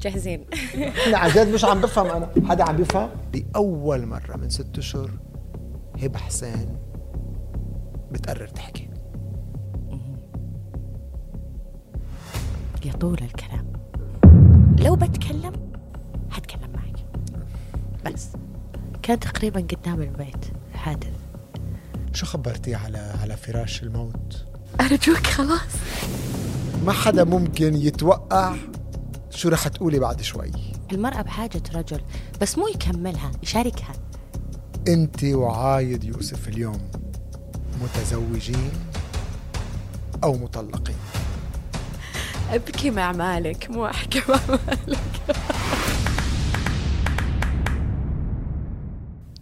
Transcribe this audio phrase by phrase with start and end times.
[0.00, 0.44] جاهزين.
[1.04, 2.28] إحنا عن جد مش عم بفهم أنا.
[2.48, 5.10] حدا عم بيفهم؟ لاول مرة من ست أشهر
[6.02, 6.76] هبة حسين
[8.12, 8.88] بتقرر تحكي.
[12.84, 13.72] يطول الكلام.
[14.78, 15.52] لو بتكلم
[16.30, 17.04] حتكلم معك.
[18.06, 18.28] بس.
[19.02, 20.44] كان تقريبا قدام البيت.
[20.74, 21.12] حادث
[22.12, 24.46] شو خبرتيه على على فراش الموت؟
[24.80, 25.76] أرجوك خلاص.
[26.86, 28.54] ما حدا ممكن يتوقع
[29.30, 30.50] شو رح تقولي بعد شوي؟
[30.92, 32.00] المرأة بحاجة رجل
[32.40, 33.92] بس مو يكملها يشاركها.
[34.88, 36.90] أنت وعايد يوسف اليوم
[37.82, 38.70] متزوجين
[40.24, 40.96] أو مطلقين؟
[42.50, 45.36] أبكي مع مالك مو أحكي مع مالك.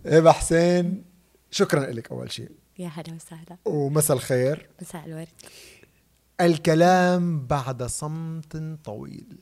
[0.07, 1.05] هبه حسين
[1.51, 3.59] شكرا لك أول شيء يا هلا وسهلا.
[3.65, 4.69] ومساء الخير.
[4.83, 5.29] مساء الورد.
[6.41, 9.39] الكلام بعد صمت طويل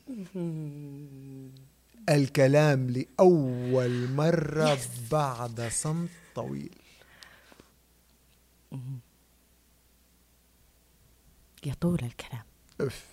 [2.09, 4.79] الكلام لأول مرة
[5.11, 6.75] بعد صمت طويل
[11.65, 12.43] يطول الكلام
[12.81, 13.05] أف.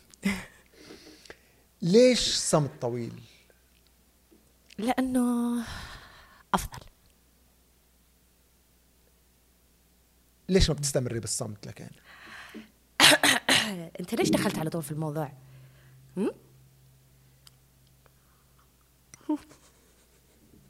[1.83, 3.23] ليش صمت طويل؟
[4.79, 5.65] لأنه
[6.55, 6.87] أفضل
[10.49, 11.89] ليش ما بتستمري بالصمت لكن؟
[14.01, 15.33] أنت ليش دخلت على طول في الموضوع؟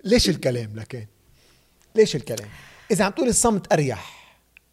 [0.05, 1.06] ليش الكلام لكن؟
[1.95, 2.48] ليش الكلام؟
[2.91, 4.25] إذا عم تقولي الصمت أريح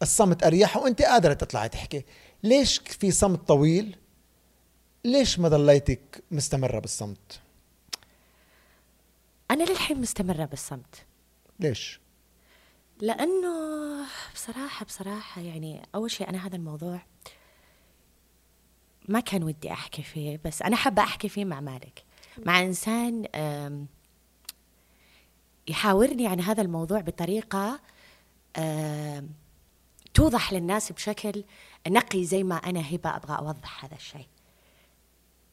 [0.02, 2.04] الصمت أريح وأنت قادرة تطلعي تحكي
[2.42, 3.96] ليش في صمت طويل؟
[5.04, 7.40] ليش ما ضليتك مستمرة بالصمت؟
[9.50, 11.06] أنا للحين مستمرة بالصمت
[11.60, 12.00] ليش؟
[13.00, 17.02] لأنه بصراحة بصراحة يعني أول شيء أنا هذا الموضوع
[19.08, 22.04] ما كان ودي أحكي فيه بس أنا حابة أحكي فيه مع مالك.
[22.46, 23.86] مع إنسان أم،
[25.68, 27.80] يحاورني عن هذا الموضوع بطريقة
[28.56, 29.28] أم،
[30.14, 31.44] توضح للناس بشكل
[31.88, 34.26] نقي زي ما أنا هبة أبغى أوضح هذا الشيء.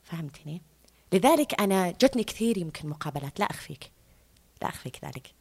[0.03, 0.61] فهمتني؟
[1.13, 3.39] لذلك أنا جتني كثير يمكن مقابلات.
[3.39, 3.91] لا أخفيك.
[4.61, 5.33] لا أخفيك ذلك.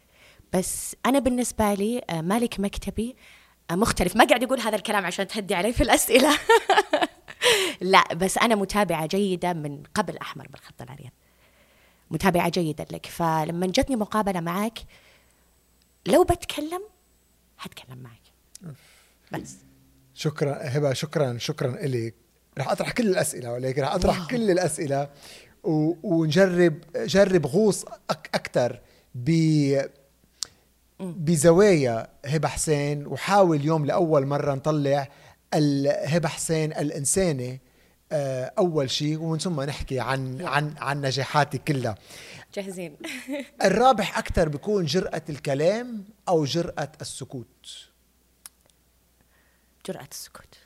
[0.53, 3.16] بس أنا بالنسبة لي آه، مالك مكتبي
[3.71, 4.16] آه، مختلف.
[4.16, 6.38] ما قاعد أقول هذا الكلام عشان تهدي علي في الأسئلة.
[7.81, 11.10] لا بس أنا متابعة جيدة من قبل أحمر بالخط الأبيض.
[12.10, 13.06] متابعة جيدة لك.
[13.06, 14.78] فلما جتني مقابلة معك
[16.06, 16.82] لو بتكلم
[17.56, 18.22] حتكلم معك.
[19.32, 19.56] بس.
[20.14, 22.14] شكرا هبة شكرا شكرا لك
[22.58, 24.26] رح أطرح كل الأسئلة ولكن رح أطرح واو.
[24.26, 25.10] كل الأسئلة
[25.64, 25.94] و...
[26.03, 28.31] ونجرب جرب غوص أك...
[28.34, 28.81] أكثر
[29.14, 29.31] ب
[31.00, 33.06] بزوايا هبة حسين.
[33.06, 35.08] وحاول اليوم لأول مرة نطلع
[35.54, 37.59] الهبه حسين الانسانه
[38.12, 41.94] آه، أول شيء ومن ثم نحكي عن عن عن نجاحاتك كلها.
[42.54, 42.97] جاهزين.
[43.64, 47.88] الرابح أكثر بيكون جرأة الكلام أو جرأة السكوت.
[49.87, 50.58] جرأة السكوت.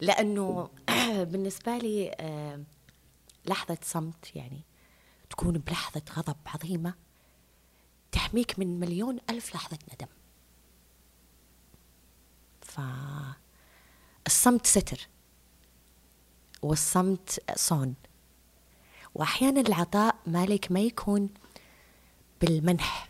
[0.00, 0.70] لأنه
[1.30, 2.60] بالنسبة لي آه،
[3.46, 4.60] لحظة صمت يعني
[5.30, 6.94] تكون بلحظة غضب عظيمة
[8.12, 10.19] تحميك من مليون ألف لحظة ندم.
[14.26, 15.08] فالصمت ستر
[16.62, 17.94] والصمت صون
[19.14, 21.28] وأحيانا العطاء مالك ما يكون
[22.40, 23.08] بالمنح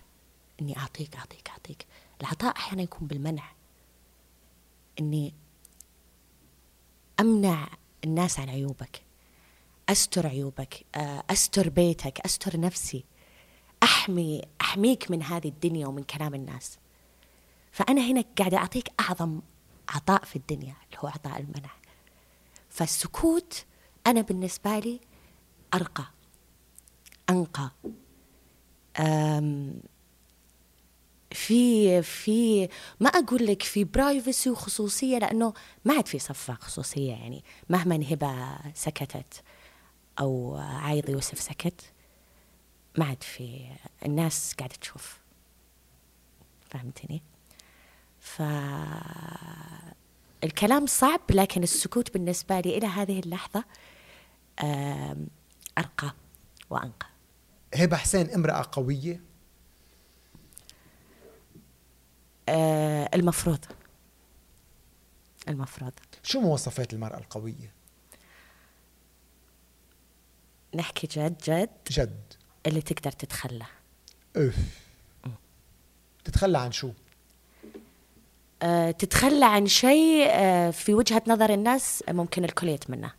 [0.60, 1.86] اني اعطيك اعطيك اعطيك
[2.20, 3.52] العطاء أحيانا يكون بالمنع
[5.00, 5.34] اني
[7.20, 7.68] امنع
[8.04, 9.02] الناس عن عيوبك
[9.88, 10.86] استر عيوبك
[11.30, 13.04] استر بيتك استر نفسي
[13.82, 16.78] احمي احميك من هذه الدنيا ومن كلام الناس
[17.72, 19.40] فانا هنا قاعدة اعطيك اعظم
[19.90, 21.70] عطاء في الدنيا اللي هو عطاء المنع
[22.68, 23.64] فالسكوت
[24.06, 25.00] أنا بالنسبة لي
[25.74, 26.04] أرقى
[27.30, 27.70] أنقى.
[29.00, 29.80] أم
[31.32, 32.68] في في
[33.00, 38.58] ما أقول لك في برايفسي وخصوصية لأنه ما عاد في صفة خصوصية يعني مهما هبه
[38.74, 39.42] سكتت
[40.20, 41.92] أو عايض يوسف سكت
[42.98, 43.66] ما عاد في
[44.06, 45.18] الناس قاعدة تشوف.
[46.70, 47.22] فهمتني؟
[48.20, 48.42] ف
[50.44, 53.64] الكلام صعب لكن السكوت بالنسبة لي إلى هذه اللحظة
[54.62, 55.26] أم،
[55.78, 56.14] أرقى
[56.70, 57.06] وأنقى.
[57.74, 59.20] هبة حسين امرأة قوية؟
[62.48, 63.64] آه، المفروض.
[65.48, 65.92] المفروض.
[66.22, 67.72] شو مواصفات المرأة القوية؟
[70.74, 72.20] نحكي جد جد؟ جد.
[72.66, 73.66] اللي تقدر تتخلى.
[74.36, 74.56] إف.
[76.24, 76.92] تتخلى عن شو؟
[78.98, 83.12] تتخلى عن شيء آه، في وجهة نظر الناس ممكن الكل يتمناه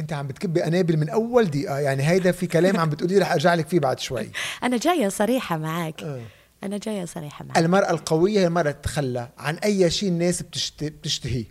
[0.00, 1.78] انت عم بتكبي قنابل من اول دقيقة.
[1.78, 4.30] يعني هيدا في كلام عم بتقولي رح ارجع لك فيه بعد شوي.
[4.64, 6.02] أنا جاية صريحة معك.
[6.02, 6.22] آه.
[6.64, 7.58] أنا جاية صريحة معك.
[7.58, 10.84] المرأة القوية هي المراه تتخلى عن أي شيء الناس بتشت...
[10.84, 11.44] بتشتهيه.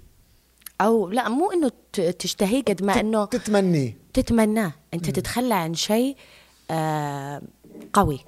[0.82, 1.72] أو لا مو إنه
[2.20, 3.98] تشتهيه قد ما إنه تتمنيه.
[4.14, 4.74] تتمناه.
[4.94, 6.16] أنت تتخلى عن شيء
[6.72, 7.42] آه
[7.94, 8.20] قوي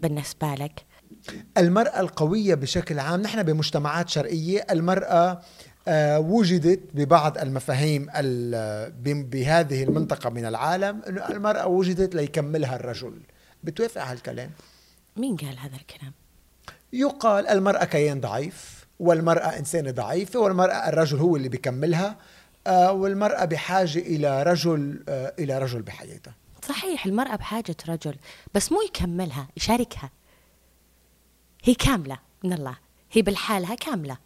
[0.00, 0.84] بالنسبة لك.
[1.58, 5.40] المرأة القوية بشكل عام نحن بمجتمعات شرقية المرأة
[5.88, 8.06] آه، وجدت ببعض المفاهيم
[9.04, 13.20] بهذه المنطقة من العالم أنه المرأة وجدت ليكملها الرجل.
[13.64, 14.50] بتوافق على هالكلام؟
[15.16, 16.12] مين قال هذا الكلام؟
[16.92, 22.16] يقال المرأة كيان ضعيف والمرأة إنسانة ضعيفة والمرأة الرجل هو اللي بيكملها
[22.66, 26.34] آه، والمرأة بحاجة إلى رجل آه، إلى رجل بحياتها.
[26.68, 28.14] صحيح المرأة بحاجة رجل
[28.54, 30.10] بس مو يكملها يشاركها.
[31.64, 32.76] هي كاملة من الله.
[33.12, 34.18] هي بالحالها كاملة.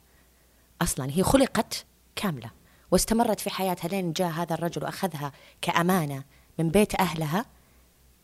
[0.83, 1.87] أصلا هي خلقت
[2.17, 2.51] كاملة.
[2.91, 5.33] واستمرت في حياتها لين جاء هذا الرجل وأخذها
[5.63, 6.25] كأمانة
[6.59, 7.47] من بيت أهلها.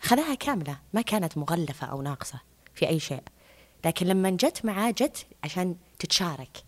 [0.01, 0.79] خذها كاملة.
[0.93, 2.41] ما كانت مغلفة أو ناقصة
[2.75, 3.23] في أي شيء.
[3.85, 6.66] لكن لما جت معاه جت عشان تتشارك.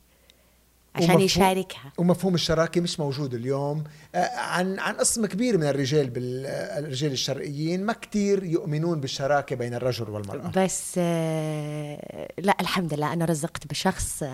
[0.95, 1.93] عشان يشاركها.
[1.99, 3.85] ومفهوم الشراكة مش موجود اليوم.
[4.15, 9.57] آه، عن عن قسم كبير من الرجال بال- آه، الرجال الشرقيين ما كتير يؤمنون بالشراكة
[9.57, 10.53] بين الرجل والمرأة.
[10.57, 14.25] بس آه، لا الحمد لله أنا رزقت بشخص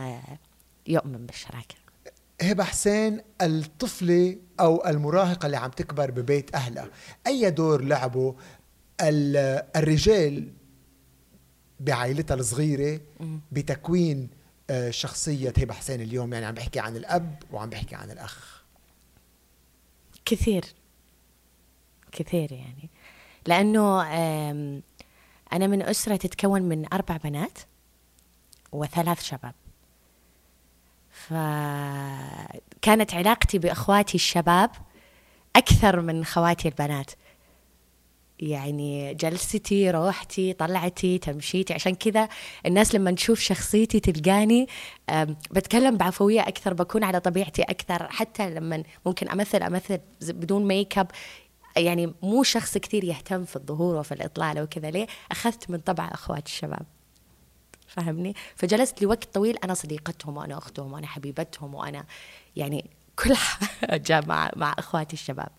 [0.87, 1.75] يؤمن بالشراكة.
[2.43, 6.89] هبة حسين الطفلة أو المراهقة اللي عم تكبر ببيت أهلها
[7.27, 8.33] أي دور لعبوا
[9.01, 10.49] ال- الرجال
[11.81, 13.01] بعائلتها الصغيرة
[13.53, 14.29] بتكوين
[14.91, 18.63] شخصية هبة حسين اليوم يعني عم بحكي عن الأب وعم بحكي عن الأخ.
[20.25, 20.65] كثير.
[22.13, 22.91] كثير يعني.
[23.47, 24.03] لأنه
[25.53, 27.59] أنا من أسرة تتكون من أربع بنات
[28.73, 29.55] وثلاث شباب.
[31.11, 34.71] فكانت علاقتي بأخواتي الشباب
[35.57, 37.11] أكثر من خواتي البنات.
[38.41, 41.75] يعني جلستي روحتي طلعتي تمشيتي.
[41.75, 42.29] عشان كذا
[42.67, 44.69] الناس لما تشوف شخصيتي تلقاني
[45.51, 48.09] بتكلم بعفوية أكثر بكون على طبيعتي أكثر.
[48.11, 51.11] حتى لما ممكن أمثل أمثل بدون make up
[51.77, 56.47] يعني مو شخص كثير يهتم في الظهور وفي الإطلالة وكذا ليه؟ أخذت من طبع أخوات
[56.47, 56.87] الشباب.
[57.87, 62.05] فهمني؟ فجلست لوقت طويل أنا صديقتهم وأنا أختهم وأنا حبيبتهم وأنا
[62.57, 65.51] يعني كل حاجة مع مع أخواتي الشباب.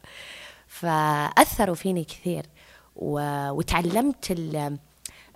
[0.68, 2.46] فأثروا فيني كثير.
[2.96, 4.78] وتعلمت ال-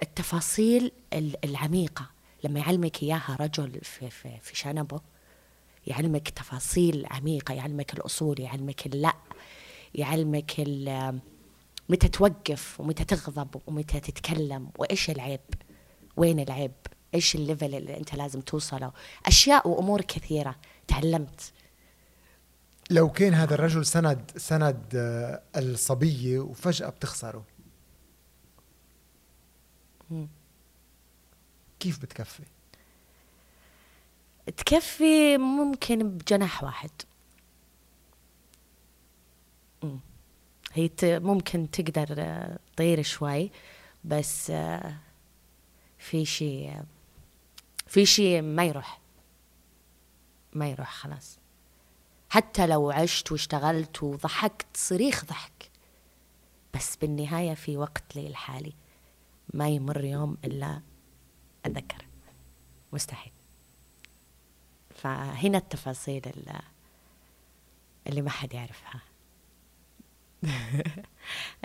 [0.03, 2.05] التفاصيل ال- العميقة.
[2.43, 4.99] لما يعلمك إياها رجل في, في, في شنبه
[5.87, 9.13] يعلمك تفاصيل عميقة يعلمك الأصول يعلمك اللأ
[9.95, 10.51] يعلمك
[11.89, 15.39] متى توقف ومتى تغضب ومتى تتكلم وإيش العيب
[16.17, 16.71] وين العيب
[17.15, 18.91] إيش الليفل اللي أنت لازم توصله.
[19.25, 20.55] أشياء وأمور كثيرة
[20.87, 21.51] تعلمت.
[22.89, 27.43] لو كان هذا الرجل سند سند آه، الصبية وفجأة بتخسره
[31.79, 32.43] كيف بتكفي؟
[34.57, 36.91] تكفي ممكن بجناح واحد.
[39.83, 39.99] مم.
[40.73, 43.51] هي ممكن تقدر آه، تطير شوي
[44.03, 44.95] بس آه،
[45.97, 46.81] في شيء
[47.87, 48.99] في شيء ما يروح.
[50.53, 51.39] ما يروح خلاص.
[52.29, 55.71] حتى لو عشت واشتغلت وضحكت صريخ ضحك.
[56.75, 58.73] بس بالنهاية في وقت لي الحالي
[59.53, 60.81] ما يمر يوم إلا
[61.65, 62.05] أتذكر
[62.93, 63.31] مستحيل.
[64.95, 66.61] فهنا التفاصيل اللي,
[68.07, 69.01] اللي ما حد يعرفها.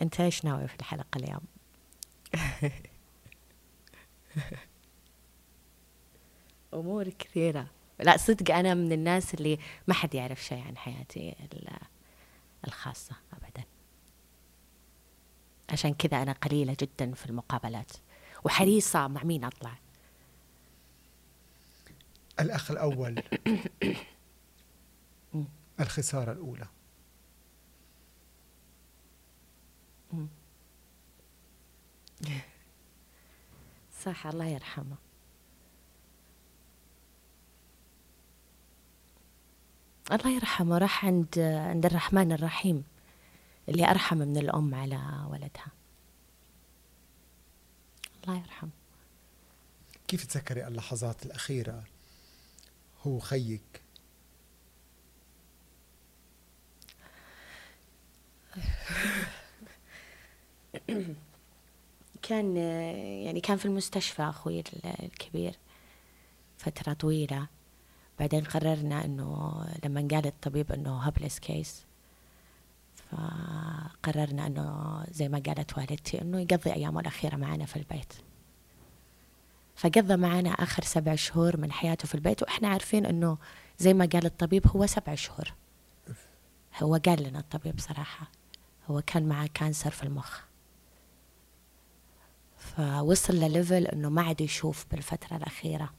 [0.03, 1.41] أنت إيش ناوي في الحلقة اليوم؟
[6.75, 7.67] أمور كثيرة.
[8.01, 11.79] لا صدق أنا من الناس اللي ما حد يعرف شيء عن حياتي ال-
[12.67, 13.65] الخاصة ابدا.
[15.75, 17.93] عشان كذا أنا قليلة جدا في المقابلات.
[18.45, 19.79] وحريصة مع مين أطلع؟
[22.41, 23.23] الأخ الأول.
[25.81, 26.67] الخسارة الأولى.
[34.05, 34.97] صح الله يرحمه.
[40.13, 42.94] الله يرحمه راح عند عند الرحمن الرحيم.
[43.69, 45.67] اللي أرحم من الأم على ولدها.
[48.25, 48.71] الله يرحمه.
[50.09, 51.85] كيف تذكري اللحظات الأخيرة؟
[53.07, 53.83] هو خيك.
[62.23, 62.57] كان
[63.27, 65.59] يعني كان في المستشفى أخوي ال- الكبير
[66.59, 67.47] فترة طويلة.
[68.19, 69.55] بعدين قررنا أنه
[69.85, 71.85] لما قال الطبيب أنه هبلس كيس
[73.15, 78.13] فقررنا أنه زي ما قالت والدتي أنه يقضي ايامه الأخيرة معنا في البيت.
[79.77, 83.39] فقضى معنا آخر سبع شهور من حياته في البيت وإحنا عارفين أنه
[83.79, 85.53] زي ما قال الطبيب هو سبع شهور.
[86.83, 88.31] هو قال لنا الطبيب صراحة
[88.91, 90.41] هو كان معه cancer في المخ.
[92.59, 95.91] فوصل لل level أنه ما عاد يشوف بالفترة الأخيرة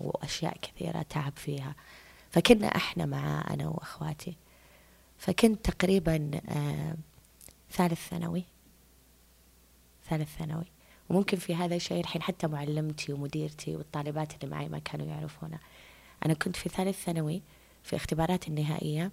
[0.00, 1.74] وأشياء كثيرة تعب فيها.
[2.30, 4.36] فكنا إحنا معاه أنا وأخواتي.
[5.18, 6.96] فكنت تقريبا آه
[7.72, 8.44] ثالث ثانوي.
[10.08, 10.64] ثالث ثانوي.
[11.08, 15.58] وممكن في هذا الشيء الحين حتى معلمتي ومديرتي والطالبات اللي معي ما كانوا يعرفونه
[16.26, 17.42] أنا كنت في ثالث ثانوي
[17.82, 19.10] في اختبارات النهائية.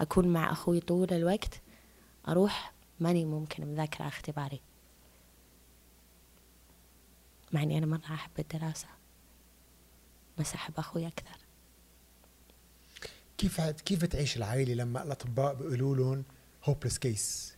[0.00, 1.60] أكون مع أخوي طول الوقت.
[2.28, 4.60] أروح ماني ممكن مذاكرة اختباري.
[7.52, 8.88] مع إني أنا مرة أحب الدراسة.
[10.38, 11.38] بس أحب أخوي أكثر.
[13.38, 16.24] كيف كيف تعيش العائلة لما الأطباء بيقولوا لهم
[16.64, 17.56] hopeless case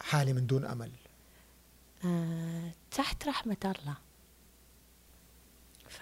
[0.00, 0.92] حالة من دون أمل؟
[2.04, 3.96] آه، تحت رحمة الله.
[5.88, 6.00] ف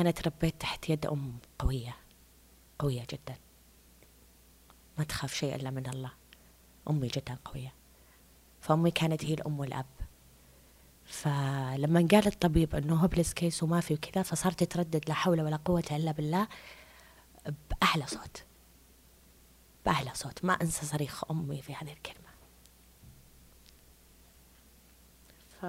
[0.00, 1.96] أنا تربيت تحت يد أم قوية
[2.78, 3.36] قوية جدا.
[4.98, 6.12] ما تخاف شيء إلا من الله.
[6.90, 7.72] أمي جدا قوية.
[8.60, 9.86] فأمي كانت هي الأم والأب.
[11.12, 15.84] فلما قال الطبيب إنه hopeless case وما في وكذا فصارت تردد لا حول ولا قوة
[15.90, 16.48] إلا بالله
[17.70, 18.44] بأعلى صوت.
[19.86, 20.44] بأعلى صوت.
[20.44, 22.28] ما أنسى صريخ أمي في هذه الكلمة.
[25.60, 25.64] ف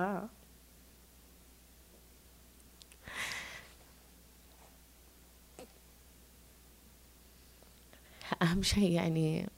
[8.41, 9.49] أهم شيء يعني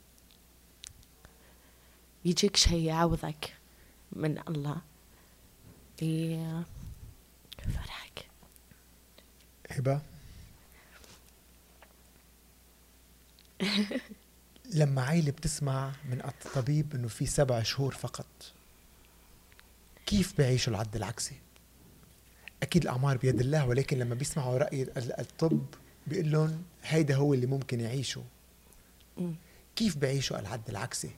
[2.25, 3.57] يجيك شيء يعوضك
[4.11, 4.81] من الله.
[7.73, 8.27] فرحك.
[9.71, 10.01] هبة.
[14.73, 18.25] لما عيلة بتسمع من الطبيب إنه في سبع شهور فقط
[20.05, 21.35] كيف بيعيشوا العد العكسي؟
[22.63, 25.65] أكيد الأعمار بيد الله ولكن لما بيسمعوا رأي الطب
[26.07, 28.23] بيقول لهم هيدا هو اللي ممكن يعيشوا.
[29.75, 31.11] كيف بيعيشوا العد العكسي؟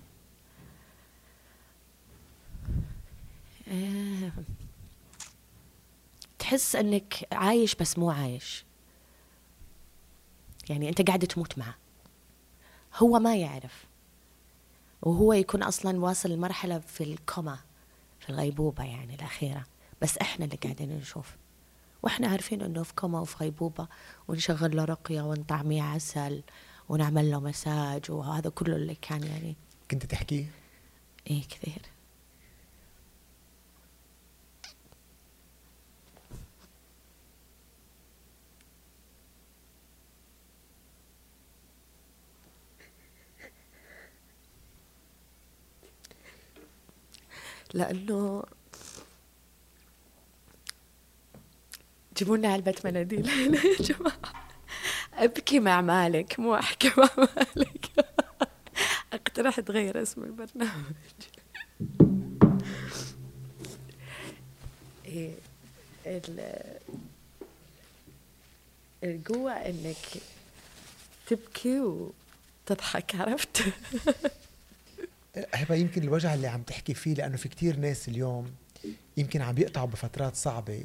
[6.47, 8.65] تحس إنك عايش بس مو عايش.
[10.69, 11.75] يعني أنت قاعد تموت معه.
[12.95, 13.85] هو ما يعرف.
[15.01, 17.59] وهو يكون أصلا واصل لمرحلة في الكوما
[18.19, 19.65] في الغيبوبة يعني الأخيرة.
[20.01, 21.37] بس إحنا اللي قاعدين نشوف.
[22.03, 23.87] وإحنا عارفين إنه في كوما وفي غيبوبة
[24.27, 26.43] ونشغل له رقية ونطعميه عسل
[26.89, 29.55] ونعمل له مساج وهذا كله اللي كان يعني.
[29.91, 30.45] كنت تحكيه؟
[31.29, 31.81] إيه كثير.
[47.73, 48.43] لأنه
[52.17, 53.29] جيبوا لنا علبة مناديل.
[53.29, 54.19] هنا يا جماعة.
[55.13, 57.85] أبكي مع مالك مو أحكي مع مالك.
[59.13, 60.93] اقترح تغير اسم البرنامج.
[65.05, 65.31] إيه
[69.03, 70.21] القوة إنك
[71.27, 73.63] تبكي وتضحك عرفت؟
[75.53, 78.51] هبة يمكن الوجع اللي عم تحكي فيه لأنه في كتير ناس اليوم
[79.17, 80.83] يمكن عم يقطعوا بفترات صعبة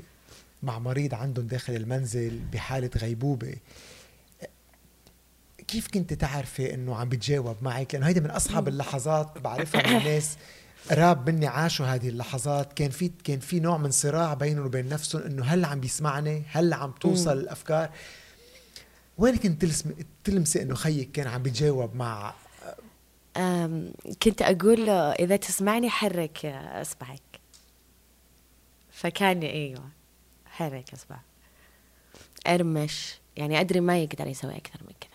[0.63, 3.55] مع مريض عندهم داخل المنزل بحالة غيبوبة.
[5.69, 10.37] كيف كنت تعرفي إنه عم بتجاوب معك؟ لأنه هيدي من أصعب اللحظات بعرفها من الناس.
[10.91, 12.73] قراب مني عاشوا هذه اللحظات.
[12.73, 16.73] كان في كان في نوع من صراع بينهم وبين نفسهم إنه هل عم بيسمعني؟ هل
[16.73, 17.91] عم توصل الأفكار؟
[19.19, 19.65] وين كنت
[20.25, 22.35] تلمسي إنه خيك كان عم بيتجاوب مع
[24.23, 27.23] كنت أقول له إذا تسمعني حرك إصبعك.
[28.91, 29.89] فكان أيوة
[30.47, 31.21] حرك إصبع.
[32.47, 35.11] أرمش يعني أدري ما يقدر يسوي أكثر من كذا.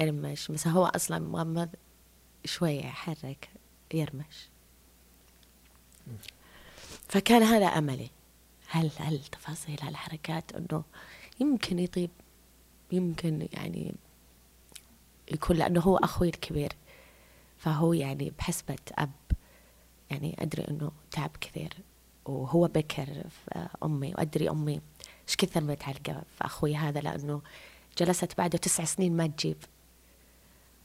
[0.00, 1.68] أرمش بس هو أصلا مغمض
[2.44, 3.48] شوية يحرك
[3.94, 4.48] يرمش.
[7.08, 8.10] فكان هذا أملي.
[8.68, 10.84] هل هل تفاصيل هالحركات أنه
[11.40, 12.10] يمكن يطيب؟
[12.92, 13.94] يمكن يعني
[15.30, 16.72] يكون لأنه هو أخوي الكبير.
[17.58, 19.10] فهو يعني بحسبة أب
[20.10, 21.72] يعني أدري أنه تعب كثير
[22.24, 24.80] وهو بكر في أمي وأدري أمي
[25.28, 27.42] إيش كثر متعلقة في أخوي هذا لأنه
[27.98, 29.56] جلست بعده تسع سنين ما تجيب.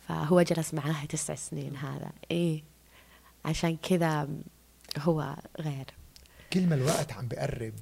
[0.07, 2.11] فهو جلس معاها تسع سنين هذا.
[2.31, 2.63] إيه
[3.45, 4.29] عشان كذا
[4.99, 5.85] هو غير.
[6.53, 7.73] كل ما الوقت عم بقرب.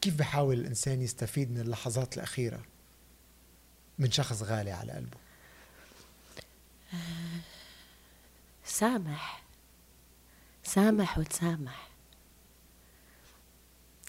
[0.00, 2.62] كيف بحاول الإنسان يستفيد من اللحظات الأخيرة
[3.98, 5.18] من شخص غالي على قلبه؟
[8.64, 9.42] سامح.
[10.64, 11.88] سامح وتسامح.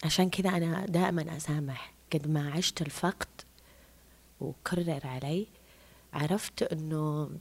[0.04, 1.94] عشان كذا أنا دائما أسامح.
[2.14, 3.28] قد ما عشت الفقد
[4.42, 5.48] وكرر علي
[6.14, 7.32] عرفت أنه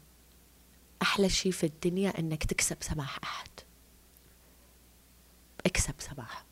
[1.03, 3.49] أحلى شيء في الدنيا أنك تكسب سماح أحد.
[5.67, 6.50] اكسب سماح.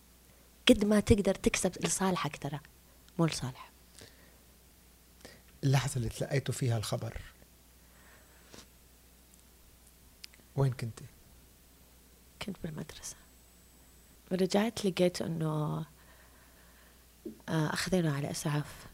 [0.69, 2.61] قد ما تقدر تكسب لصالحك ترى
[3.19, 3.71] مو لصالح.
[5.65, 7.23] اللحظة اللي تلقيتوا فيها الخبر.
[10.57, 11.05] وين كنتي؟
[12.43, 13.17] كنت بالمدرسة.
[14.33, 15.85] رجعت لقيت إنه
[17.49, 18.87] آه، أخذينه على إسعاف.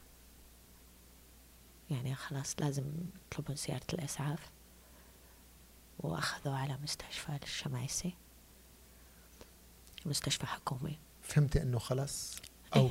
[1.90, 2.84] يعني خلاص لازم
[3.26, 4.50] يطلبون سيارة الإسعاف.
[5.98, 8.14] وأخذوه على مستشفى الشمايسي
[10.06, 10.98] مستشفى حكومي.
[11.24, 12.36] فهمتي إنه خلص
[12.76, 12.90] أو إيه؟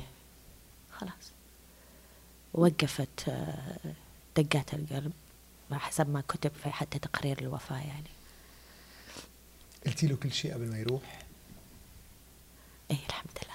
[0.92, 1.32] خلاص.
[2.54, 3.94] وقفت آه،
[4.36, 5.12] دقات القلب
[5.72, 8.10] حسب ما كتب في حتى تقرير الوفاة يعني.
[9.86, 11.18] قلتي له كل شيء قبل ما يروح؟
[12.90, 13.54] إيه الحمد لله.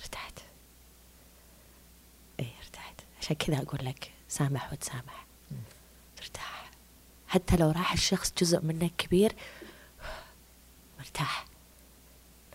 [0.00, 0.38] ارتحت.
[2.40, 2.94] إيه ارتحت.
[3.20, 5.26] عشان كذا أقول لك سامح وتسامح.
[6.18, 6.70] ارتاح.
[7.28, 9.32] حتى لو راح الشخص جزء منك كبير
[10.98, 11.44] مرتاح.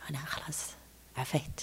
[0.10, 0.70] أنا خلاص.
[1.18, 1.62] عفيت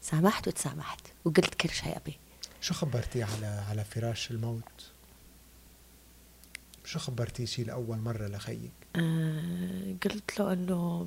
[0.00, 2.18] سامحت وتسامحت وقلت كل شيء أبي
[2.60, 4.90] شو خبرتيه على على فراش الموت؟
[6.84, 11.06] شو خبرتيه شيء لأول مرة لخيك؟ آه قلت له إنه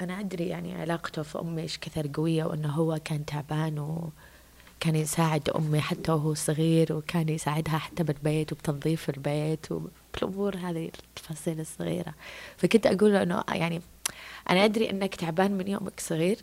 [0.00, 5.48] أنا أدري يعني علاقته في أمي إيش كثر قوية وإنه هو كان تعبان وكان يساعد
[5.50, 9.66] أمي حتى وهو صغير وكان يساعدها حتى بالبيت وبتنظيف البيت
[10.14, 12.14] وبالامور هذه التفاصيل الصغيرة.
[12.56, 13.82] فكنت أقول له إنه يعني
[14.50, 16.38] أنا أدري إنك تعبان من يومك صغير.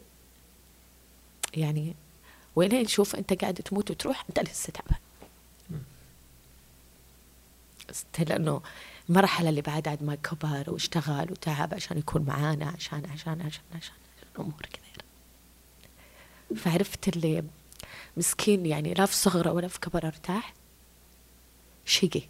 [1.54, 1.96] يعني
[2.56, 5.00] وين نشوف أنت قاعد تموت وتروح أنت لسه تعبان.
[8.20, 8.62] لأنه
[9.10, 13.94] المرحلة اللي بعد عاد ما كبر واشتغل وتعب عشان يكون معانا عشان عشان عشان عشان
[14.40, 15.06] امور كثيرة.
[16.56, 17.44] فعرفت اللي
[18.18, 20.54] مسكين يعني لا في صغره ولا في كبر ارتاح
[21.86, 22.22] شقي.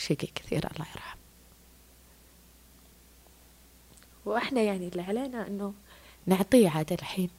[0.00, 1.20] شقي كثير الله يرحمه.
[4.24, 5.74] وإحنا يعني اللي علينا إنه
[6.26, 7.30] نعطيه عاد الحين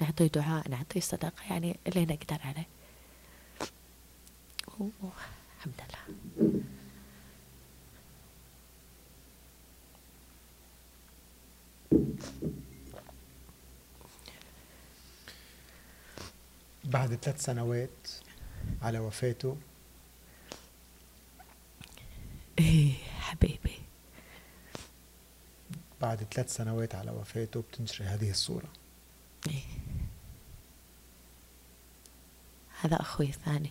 [0.00, 2.66] نعطيه دعاء نعطيه صدقة يعني اللي نقدر عليه.
[5.58, 6.60] الحمد لله.
[16.84, 18.08] بعد ثلاث سنوات
[18.82, 19.56] على وفاته
[22.58, 23.78] إيه حبيبي.
[26.00, 28.68] بعد ثلاث سنوات على وفاته بتنشري هذه الصورة.
[29.48, 29.62] إيه.
[32.80, 33.70] هذا أخوي الثاني.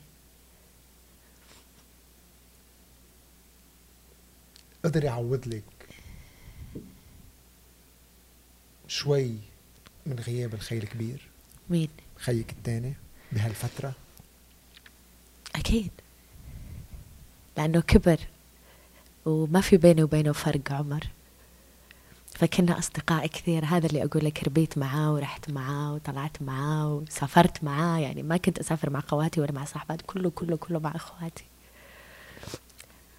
[4.86, 5.64] قدر يعوض لك
[8.88, 9.38] شوي
[10.06, 11.28] من غياب الخي الكبير؟
[11.70, 12.94] مين؟ خيك الثاني
[13.32, 13.94] بهالفترة؟
[15.56, 15.92] أكيد.
[17.58, 18.20] لأنه كبر.
[19.26, 21.08] وما في بيني وبينه فرق عمر.
[22.36, 28.00] فكنا أصدقاء كثير هذا اللي أقول لك ربيت معاه ورحت معاه وطلعت معاه وسافرت معاه.
[28.00, 31.44] يعني ما كنت أسافر مع خواتي ولا مع صاحباتي كله كله كله مع أخواتي.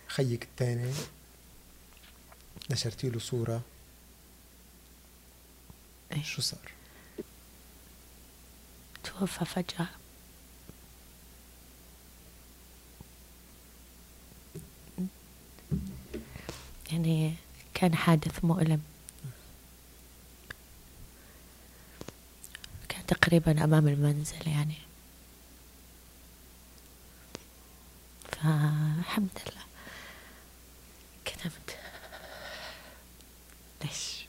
[0.08, 0.92] خيك الثاني.
[2.70, 3.60] نشرتي له صورة.
[6.12, 6.70] إيه؟ شو صار؟
[9.04, 9.86] توفى فجأة.
[16.94, 17.34] يعني
[17.74, 18.80] كان حادث مؤلم.
[22.88, 24.74] كان تقريبا أمام المنزل يعني.
[28.32, 29.64] فالحمد لله.
[31.24, 31.78] كتبت.
[33.84, 34.26] ليش؟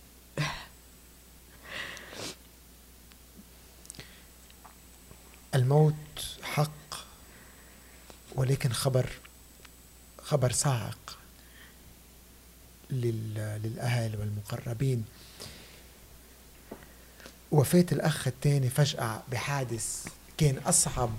[5.55, 5.93] الموت
[6.43, 6.95] حق
[8.35, 9.09] ولكن خبر
[10.23, 11.17] خبر صاعق
[13.01, 15.05] للأهل والمقربين.
[17.51, 21.09] وفاة الأخ الثاني فجأة بحادث كان أصعب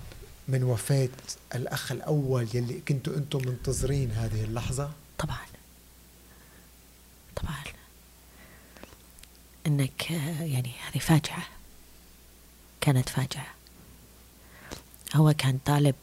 [0.49, 1.09] من وفاة
[1.55, 5.47] الأخ الأول يلي كنتوا أنتم منتظرين هذه اللحظة؟ طبعا.
[7.37, 7.63] طبعا.
[9.67, 10.11] إنك
[10.41, 11.43] يعني هذه فاجعة.
[12.81, 13.55] كانت فاجعة.
[15.15, 15.95] هو كان طالب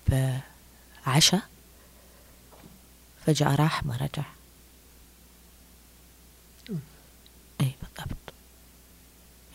[1.05, 1.41] عشاء
[3.25, 4.23] فجأة راح ما رجع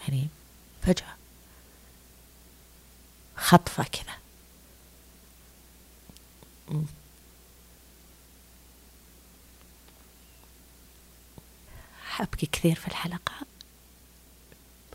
[0.09, 0.29] يعني
[0.83, 1.16] فجأة.
[3.37, 4.18] خطفة كذا.
[12.21, 13.33] أبكي كثير في الحلقة.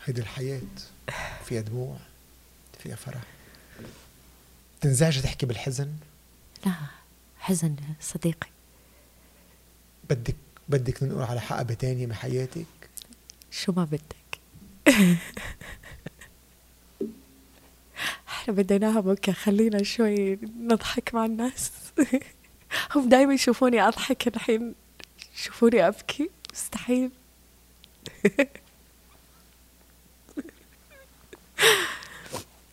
[0.06, 0.62] هيدي الحياة
[1.45, 1.97] فيها دموع
[2.80, 3.21] فيها فرح
[4.82, 5.93] تنزعجي تحكي بالحزن؟
[6.65, 6.73] لا
[7.39, 8.49] حزن صديقي.
[10.10, 10.36] بدك
[10.69, 12.65] بدك ننقل على حقبة تانية من حياتك؟
[13.52, 14.22] شو ما بدك.
[18.28, 21.72] إحنا بديناها بكى خلينا شوي نضحك مع الناس.
[22.96, 24.76] هم دايما يشوفوني أضحك الحين
[25.36, 26.30] يشوفوني أبكي.
[26.54, 27.12] مستحيل.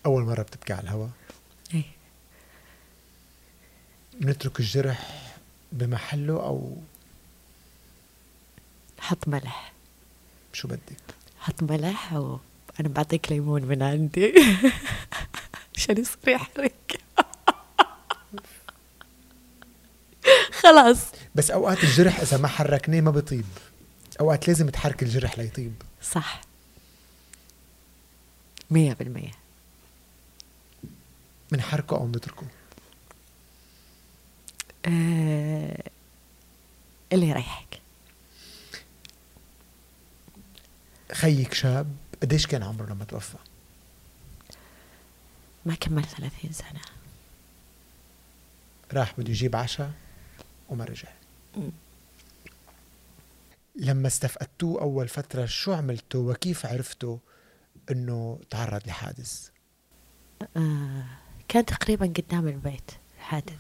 [0.07, 1.09] أول مرة بتبكي على الهوا؟
[1.75, 1.85] إيه.
[4.15, 5.31] بنترك الجرح
[5.73, 6.77] بمحله أو؟
[9.01, 9.73] حط ملح.
[10.53, 10.81] شو بدك؟
[11.51, 14.35] حط ملح وأنا بعطيك ليمون من عندي.
[15.77, 16.73] عشان يصير يحرق.
[20.63, 20.99] خلاص.
[21.35, 23.45] بس أوقات الجرح إذا ما حركناه ما بيطيب.
[24.21, 25.75] أوقات لازم تحرك الجرح ليطيب.
[26.03, 26.41] صح.
[28.71, 29.33] مية بالمية.
[31.53, 32.47] بنحركه أو بنتركه؟
[34.87, 35.83] آه،
[37.13, 37.81] اللي يريحك
[41.13, 43.39] خيك شاب قديش كان عمره لما توفى؟
[45.67, 46.81] ما كمل ثلاثين سنة.
[48.93, 49.93] راح بده يجيب عشاء
[50.69, 51.09] وما رجع.
[51.57, 51.71] مم.
[53.77, 57.19] لما استفقدتوه أول فترة شو عملتوا؟ وكيف عرفتوا
[57.91, 59.51] إنه تعرض لحادث؟
[60.57, 61.05] آه،
[61.49, 63.59] كان تقريبا قدام البيت الحادث.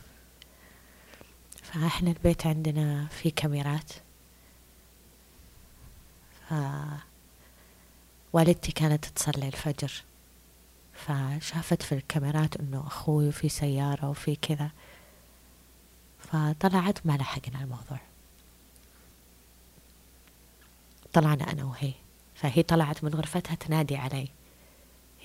[1.63, 3.93] فإحنا البيت عندنا فيه كاميرات.
[6.49, 6.55] ف
[8.33, 10.05] والدتي كانت تصلي الفجر
[10.93, 14.71] فشافت في الكاميرات إنه أخوي في سيارة وفي كذا
[16.19, 18.01] فطلعت ما لحقنا الموضوع.
[21.13, 21.93] طلعنا أنا وهي
[22.35, 24.29] فهي طلعت من غرفتها تنادي علي.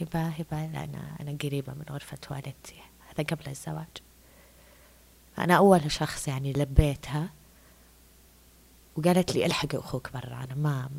[0.02, 2.76] هبة هبة لا أنا أنا قريبة من غرفة والدتي
[3.10, 3.88] هذا قبل الزواج.
[5.38, 7.30] أنا أول شخص يعني لبيتها
[8.96, 10.90] وقالت لي ألحقي أخوك برا أنا ما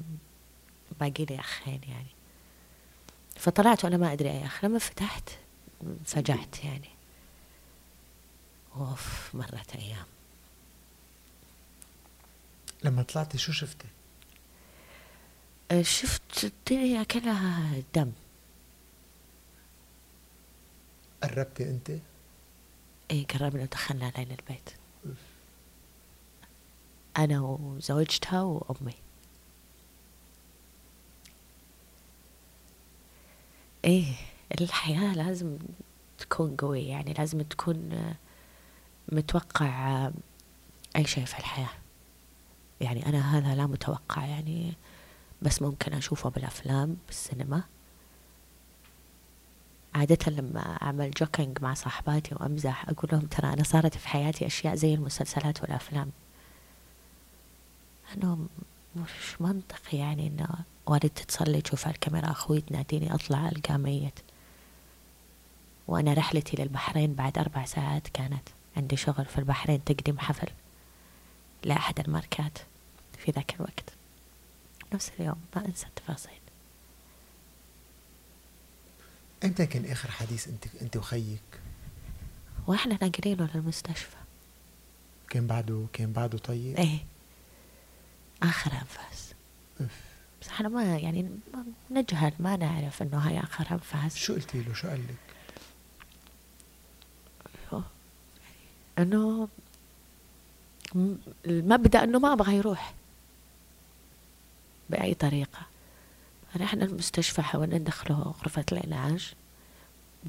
[1.00, 2.16] باقي لي أخين يعني.
[3.36, 5.30] فطلعت وأنا ما أدري أي أخ لما فتحت
[5.82, 6.88] انفجعت يعني.
[8.76, 10.06] أوف مرت أيام.
[12.84, 13.86] لما طلعتي شو شفتي؟
[15.70, 18.12] أه، شفت الدنيا كلها دم.
[21.22, 21.90] قربتي أنت؟
[23.10, 24.70] اي قربنا ودخلنا علينا البيت.
[27.18, 28.94] أنا وزوجتها وأمي.
[33.86, 34.04] إيه
[34.60, 35.58] الحياة لازم
[36.18, 38.14] تكون قوية يعني لازم تكون آه،
[39.12, 39.66] متوقع
[40.06, 40.12] آه،
[40.96, 41.70] أي شيء في الحياة.
[42.80, 44.72] يعني أنا هذا لا متوقع يعني
[45.42, 47.62] بس ممكن أشوفه بالأفلام بالسينما.
[49.94, 54.74] عادة لما أعمل joking مع صاحباتي وأمزح أقول لهم ترى أنا صارت في حياتي أشياء
[54.74, 56.10] زي المسلسلات والأفلام.
[58.14, 58.46] أنه
[58.96, 60.48] مش منطقي يعني إنه
[60.86, 64.18] والدتي تصلي تشوف على الكاميرا أخوي تناديني أطلع ألقاه ميت
[65.88, 68.48] وأنا رحلتي للبحرين بعد أربع ساعات كانت.
[68.76, 70.48] عندي شغل في البحرين تقديم حفل
[71.64, 72.58] لأحد الماركات
[73.18, 73.92] في ذاك الوقت.
[74.92, 76.40] نفس اليوم ما أنسى التفاصيل.
[79.44, 81.40] إمتى كان آخر حديث أنت أنت وخيك؟
[82.66, 84.16] وإحنا ناقلينه للمستشفى
[85.30, 86.98] كان بعده كان بعده طيب؟ إيه.
[88.42, 89.34] آخر أنفاس.
[89.80, 90.05] أف.
[90.46, 91.30] بس إحنا ما يعني
[91.90, 95.16] نجهل ما نعرف إنه هاي آخر أنفاس شو قلتي له؟ شو قال لك؟
[98.98, 99.48] إنه
[101.46, 102.94] المبدا إنه ما أبغى يروح
[104.90, 105.58] بأي طريقة
[106.56, 109.34] رحنا المستشفى حاولنا ندخله غرفة العلاج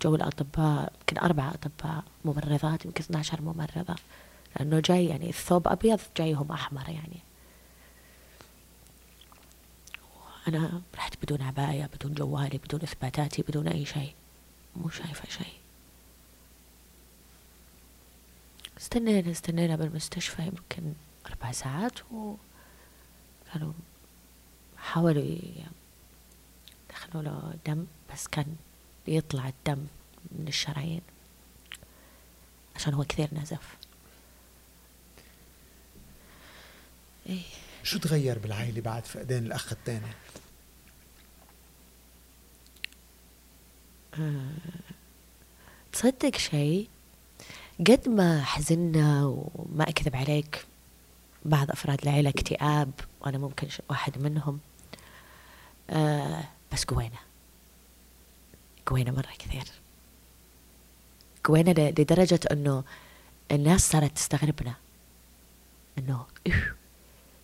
[0.01, 3.95] جو الأطباء يمكن أربعة أطباء ممرضات يمكن 12 ممرضة
[4.56, 7.27] لأنه جاي يعني الثوب أبيض جايهم أحمر يعني
[10.48, 14.14] أنا رحت بدون عباية بدون جوالي بدون إثباتاتي بدون أي شيء.
[14.76, 15.54] مو شايفة شيء.
[18.78, 20.94] استنينا استنينا بالمستشفى يمكن
[21.26, 23.74] أربع ساعات وكانوا
[24.78, 25.38] حاولوا
[26.90, 28.56] يدخلوا له دم بس كان
[29.06, 29.88] بيطلع الدم
[30.32, 31.02] من الشرايين
[32.76, 33.78] عشان هو كثير نزف.
[37.30, 37.42] إيه.
[37.88, 40.08] شو تغير بالعائلة بعد فقدان الأخ الثاني؟
[45.91, 46.89] تصدق شيء؟
[47.80, 50.65] قد ما حزنا وما أكذب عليك
[51.45, 54.60] بعض أفراد العيلة اكتئاب وأنا ممكن واحد منهم.
[55.89, 57.19] آه بس قوينا.
[58.86, 59.65] قوينا مرة كثير.
[61.43, 62.84] قوينا لدرجة أنه
[63.52, 64.73] الناس صارت تستغربنا.
[65.97, 66.76] أنه إيه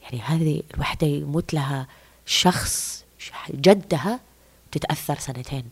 [0.04, 1.88] يعني هذه الوحدة يموت لها
[2.26, 3.04] شخص
[3.52, 4.20] جدها
[4.72, 5.70] تتأثر سنتين.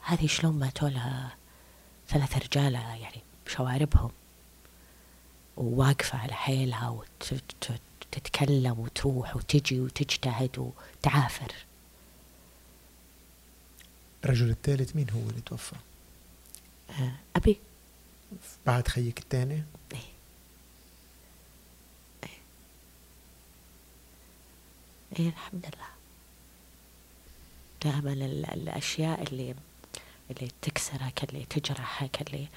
[0.00, 1.36] هذه شلون ماتوا لها
[2.08, 4.10] ثلاث رجالة يعني بشواربهم؟
[5.56, 6.88] وواقفة على حيلها
[8.10, 11.52] وتتكلم وتروح وتجي وتجتهد وتعافر.
[14.24, 15.76] الرجل الثالث مين هو اللي توفى؟
[16.90, 17.60] آه، أبي.
[18.66, 19.98] بعد خيك الثاني؟ إيه.
[25.18, 25.90] إيه الحمد لله.
[27.84, 28.12] دائما
[28.54, 29.54] الأشياء اللي
[30.30, 32.48] اللي تكسرك اللي تجرحك اللي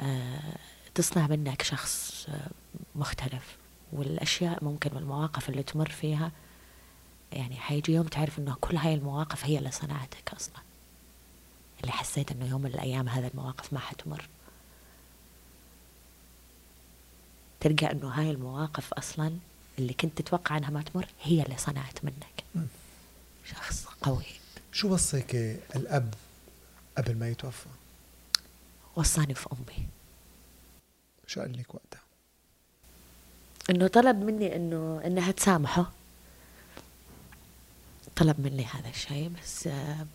[0.00, 0.56] آه
[0.94, 2.50] تصنع منك شخص آه
[2.94, 3.56] مختلف.
[3.92, 6.32] والأشياء ممكن والمواقف اللي تمر فيها
[7.32, 10.56] يعني حيجي يوم تعرف إنه كل هاي المواقف هي اللي صنعتك أصلا.
[11.80, 14.28] اللي حسيت إنه يوم من الأيام هذه المواقف ما حتمر.
[17.60, 19.36] تلقى إنه هاي المواقف أصلا
[19.78, 22.44] اللي كنت تتوقع انها ما تمر هي اللي صنعت منك.
[23.44, 24.24] شخص قوي.
[24.72, 25.34] شو وصيك
[25.76, 26.14] الأب
[26.98, 27.66] قبل ما يتوفى؟
[28.96, 29.86] وصاني في أمي.
[31.26, 32.00] شو قال لك وقتها؟
[33.70, 35.92] إنه طلب مني إنه إنها تسامحه.
[38.16, 40.06] طلب مني هذا الشيء بس آه،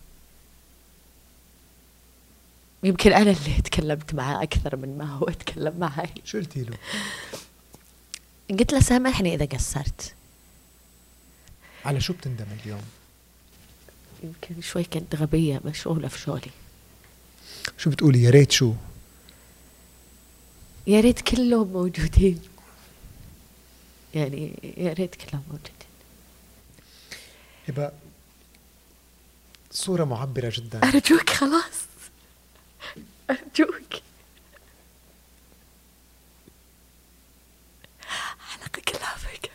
[2.84, 6.10] يمكن أنا اللي تكلمت معه أكثر من ما هو تكلم معي.
[6.24, 6.78] شو قلتي له؟
[8.60, 10.14] قلت له سامحني إذا قصرت.
[11.86, 12.84] على شو بتندم اليوم؟
[14.24, 16.52] يمكن شوي كنت غبية مشغولة في شغلي.
[17.78, 18.74] شو بتقولي؟ يا ريت شو؟
[20.88, 22.42] يا ريت كلهم موجودين.
[24.16, 25.74] يعني يا ريت كلهم موجودين.
[27.68, 27.92] هبة
[29.72, 30.84] صورة معبرة جدا.
[30.84, 31.80] أرجوك خلاص.
[33.30, 33.94] أرجوك.
[38.74, 39.52] حلقة كلها فيك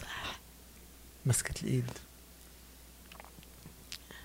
[0.00, 0.40] صح.
[1.26, 1.90] مسكت الإيد.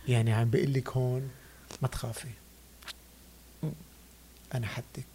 [0.08, 1.32] يعني عم بقول لك هون
[1.82, 2.32] ما تخافي.
[4.54, 5.06] أنا حدك.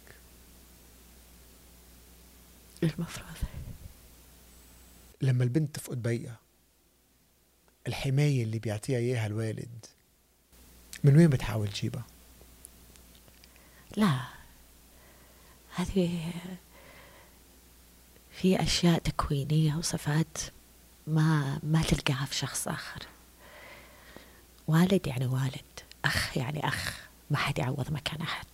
[2.83, 3.37] المفروض.
[5.21, 6.39] لما البنت تفقد بيئة
[7.87, 9.85] الحماية اللي بيعطيها إياها الوالد
[11.03, 12.05] من وين بتحاول تجيبها؟
[13.97, 14.19] لا.
[15.75, 16.33] هذه
[18.41, 20.37] في أشياء تكوينية وصفات
[21.07, 22.99] ما ما تلقاها في شخص آخر.
[24.67, 28.45] والد يعني والد أخ يعني أخ ما حد يعوض مكان أحد.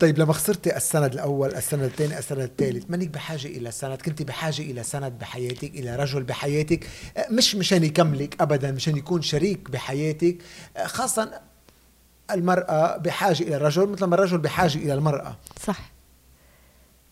[0.00, 4.62] طيب لما خسرتي السند الأول السند الثاني السند الثالث مانك بحاجة إلى سند؟ كنت بحاجة
[4.62, 6.88] إلى سند بحياتك إلى رجل بحياتك؟
[7.30, 10.36] مش مشان يكملك ابدا مشان يكون شريك بحياتك.
[10.84, 11.40] خاصه
[12.30, 15.36] المرأة بحاجة إلى الرجل مثل ما الرجل بحاجة إلى المرأة.
[15.66, 15.90] صح.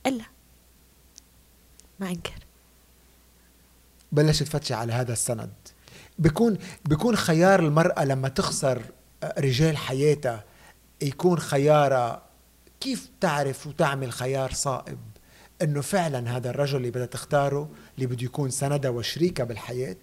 [0.06, 0.33] إلا.
[2.00, 2.44] ما أنكر.
[4.12, 5.52] بلشت تفتشي على هذا السند.
[6.18, 8.82] بيكون بيكون خيار المرأة لما تخسر
[9.38, 10.44] رجال حياتها
[11.02, 12.22] يكون خيارها
[12.80, 14.98] كيف تعرف وتعمل خيار صائب؟
[15.62, 19.96] إنه فعلا هذا الرجل اللي بدها تختاره اللي بده يكون سندها وشريكها بالحياة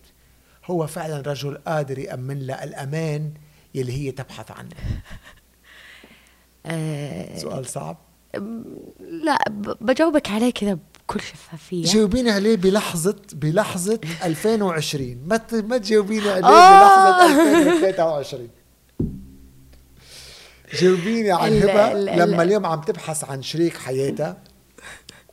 [0.66, 3.34] هو فعلا رجل قادر يأمن لها الأمان
[3.76, 4.76] يلي هي تبحث عنه.
[6.66, 7.98] آه، سؤال صعب.
[9.00, 9.38] لا
[9.82, 10.78] بجاوبك عليه كذا
[11.12, 11.86] بكل شفافية.
[11.86, 18.50] جاوبيني عليه بلحظه بلحظة 2020 ما ما تجاوبيني عليه بلحظة 2023
[20.74, 24.38] جاوبيني عن هبه لما اليوم عم تبحث عن شريك حياتها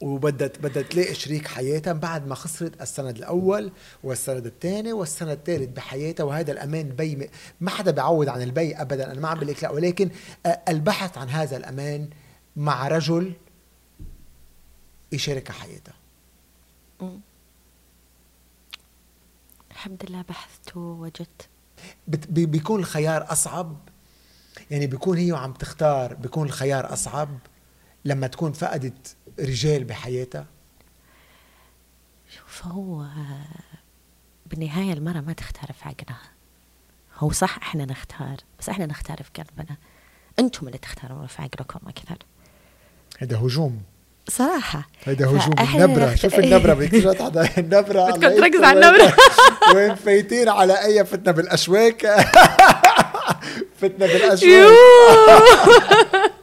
[0.01, 3.73] وبدها بدها تلاقي شريك حياتها بعد ما خسرت السند الأول
[4.05, 9.13] والسند الثاني والسند الثالث بحياتها وهذا الأمان بي ما حدا بيعوض عن البي ابدا.
[9.13, 10.11] أنا ما عم بقول لا ولكن
[10.47, 12.09] آه، البحث عن هذا الأمان
[12.57, 13.33] مع رجل
[15.13, 15.95] يشارك حياتها.
[19.71, 21.49] الحمد لله بحثت ووجدت.
[22.29, 23.77] بيكون الخيار أصعب؟
[24.71, 27.39] يعني بيكون هي وعم تختار بيكون الخيار أصعب
[28.05, 30.47] لما تكون فقدت رجال بحياتها؟
[32.31, 33.07] شوف هو
[34.47, 36.31] بالنهاية المرأة ما تختار في عقلها.
[37.17, 39.77] هو صح إحنا نختار بس إحنا نختار في قلبنا.
[40.39, 42.19] أنتم اللي تختارون في عقلكم أكثر.
[43.19, 43.83] هذا هجوم.
[44.29, 44.89] صراحة.
[45.05, 46.15] هيدا هجوم فإحنا- النبرة.
[46.15, 49.15] شوف النبرة بدك تجي حدا النبرة بدكم إيدكم على النبرة.
[49.75, 52.07] وين فايتين على أي فتنة بالأشواك.
[53.81, 54.69] فتنة بالأشواك.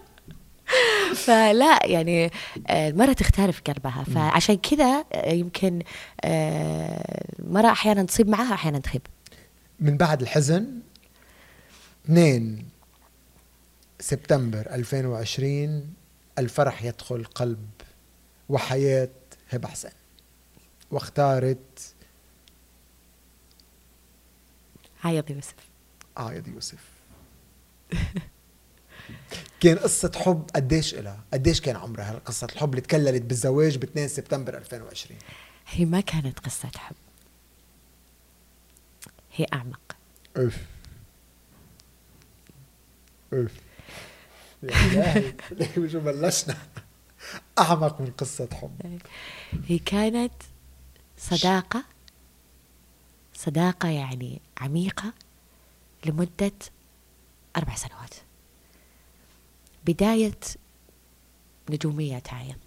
[1.16, 2.32] فلا يعني
[2.70, 4.04] المرأة تختار في قلبها.
[4.16, 5.82] فعشان كذا آه، يمكن
[6.26, 9.02] المرأة أحيانا تصيب معها أحيانا تخيب.
[9.80, 10.66] من بعد الحزن
[12.06, 12.66] 2
[14.00, 15.94] سبتمبر 2020
[16.40, 17.68] الفرح يدخل قلب
[18.50, 19.10] وحياة
[19.50, 19.92] هبة حسين
[20.92, 21.94] واختارت
[25.04, 25.56] عيض يوسف.
[26.18, 26.86] عايض يوسف.
[29.60, 34.08] كان قصة حب قديش إلها؟ قديش كان عمرها؟ قصة الحب اللي تكللت بالزواج ب 2
[34.08, 35.20] سبتمبر 2020
[35.68, 36.96] هي ما كانت قصة حب.
[39.34, 39.96] هي أعمق.
[40.38, 40.58] أوف.
[43.34, 43.52] أوف.
[44.64, 45.90] يا إلهي.
[45.92, 46.58] شو بلشنا؟
[47.60, 49.02] أعمق من قصة حب.
[49.66, 50.34] هي كانت
[51.18, 51.84] صداقة
[53.34, 55.14] صداقة يعني عميقة
[56.06, 56.52] لمدة
[57.58, 58.14] أربع سنوات.
[59.86, 60.40] بداية
[61.70, 62.58] نجومية عايض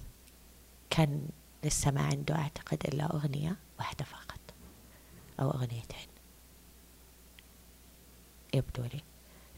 [0.91, 1.29] كان
[1.65, 4.41] لسه ما عنده أعتقد إلا أغنية واحدة فقط
[5.41, 6.09] أو أغنيتين.
[8.55, 9.01] يبدو لي.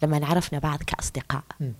[0.03, 1.45] لما عرفنا بعض كأصدقاء.
[1.61, 1.73] مم.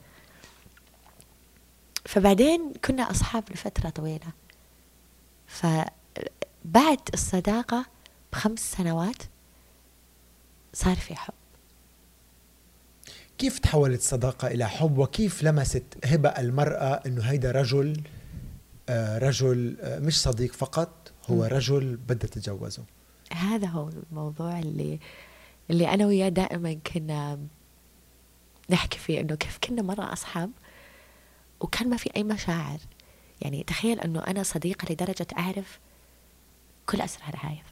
[2.05, 4.33] فبعدين كنا أصحاب لفترة طويلة.
[5.47, 7.87] فبعد الصداقة
[8.33, 9.23] بخمس سنوات
[10.75, 11.35] صار في حب.
[13.39, 18.03] كيف تحولت صداقة إلى حب؟ وكيف لمست هبة المرأة أنه هيدا رجل
[18.89, 21.45] آه، رجل آه، مش صديق فقط هو.
[21.45, 22.83] رجل بدها تتجوزه؟
[23.33, 24.99] هذا هو الموضوع اللي
[25.71, 27.39] اللي أنا وياه دائما كنا
[28.71, 30.51] نحكي فيه إنه كيف كنا مرة أصحاب.
[31.61, 32.79] وكان ما في أي مشاعر.
[33.41, 35.81] يعني تخيل إنه أنا صديقة لدرجة أعرف
[36.87, 37.63] كل أسرار عايض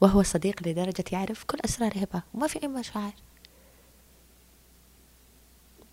[0.00, 3.12] وهو صديق لدرجة يعرف كل أسرار هبة وما في أي مشاعر.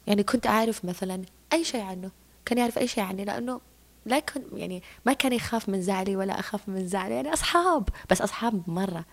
[0.08, 1.22] يعني كنت أعرف مثلا
[1.54, 2.12] أي شيء عنه.
[2.46, 3.62] كان يعرف أي شيء عني لأنه
[4.06, 7.16] لا كان يعني ما كان يخاف من زعلي ولا أخاف من زعلي.
[7.16, 9.06] يعني أصحاب بس أصحاب مرة.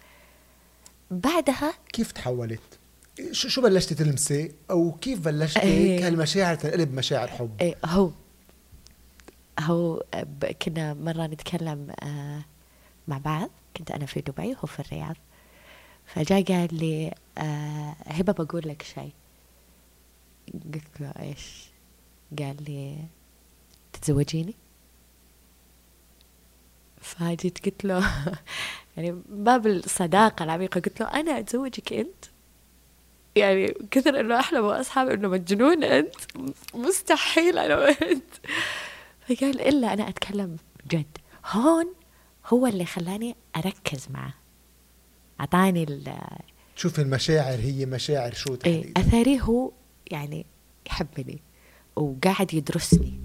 [1.10, 2.78] بعدها كيف تحولت؟
[3.32, 6.06] شو شو بلشتي تلمسي؟ أو كيف بلشتي إيه.
[6.06, 8.10] هالمشاعر تنقلب مشاعر حب؟ إيه هو
[9.60, 10.02] هو
[10.62, 12.44] كنا مرة نتكلم آه
[13.08, 13.50] مع بعض.
[13.76, 15.16] كنت أنا في دبي وهو في الرياض.
[16.06, 19.12] فجاء قال لي آه هبة بقول لك شيء.
[20.74, 21.66] قلت له إيش؟
[22.38, 22.96] قال لي
[23.92, 24.54] تتزوجيني؟
[27.00, 28.10] فجيت قلت له
[28.96, 32.31] يعني باب الصداقة العميقة قلت له أنا أتزوجك أنت؟
[33.36, 36.14] يعني كثر إنه إحنا واصحاب إنه مجنون أنت
[36.74, 38.24] مستحيل أنا وانت
[39.28, 40.56] فقال إلا أنا أتكلم
[40.90, 41.18] جد.
[41.50, 41.94] هون
[42.46, 44.34] هو اللي خلاني أركز معه.
[45.40, 46.18] أعطاني ال-
[46.76, 49.72] شوف المشاعر هي مشاعر شو إيه تحديدا؟ اثري هو
[50.10, 50.46] يعني
[50.86, 51.42] يحبني
[51.96, 53.20] وقاعد يدرسني.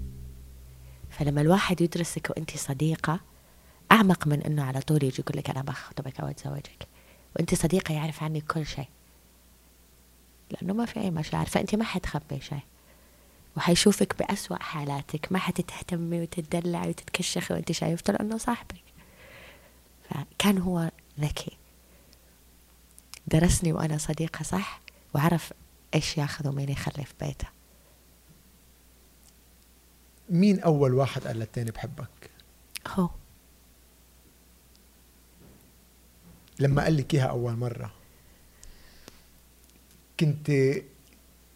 [1.10, 3.20] فلما الواحد يدرسك وأنت صديقة
[3.92, 6.86] أعمق من إنه على طول يجي يقول لك أنا بخطبك أو أتزوجك.
[7.36, 8.88] وأنت صديقة يعرف عنك كل شيء.
[10.50, 11.46] لأنه ما في أي مشاعر.
[11.46, 12.60] فانت ما حتخبي شيء.
[13.56, 15.32] وحيشوفك بأسوأ حالاتك.
[15.32, 18.82] ما حتتهتمي وتتدلعي وتتكشخي وانت شايفتة لأنه صاحبك.
[20.10, 21.56] فكان هو ذكي.
[23.26, 24.80] درسني وأنا صديقة صح؟
[25.14, 25.52] وعرف
[25.94, 27.48] إيش ياخذ ومين يخلي في بيته.
[30.30, 32.30] مين أول واحد قال للتاني بحبك؟
[32.88, 33.10] هو.
[36.58, 37.97] لما قال لك إياها أول مرة.
[40.20, 40.52] كنت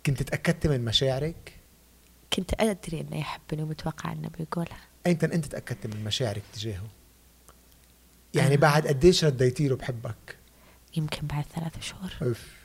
[0.06, 1.52] كنت تاكدتي من مشاعرك؟
[2.32, 6.88] كنت أدري أنه يحبني ومتوقع أنه بيقولها ايمتى أنت تأكدت من مشاعرك تجاهه؟
[8.34, 8.58] يعني آه.
[8.58, 10.36] بعد قديش رديتي له بحبك؟
[10.96, 12.62] يمكن بعد ثلاث شهور أوف.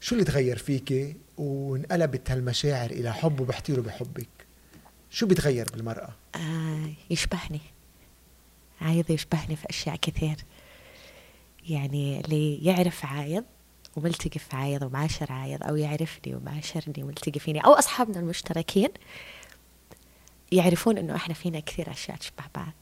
[0.00, 4.28] شو اللي تغير فيكي وانقلبت هالمشاعر إلى حب وبحكي له بحبك؟
[5.10, 7.60] شو بيتغير بالمرأة؟ آه يشبهني
[8.80, 10.36] عايض يشبهني في أشياء كثير
[11.68, 13.44] يعني اللي يعرف عايض
[13.96, 18.88] وملتقي في عايض ومعاشر عايض أو يعرفني ومعاشرني وملتقي فيني أو أصحابنا المشتركين
[20.52, 22.72] يعرفون إنه إحنا فينا كثير أشياء تشبه بعض.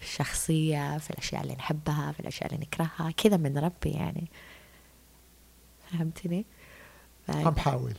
[0.00, 4.30] في الشخصية في الأشياء اللي نحبها في الأشياء اللي نكرهها كذا من ربي يعني.
[5.90, 6.44] فهمتني؟
[7.28, 7.94] عم بحاول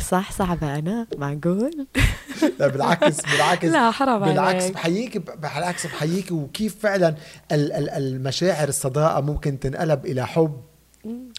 [0.00, 1.86] صح صعبة أنا معقول
[2.58, 3.64] لا بالعكس بالعكس.
[3.68, 4.74] لا حرام بالعكس عليك.
[4.74, 6.32] بحييك بالعكس بحييك.
[6.32, 7.08] وكيف فعلا
[7.52, 10.60] ال- ال- المشاعر الصداقة ممكن تنقلب إلى حب.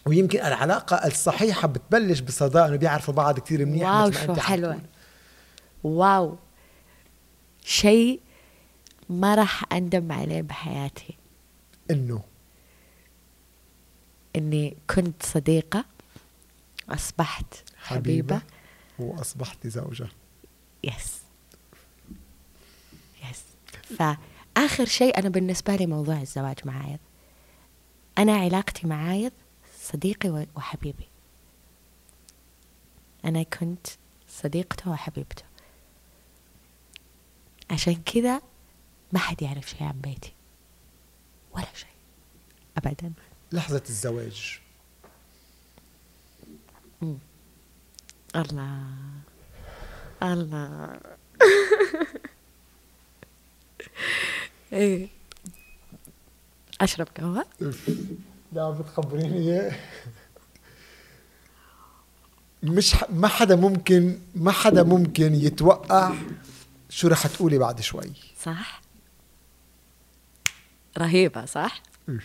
[0.05, 4.79] ويمكن العلاقة الصحيحة بتبلش بصداقة إنه بيعرفوا بعض كثير منيح واو شو حلوة.
[5.83, 6.35] wow.
[7.63, 8.19] شيء
[9.09, 11.17] ما راح أندم عليه بحياتي.
[11.91, 12.21] إنه.
[14.35, 15.85] إني كنت صديقة.
[16.89, 18.41] أصبحت حبيبة,
[18.99, 20.07] وأصبحت زوجة.
[20.83, 21.19] يس
[23.29, 23.43] يس
[23.97, 26.99] فآخر شيء أنا بالنسبة لي موضوع الزواج مع عايض
[28.17, 29.31] أنا علاقتي مع عايض
[29.81, 31.07] صديقي وحبيبي.
[33.25, 33.87] أنا كنت
[34.29, 35.43] صديقته وحبيبته.
[37.71, 38.41] عشان كذا
[39.11, 40.33] ما حد يعرف شيء عن بيتي.
[41.51, 41.89] ولا شيء.
[42.77, 43.13] أبدا.
[43.51, 44.59] لحظة الزواج.
[48.35, 48.83] الله.
[50.23, 50.99] الله.
[54.73, 55.09] إيه.
[56.81, 57.45] أشرب قهوة.
[58.51, 59.37] لا بتخبريني.
[59.37, 59.75] اياه
[62.63, 63.09] مش ح...
[63.09, 66.13] ما حدا ممكن ما حدا ممكن يتوقع
[66.89, 68.13] شو رح تقولي بعد شوي.
[68.41, 68.81] صح؟
[70.97, 71.81] رهيبة صح؟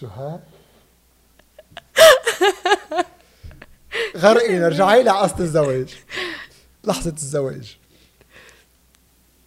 [0.00, 0.40] شو ها
[4.16, 5.96] غرقينا ارجعي لي على قصة الزواج.
[6.84, 7.76] لحظة الزواج.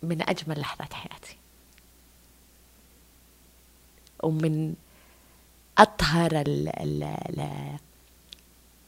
[0.04, 1.38] من أجمل لحظات حياتي.
[4.24, 4.76] ومن
[5.78, 7.78] أطهر ال ال ال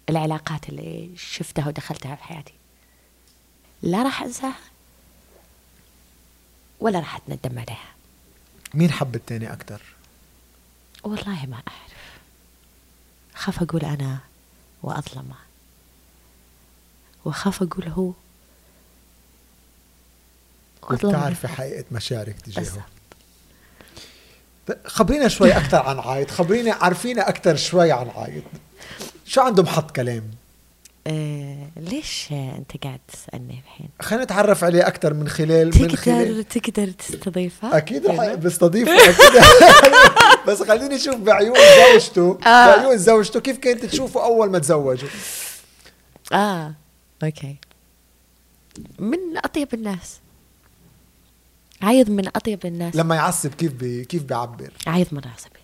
[0.10, 2.54] العلاقات اللي شفتها ودخلتها في حياتي.
[3.82, 4.60] لا راح أنساها
[6.80, 7.90] ولا راح أتندم عليها.
[8.74, 9.82] مين حب التاني أكتر؟
[11.04, 11.89] والله ما أعرف.
[13.40, 14.18] خاف أقول أنا
[14.84, 15.36] وأظلمه
[17.26, 18.12] وخاف أقول هو.
[20.84, 22.86] وبتعرفي حقيقة مشاعرك تجاهه.
[24.86, 28.44] خبرينا شوي أكثر عن عايد خبرينا عارفينا أكثر شوي عن عايد.
[29.26, 30.32] شو عنده محط كلام؟
[31.08, 36.44] آه ليش أنت قاعد تسألني الحين؟ خلينا نتعرف عليه أكثر من خلال من تقدر خلال
[36.44, 39.42] تقدر تستضيفه؟ أكيد رح؟ بستضيفه أكيد.
[40.48, 41.56] بس خليني أشوف بعيون
[41.94, 42.40] زوجته.
[42.48, 42.76] آه.
[42.76, 45.10] بعيون زوجته كيف كانت تشوفه أول ما تزوجوا
[46.34, 46.74] آه
[47.24, 47.56] okay.
[49.00, 50.20] من أطيب الناس.
[51.82, 52.96] عايض من أطيب الناس.
[52.96, 55.60] لما يعصب كيف بي كيف بيعبر؟ عايض مرة عصبي.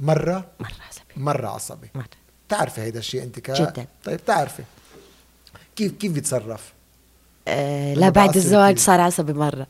[0.00, 1.14] مرة؟ مرة عصبي.
[1.16, 1.88] مرة عصبي.
[1.94, 2.17] مرة.
[2.48, 3.86] تعرفي هيدا الشيء انت ك جداً.
[4.04, 4.62] طيب تعرفي
[5.76, 6.72] كيف كيف بيتصرف
[7.48, 9.66] آه لا بعد الزواج كيف؟ صار عصبي مرة.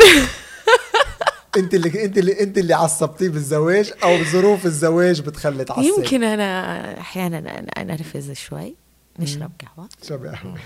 [1.56, 7.00] انت اللي انت اللي انت اللي عصبتيه بالزواج أو ظروف الزواج بتخلي تعصب يمكن أنا
[7.00, 8.74] أحيانا أنا أنرفز شوي.
[9.18, 9.88] نشرب قهوة.
[10.08, 10.58] شو بيعمل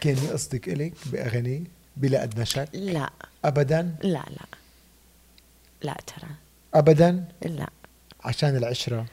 [0.00, 1.64] كان يقصدك إلك بأغاني
[1.96, 3.10] بلا أدنى شك؟ لا.
[3.44, 4.46] أبدا؟ لا لا.
[5.82, 6.28] لا ترى.
[6.74, 7.68] أبدا؟ لا.
[8.24, 9.06] عشان العشرة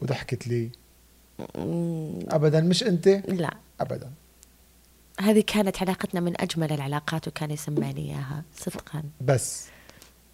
[0.00, 0.70] وضحكت لي.
[1.54, 3.50] مم، أبدا مش أنت؟ لا.
[3.80, 4.10] أبدا.
[5.20, 9.02] هذه كانت علاقتنا من أجمل العلاقات وكان يسمعني إياها صدقا.
[9.20, 9.64] بس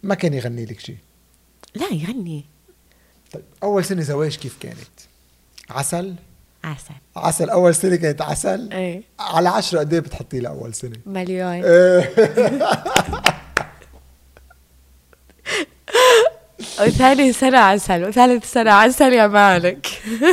[0.03, 0.97] ما كان يغني لك شيء.
[1.75, 2.45] لا يغني.
[3.33, 4.99] طيب أول سنة زواج كيف كانت؟
[5.69, 6.15] عسل؟
[6.63, 6.93] عسل.
[7.15, 9.03] عسل أول سنة كانت عسل؟ إيه.
[9.19, 12.13] على عشرة قد إيه بتحطي لها أول سنة؟ مليون إيه.
[16.87, 19.87] وثاني سنة عسل وثالث سنة عسل يا مالك.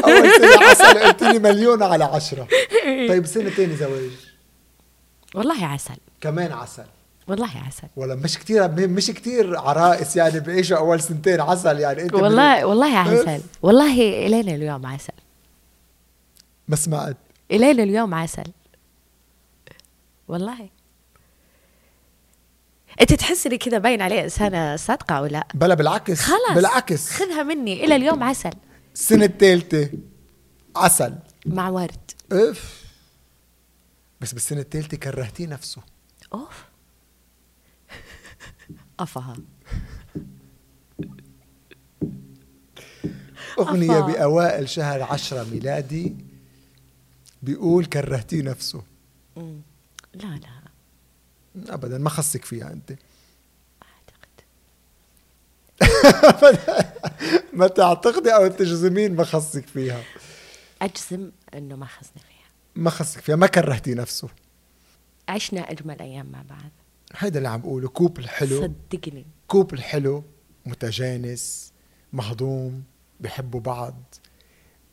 [0.04, 2.48] أول سنة عسل قلت لي مليون على عشرة.
[2.84, 4.10] طيب سنة تاني زواج.
[5.34, 5.96] والله عسل.
[6.20, 6.84] كمان عسل.
[7.28, 7.88] والله عسل.
[7.96, 12.02] ولا مش كتير مش كتير عرائس يعني بعيشوا أول سنتين عسل يعني.
[12.02, 13.40] أنت والله والله عسل.
[13.62, 15.12] والله الينا اليوم عسل.
[16.68, 17.16] ما سمعت.
[17.50, 18.44] الينا اليوم عسل.
[20.28, 20.68] والله.
[23.00, 27.10] انت تحس اني كذا باين عليه إنسانة صادقة أو لا؟ بلا بالعكس خلاص بالعكس.
[27.10, 27.84] خذها مني.
[27.84, 28.50] إلى اليوم عسل.
[28.94, 29.90] السنة الثالثة
[30.76, 31.14] عسل.
[31.46, 32.10] مع ورد.
[32.32, 32.84] اف
[34.20, 35.82] بس بالسنة الثالثة كرهتيه نفسه.
[36.34, 36.64] أوف.
[39.00, 39.36] أفها.
[43.58, 44.06] أغنية أفا.
[44.06, 46.16] بأوائل شهر عشرة ميلادي
[47.42, 48.82] بيقول كرهتيه نفسه.
[49.36, 49.60] لا
[50.14, 50.59] لا.
[51.56, 52.92] أبدا ما خصك فيها أنت.
[53.80, 53.86] ما
[56.24, 56.86] أعتقد.
[57.58, 60.02] ما تعتقدي أو تجزمين ما خصك فيها.
[60.82, 62.50] أجزم إنه ما خزنا فيها.
[62.74, 64.28] ما خصك فيها ما كرهتي نفسه.
[65.28, 66.70] عشنا أجمل أيام مع بعض.
[67.16, 69.26] هيدا اللي عم بقوله كوبل حلو صدقني.
[69.48, 70.24] كوبل حلو
[70.66, 71.72] متجانس
[72.12, 72.84] مهضوم
[73.20, 73.94] بحبوا بعض.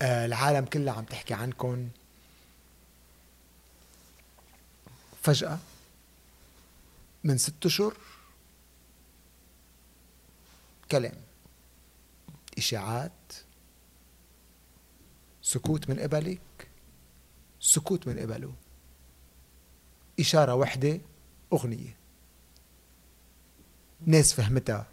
[0.01, 1.89] آه العالم كلها عم تحكي عنكم
[5.21, 5.57] فجأة
[7.23, 7.97] من ست أشهر
[10.91, 11.15] كلام
[12.57, 13.11] إشاعات
[15.41, 16.67] سكوت من قبلك
[17.59, 18.53] سكوت من قبله
[20.19, 21.01] إشارة واحدة
[21.53, 21.97] أغنية.
[24.05, 24.87] ناس فهمتها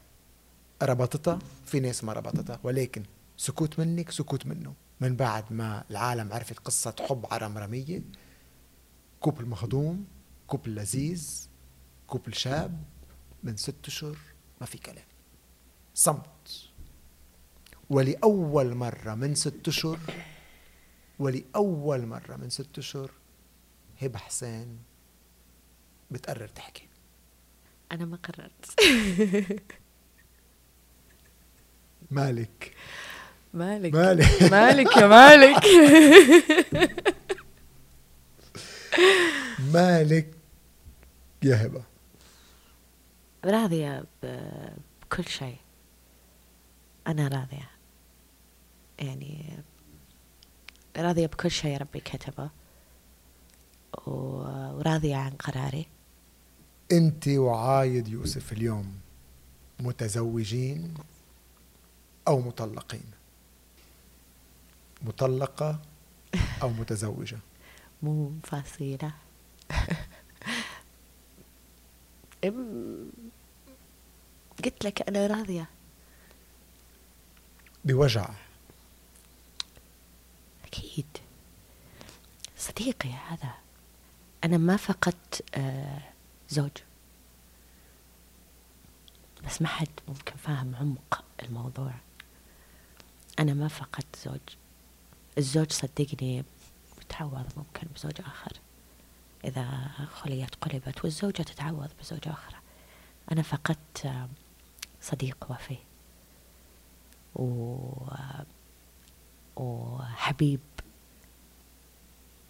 [0.82, 3.02] ربطتها في ناس ما ربطتها ولكن
[3.36, 4.74] سكوت منك سكوت منه.
[5.00, 8.02] من بعد ما العالم عرفت قصة حب عرمرمية
[9.20, 10.06] couple مهضوم
[10.46, 11.48] couple لذيذ
[12.06, 12.82] couple شاب
[13.42, 14.16] من ست اشهر
[14.60, 15.04] ما في كلام.
[15.94, 16.68] صمت.
[17.90, 19.98] ولأول مرة من ست اشهر
[21.18, 23.10] ولأول مرة من ست اشهر
[24.02, 24.78] هبة حسين
[26.10, 26.88] بتقرر تحكي.
[27.92, 28.80] أنا ما قررت.
[32.10, 32.74] مالك؟
[33.54, 33.94] مالك.
[33.94, 34.42] مالك.
[34.52, 35.64] مالك يا مالك.
[39.74, 40.34] مالك
[41.42, 41.84] يا هبة؟
[43.44, 45.56] راضية بكل شيء.
[47.06, 47.70] أنا راضية.
[48.98, 49.58] يعني
[50.96, 52.50] راضية بكل شيء ربي كتبه.
[54.06, 55.86] وراضية عن قراري.
[56.92, 58.94] أنت وعايد يوسف اليوم
[59.80, 60.94] متزوجين
[62.28, 63.04] أو مطلقين؟
[65.02, 65.80] مطلقة
[66.62, 67.38] أو متزوجة؟
[68.02, 69.12] مو فصيلة
[72.46, 73.23] أم-
[74.64, 75.68] قلت لك أنا راضية.
[77.84, 78.30] بوجع.
[80.64, 81.06] أكيد.
[82.58, 83.54] صديقي هذا
[84.44, 86.02] أنا ما فقدت آه،
[86.48, 86.70] زوج.
[89.46, 91.92] بس ما حد ممكن فاهم عمق الموضوع.
[93.38, 94.40] أنا ما فقدت زوج.
[95.38, 96.44] الزوج صدقني
[96.98, 98.52] بتعوض ممكن بزوج آخر.
[99.44, 102.56] إذا خليت قلبت والزوجة تتعوض بزوجة أخرى
[103.32, 104.28] أنا فقدت آه،
[105.04, 105.76] صديق وفي
[107.36, 107.76] و
[109.56, 110.60] وحبيب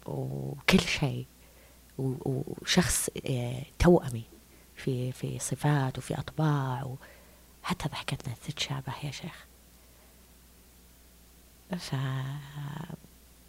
[0.05, 1.25] وكل شيء.
[1.97, 4.23] و- وشخص آه، توأمي.
[4.75, 6.95] في في صفات وفي أطباع.
[7.63, 9.45] وحتى ضحكتنا تتشابه يا شيخ.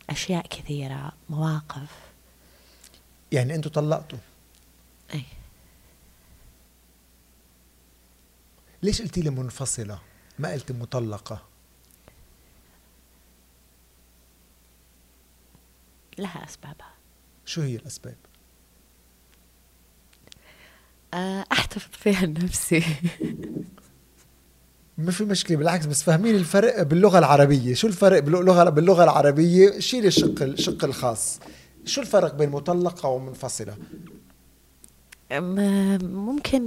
[0.09, 1.97] فأشياء كثيرة مواقف.
[3.33, 4.19] يعني أنتوا طلقتوا؟
[5.15, 5.23] أي
[8.87, 9.99] ليش قلتي لي منفصلة؟
[10.39, 11.43] ما قلت مطلقة.
[16.19, 16.95] لها أسبابها.
[17.45, 18.17] شو هي الأسباب؟
[21.15, 22.83] آه، أحتفظ فيها لنفسي.
[24.99, 27.75] ما في مشكلة بالعكس بس فاهمين الفرق باللغة العربية.
[27.75, 31.41] شو الفرق باللغة باللغة العربية؟ شيل الشق الشق الخاص.
[31.85, 33.77] شو الفرق بين مطلقة ومنفصلة؟
[35.33, 36.67] م- ممكن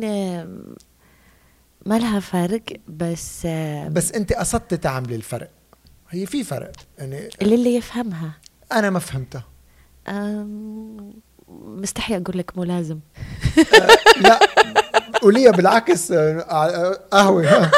[1.89, 3.45] ما لها فرق بس
[3.91, 5.49] بس أنت قصدت تعملي الفرق.
[6.09, 8.31] هي في فرق يعني اللي اللي يفهمها.
[8.71, 9.43] أنا ما فهمتها
[11.49, 12.99] مستحي أقول لك مو لازم.
[14.21, 14.39] لا
[15.21, 17.71] قوليها بالعكس قهوة.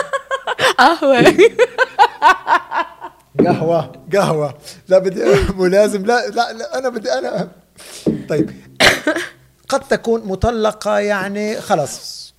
[0.77, 1.23] قهوة.
[3.39, 4.57] قهوة قهوة.
[4.87, 5.23] لا بدي
[5.55, 6.05] مو لازم.
[6.05, 7.51] لا لا, لا أنا بدي أنا.
[8.29, 8.51] طيب.
[9.69, 12.30] قد تكون مطلقة يعني خلص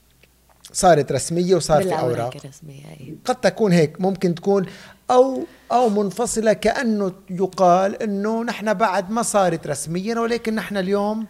[0.72, 2.36] صارت رسمية وصار في أوراق.
[2.36, 3.16] الرسمية أي.
[3.24, 4.66] قد تكون هيك ممكن تكون
[5.10, 11.26] أو أو منفصلة كأنه يقال إنه نحن بعد ما صارت رسميا ولكن نحن اليوم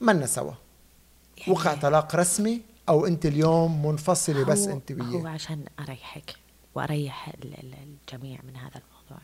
[0.00, 0.52] منا سوا.
[1.38, 6.34] يعني وقع طلاق رسمي أو أنت اليوم منفصلة بس هو- أنت هو وياه عشان أريحك
[6.74, 7.74] وأريح ال- ال-
[8.12, 9.22] الجميع من هذا الموضوع.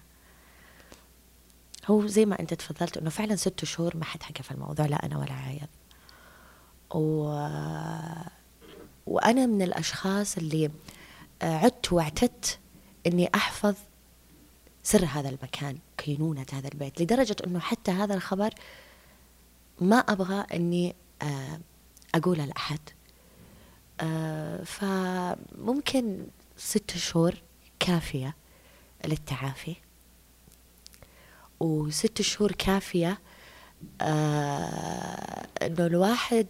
[1.87, 5.07] هو زي ما أنت تفضلت إنه فعلا ست شهور ما حد حكى في الموضوع لا
[5.07, 5.69] أنا ولا عايض.
[6.95, 7.27] و...
[9.07, 10.71] وأنا من الأشخاص اللي
[11.43, 12.59] آه، عدت واعتدت
[13.07, 13.75] إني أحفظ
[14.83, 18.55] سر هذا المكان كينونة هذا البيت لدرجة إنه حتى هذا الخبر
[19.81, 21.61] ما أبغى إني آه،
[22.15, 22.79] أقوله لأحد.
[24.01, 26.27] آه، فممكن
[26.57, 27.35] ست شهور
[27.81, 28.35] كافية
[29.07, 29.77] للتعافي.
[31.61, 33.19] وست شهور كافية
[34.03, 36.47] إنه الواحد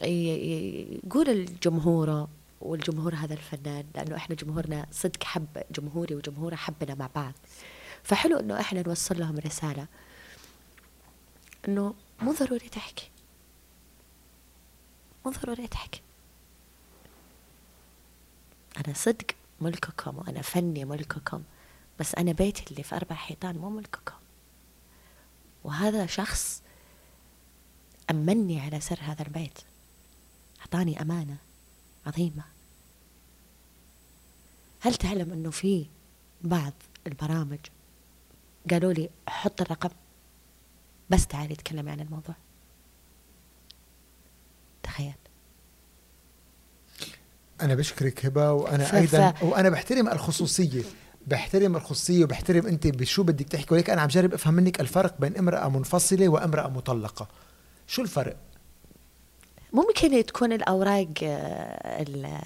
[0.00, 2.28] يقول لجمهوره
[2.60, 7.32] والجمهور هذا الفنان لأنه إحنا جمهورنا صدق حب جمهوري وجمهوره حبنا مع بعض.
[8.02, 9.86] فحلو إنه إحنا نوصل لهم رسالة
[11.68, 13.10] إنه مو ضروري تحكي.
[15.24, 16.02] مو ضروري تحكي.
[18.76, 19.26] أنا صدق
[19.60, 21.42] ملككم وأنا فني ملككم
[22.00, 24.14] بس أنا بيتي اللي في أربع حيطان مو ملككم.
[25.64, 26.62] وهذا شخص
[28.10, 29.58] أمني على سر هذا البيت.
[30.60, 31.36] أعطاني أمانة
[32.06, 32.42] عظيمة.
[34.80, 35.86] هل تعلم أنه في
[36.42, 36.72] بعض
[37.06, 37.58] البرامج
[38.70, 39.88] قالوا لي حط الرقم
[41.10, 42.34] بس تعالي تكلمي عن الموضوع؟
[44.82, 45.14] تخيل.
[47.60, 50.82] أنا بشكرك هبة وأنا ف- أيضا ف- وأنا بحترم الخصوصية.
[51.26, 55.36] بحترم الخصوصية وبحترم أنت بشو بدك تحكي ولكن أنا عم جرب أفهم منك الفرق بين
[55.36, 57.28] امرأة منفصلة وامرأة مطلقة.
[57.86, 58.36] شو الفرق؟
[59.76, 62.40] ممكن تكون الأوراق آه، ال-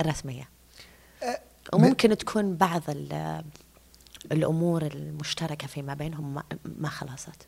[0.00, 0.48] الرسمية.
[1.22, 1.40] أه،
[1.72, 3.44] وممكن تكون بعض ال-
[4.32, 6.42] الأمور المشتركة فيما بينهم
[6.78, 7.46] ما- خلصت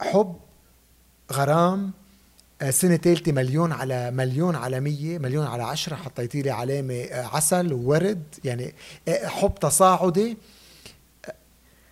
[0.00, 0.36] حب
[1.32, 1.92] غرام
[2.62, 7.72] آه، سنة ثالثة مليون على مليون على مية مليون على عشرة حطيتي لي علامة عسل
[7.72, 8.74] وورد يعني
[9.24, 10.36] حب تصاعدي.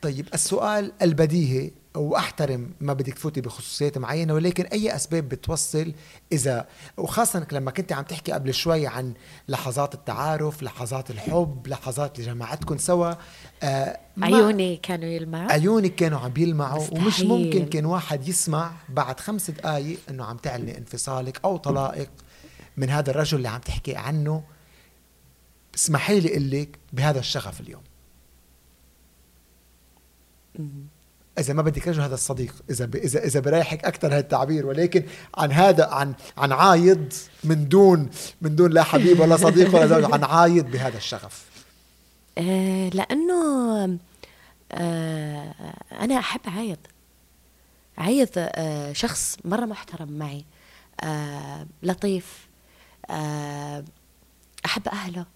[0.02, 5.92] طيب السؤال البديهي وأحترم ما بدك تفوتي بخصوصيات معينة ولكن أي أسباب بتوصل
[6.32, 9.14] إذا وخاصة لما كنت عم تحكي قبل شوي عن
[9.48, 13.14] لحظات التعارف لحظات الحب لحظات اللي جمعتكم سوا
[13.62, 17.28] آه، عيوني كانوا يلمعوا عيونك كانوا عم يلمعوا ومش مستحيل.
[17.28, 22.10] ممكن كان واحد يسمع بعد خمس دقايق إنه عم تعلني انفصالك أو طلاقك
[22.76, 24.42] من هذا الرجل اللي عم تحكي عنه
[25.74, 27.82] اسمحي لي أقول لك بهذا الشغف اليوم.
[31.38, 32.96] إذا ما بدك رجل هذا الصديق إذا ب...
[32.96, 34.66] إذا إذا بريحك أكثر هذا التعبير.
[34.66, 37.12] ولكن عن هذا عن عن عايض
[37.44, 38.10] من دون
[38.42, 41.44] من دون لا حبيب ولا صديق ولا زوج عن عايض بهذا الشغف.
[42.38, 43.98] آه لأنه
[44.72, 45.54] آه
[46.00, 46.78] أنا أحب عايض.
[47.98, 50.44] عايض آه شخص مرة محترم معي
[51.82, 52.46] لطيف
[54.66, 55.26] أحب أهله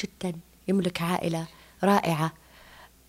[0.00, 0.32] جدا
[0.68, 1.46] يملك عائلة
[1.84, 2.32] رائعة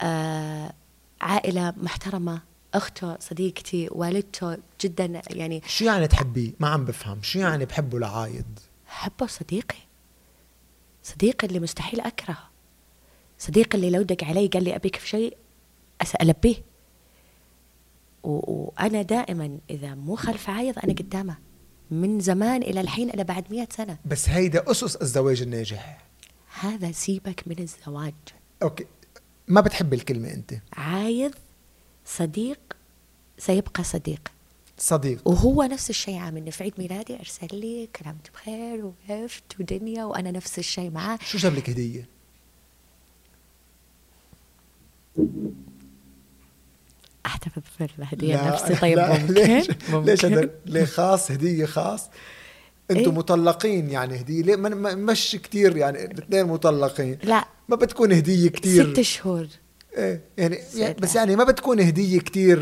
[0.01, 0.73] آه
[1.22, 2.41] عائلة محترمة
[2.74, 7.22] أخته صديقتي والدته جدا يعني شو يعني تحبيه ما عم بفهم.
[7.22, 8.59] شو يعني بحبه لعايض
[8.89, 9.78] احبه صديقي.
[11.03, 12.49] صديقي اللي مستحيل أكرهه.
[13.39, 15.38] صديقي اللي لو دق علي قال لي أبيك في شيء
[16.22, 16.55] البيه
[18.24, 21.38] وأنا دائما إذا مو خلف عايض أنا قدامه.
[21.91, 23.97] من زمان إلى الحين إلى بعد مئة سنة.
[24.05, 26.05] بس هيدا أسس الزواج الناجح.
[26.59, 28.13] هذا سيبك من الزواج.
[28.63, 28.86] أوكي.
[29.50, 31.34] ما بتحب الكلمة أنت؟ عايض
[32.06, 32.60] صديق
[33.38, 34.32] سيبقى صديق.
[34.78, 35.28] صديق.
[35.28, 40.04] وهو نفس الشيء عاملني في عيد ميلادي أرسل لي كل عام وأنت بخير وقفت ودنيا
[40.04, 41.20] وأنا نفس الشيء معاه.
[41.26, 42.06] شو جاب لك هديه
[47.26, 50.26] احتفظ بالهديه لا، لنفسي طيب لا، ممكن؟ ليش؟ ممكن؟ ليش
[50.66, 52.10] ليه خاص؟ هدية خاص؟
[52.91, 54.41] أنتم إيه؟ مطلقين يعني هدية.
[54.41, 57.18] ليه؟ مش كتير يعني الاثنين مطلقين.
[57.24, 58.93] لا ما بتكون هدية كتير.
[58.93, 59.47] ست شهور.
[59.97, 60.95] إيه يعني ست.
[60.99, 62.59] بس يعني ما بتكون هدية كتير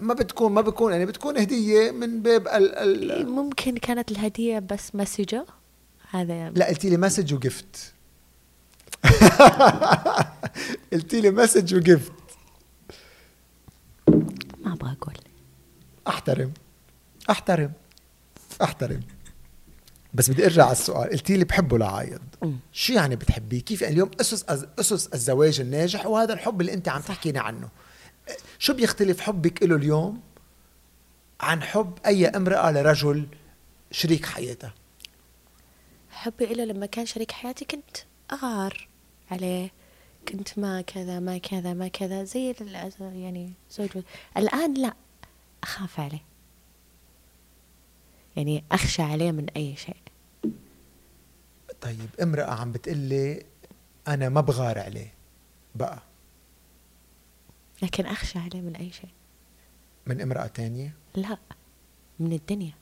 [0.00, 4.94] ما بتكون ما بتكون يعني بتكون هدية من باب ال ال ممكن كانت الهدية بس
[4.94, 5.46] مسجة.
[6.10, 7.92] هذا لا قلتي لي مسج وجفت
[10.92, 12.12] قلتي لي مسج وجفت
[14.64, 15.14] ما أبغى أقول.
[16.08, 16.52] أحترم
[17.30, 17.72] أحترم
[18.62, 19.00] أحترم.
[20.14, 21.10] بس بدي ارجع على السؤال.
[21.10, 22.20] قلتي لي بحبه لعايض.
[22.72, 24.44] شو يعني بتحبيه؟ كيف يعني اليوم أسس
[24.78, 27.68] أسس الزواج الناجح؟ وهذا الحب اللي أنت عم تحكينا عنه.
[28.58, 30.20] شو بيختلف حبك له اليوم
[31.40, 33.26] عن حب أي امرأة لرجل
[33.90, 34.74] شريك حياتها؟
[36.10, 37.96] حبي له لما كان شريك حياتي كنت
[38.32, 38.88] أغار
[39.30, 39.70] عليه.
[40.28, 42.54] كنت ما كذا ما كذا ما كذا زي
[43.00, 43.88] يعني زوج
[44.36, 44.94] الآن لا
[45.62, 46.22] أخاف عليه.
[48.36, 49.96] يعني أخشى عليه من أي شيء.
[51.84, 53.42] طيب امرأة عم بتقلي
[54.08, 55.12] أنا ما بغار عليه.
[55.74, 56.02] بقى.
[57.82, 59.10] لكن أخشى عليه من أي شيء.
[60.06, 61.38] من امرأة تانية؟ لا.
[62.18, 62.72] من الدنيا.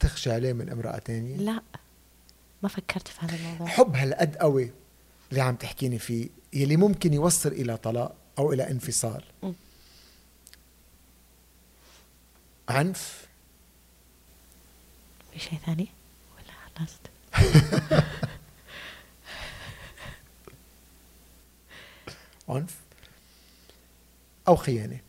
[0.00, 1.62] تخشى عليه من امرأة تانية؟ لا.
[2.62, 3.66] ما فكرت في هذا الموضوع.
[3.66, 4.72] حب هالقد قوي
[5.30, 9.22] اللي عم تحكيني فيه يلي ممكن يوصل إلى طلاق أو إلى انفصال.
[9.42, 9.54] مم.
[12.68, 13.28] عنف؟
[15.32, 15.88] في شيء ثاني؟
[16.36, 16.54] ولا
[16.86, 17.00] خلصت
[22.50, 22.76] عنف
[24.48, 25.00] أو خيانة؟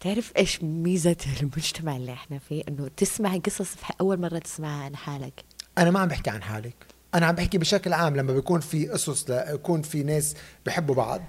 [0.00, 4.96] تعرف إيش ميزة المجتمع اللي إحنا فيه؟ إنه تسمع قصص في أول مرة تسمعها عن
[4.96, 5.44] حالك.
[5.78, 6.74] أنا ما عم بحكي عن حالك.
[7.14, 10.34] أنا عم بحكي بشكل عام لما بيكون في أسس ل- يكون في ناس
[10.66, 11.20] بحبوا بعض.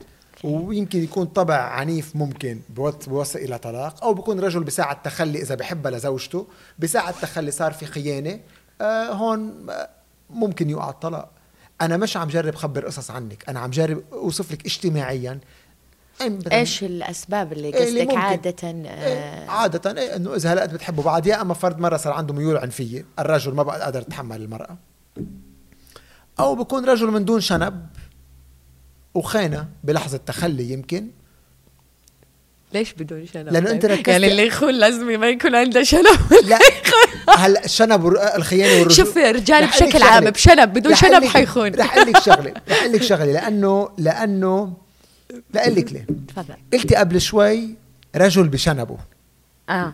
[0.44, 2.62] ويمكن يكون طبع عنيف ممكن
[3.08, 4.04] بوصل إلى طلاق.
[4.04, 6.48] أو بيكون رجل بساعة تخلي إذا بحبها لزوجته
[6.80, 8.40] بساعة تخلي صار في خيانة.
[8.82, 9.90] آه هون آه،
[10.30, 11.30] ممكن يوقع الطلاق.
[11.82, 15.40] أنا مش عم جرب خبر قصص عنك أنا عم جرب أوصف لك اجتماعيا.
[16.20, 18.18] مثلاً- إيش الأسباب اللي إيه اللي قصدك.
[18.18, 19.50] عادة إيه آه.
[19.50, 23.06] عادة إيه إنه إذا هلأت بتحبوا بعض يا أما فرد مرة صار عنده ميول عنفية،
[23.20, 24.78] الرجل ما بقى قادر يتحمل المرأة.
[26.40, 27.86] أو بكون رجل من دون شنب
[29.14, 31.08] وخانة بلحظة تخلي يمكن.
[32.74, 36.06] ليش بدون شنب؟ لأنه أنت ركزت- يعني اللي يخون لازم ما يكون عنده شنب
[36.48, 36.60] لا
[37.38, 40.24] هلا الشنب والر- الخيانة والرجل شوف يا رجال رح أقول لك بشكل عام.
[40.30, 41.76] بشنب بدون شنب حيخون.
[41.76, 42.54] رح أقول لك شغلة.
[42.70, 43.26] رح أقول لك شغلة.
[43.32, 44.74] لأنه لأنه
[45.54, 46.06] لا لك ليه.
[46.28, 46.54] تفضل.
[46.74, 47.76] قلتي قبل شوي
[48.16, 48.98] رجل بشنبه.
[49.70, 49.94] آه.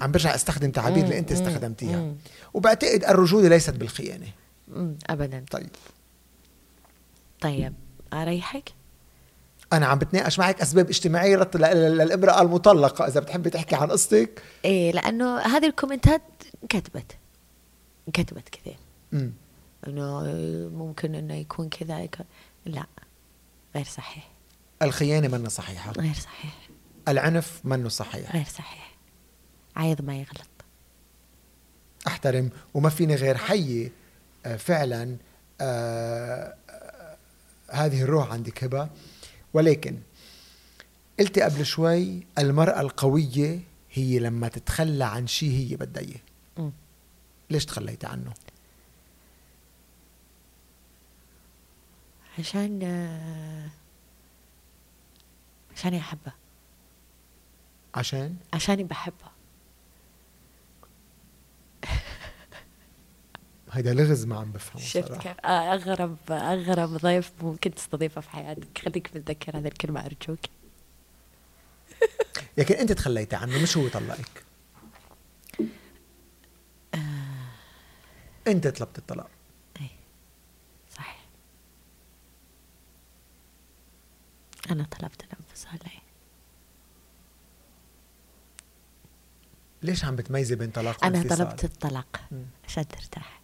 [0.00, 1.32] عم برجع أستخدم تعابير اللي أنت.
[1.32, 1.96] استخدمتيها.
[1.96, 2.14] مم.
[2.54, 4.26] وبعتقد الرجولة ليست بالخيانة.
[4.68, 5.44] مم، ابدا.
[5.50, 5.68] طيب.
[7.40, 7.72] طيب
[8.12, 8.68] أريحك؟
[9.72, 13.06] أنا عم بتناقش معك أسباب اجتماعية للامراه المطلقة.
[13.06, 14.42] إذا بتحبي تحكي عن قصتك.
[14.64, 16.22] إيه لأنه هذه الكومنتات
[16.68, 17.16] كتبت
[18.12, 18.76] كتبت كثير.
[19.86, 20.22] إنه
[20.68, 22.26] ممكن إنه يكون كذا يكون
[22.66, 22.86] لا
[23.76, 24.28] غير صحيح.
[24.82, 25.92] الخيانة منها صحيحة.
[25.92, 26.68] غير صحيح.
[27.08, 28.36] العنف منه صحيح.
[28.36, 28.96] غير صحيح.
[29.76, 30.48] عايض ما يغلط.
[32.06, 32.50] أحترم.
[32.74, 33.92] وما فيني غير حيي
[34.46, 35.16] آه، فعلا
[35.60, 37.16] آه، آه،
[37.70, 38.88] هذه الروح عندك هبه
[39.56, 39.98] ولكن
[41.20, 43.60] قلتي قبل شوي المرأة القوية
[43.92, 46.72] هي لما تتخلى عن شيء هي بدها إياه.
[47.50, 48.34] ليش تخليتي عنه؟
[52.38, 53.70] عشان آه،
[55.76, 56.32] عشان احبه
[57.94, 59.30] عشان؟ عشاني بحبه
[63.76, 65.12] هيدا لغز ما عم بفهمه شفت.
[65.12, 70.38] كيف آه، اغرب أغرب ضيف ممكن تستضيفه في حياتك خليك متذكر هذه الكلمة أرجوك
[72.58, 74.44] لكن أنت تخليتي عنه مش هو طلقك
[76.94, 76.98] آه.
[78.46, 79.30] أنت طلبت الطلاق
[79.80, 79.88] اي
[80.90, 81.24] صحيح
[84.70, 86.00] أنا طلبت الانفصال اي
[89.82, 92.20] ليش عم بتميزي بين طلاق أنا وانفصال؟ طلبت الطلاق.
[92.68, 93.35] عشان ترتاح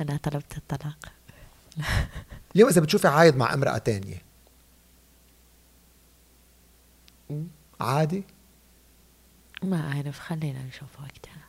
[0.00, 1.12] أنا طلبت الطلاق.
[2.54, 4.22] اليوم إذا بتشوفي عايض مع امرأة تانية.
[7.80, 8.24] عادي؟
[9.62, 11.42] ما أعرف خلينا نشوف وقتها.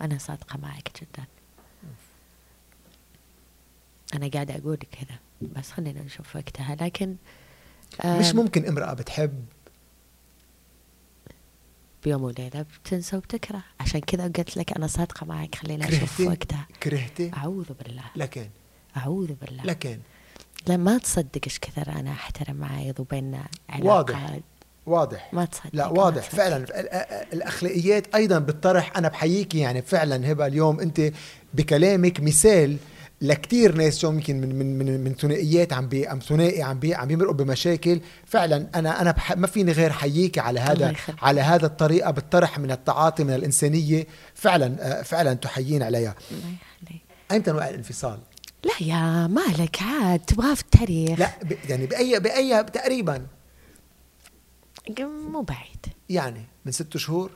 [0.00, 1.24] أنا صادقة معك جدا.
[4.14, 6.74] أنا قاعدة أقول كذا بس خلينا نشوف وقتها.
[6.74, 7.16] لكن
[8.04, 9.46] مش ممكن امرأة بتحب؟
[12.04, 13.62] بيوم وليلة بتنسى وبتكره.
[13.80, 16.66] عشان كذا قلت لك أنا صادقة معك خلينا نشوف وقتها.
[16.82, 18.02] كرهتي أعوذ بالله.
[18.16, 18.46] لكن؟
[18.96, 19.64] أعوذ بالله.
[19.64, 19.98] لكن؟
[20.66, 23.88] لا ما تصدق إيش كثر أنا أحترم عايض وبيننا علاقة.
[23.96, 24.38] واضح.
[24.86, 25.30] واضح.
[25.34, 25.70] ما تصدق.
[25.72, 26.26] لا واضح.
[26.26, 26.36] تصدق.
[26.36, 28.96] فعلا ال- ال- الأخلاقيات أيضا بتطرح.
[28.96, 31.12] أنا بحييكي يعني فعلا هبة اليوم أنت
[31.54, 32.76] بكلامك مثال
[33.22, 37.08] لكتير ناس يمكن من من من من ثنائيات عم بي عم ثنائي عم بي عم
[37.08, 38.00] بيمرقوا بمشاكل.
[38.26, 40.94] فعلا أنا أنا بح ما فيني غير حييكي على هذا.
[41.22, 44.06] على هذا الطريقة بالطرح من التعاطي من الإنسانية.
[44.34, 46.14] فعلا آه، فعلا تحيين عليها.
[46.30, 47.02] الله يخليك.
[47.32, 48.18] ايمتى وقع الانفصال؟
[48.64, 51.18] لا يا مالك عاد تبغاه في التاريخ.
[51.18, 53.26] لا ب- يعني باي باي تقريبا.
[55.32, 55.86] مو بعيد.
[56.08, 57.30] يعني من ست شهور؟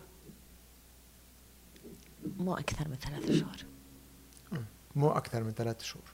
[2.39, 3.57] مو أكثر من ثلاث شهور.
[4.97, 6.05] مو أكثر من ثلاث شهور.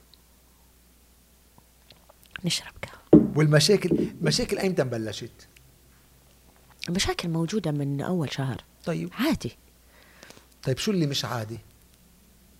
[2.43, 3.31] نشرب قهوة.
[3.35, 5.47] والمشاكل مشاكل ايمتى بلشت
[6.89, 8.63] المشاكل موجودة من أول شهر.
[8.85, 9.09] طيب.
[9.13, 9.57] عادي.
[10.63, 11.59] طيب شو اللي مش عادي؟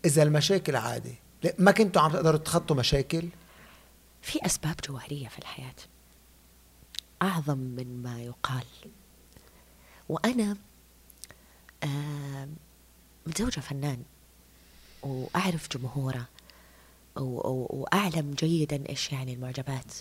[0.06, 1.16] إذا المشاكل عادي
[1.60, 3.30] ما كنتوا عم تقدروا تخطوا مشاكل؟
[4.22, 5.76] في أسباب جوهرية في الحياة.
[7.22, 8.66] أعظم من ما يقال.
[10.10, 10.58] وأنا
[11.84, 12.56] آم،
[13.28, 14.04] متزوجة فنان.
[15.04, 16.28] وأعرف جمهوره
[17.18, 19.94] و- و- وأعلم جيدا إيش يعني المعجبات.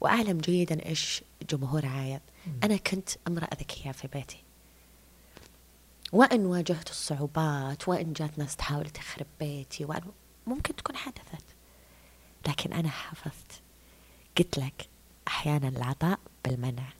[0.00, 2.20] وأعلم جيدا إيش جمهور عايض
[2.64, 4.42] أنا كنت امرأة ذكية في بيتي.
[6.12, 10.02] وإن واجهت الصعوبات وإن جات ناس تحاول تخرب بيتي وإن
[10.46, 11.44] ممكن تكون حدثت
[12.48, 13.60] لكن أنا حافظت.
[14.38, 14.88] قلت لك
[15.28, 16.92] أحيانا العطاء بالمنع.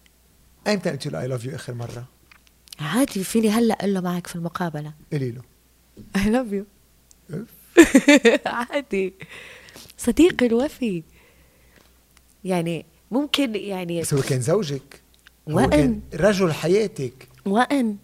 [0.66, 2.04] ايمتى قلت له اي لاف يو آخر مرة؟
[2.80, 4.92] عادي فيني هلأ أقول له معك في المقابلة.
[5.12, 5.42] قولي له
[6.16, 6.64] Love you.
[7.34, 7.48] أوف.
[8.46, 9.14] عادي.
[9.98, 11.02] صديقي الوفي.
[12.44, 15.02] يعني ممكن يعني بس هو كان زوجك.
[15.48, 17.28] هو كان رجل حياتك.
[17.46, 17.96] وأن.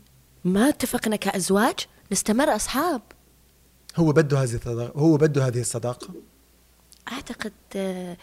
[0.44, 1.74] ما اتفقنا كأزواج
[2.12, 3.02] نستمر أصحاب.
[3.96, 6.14] هو بده هذه الصداقه هو بده هذه الصداقة.
[7.12, 8.16] أعتقد آه،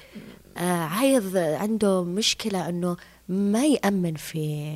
[0.58, 2.98] آه، عايض عنده مشكلة إنه
[3.30, 4.74] ما يأمن في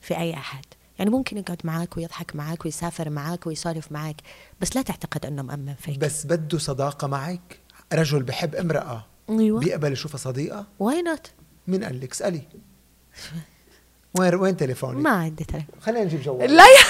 [0.00, 0.64] في أي أحد.
[0.98, 4.16] يعني ممكن يقعد معاك ويضحك معاك ويسافر معاك ويسولف معاك
[4.60, 5.98] بس لا تعتقد انه مأمن فيك.
[5.98, 7.58] بس بده صداقة معك.
[7.92, 9.60] رجل بحب امرأة أيوه.
[9.60, 11.30] بيقبل يشوفها صديقة؟ why not
[11.66, 12.42] مين قال لك؟ اسألي.
[14.18, 15.80] وين وين تليفونك؟ ما عندي تليفون.
[15.80, 16.82] خلينا نجيب جوال لا يا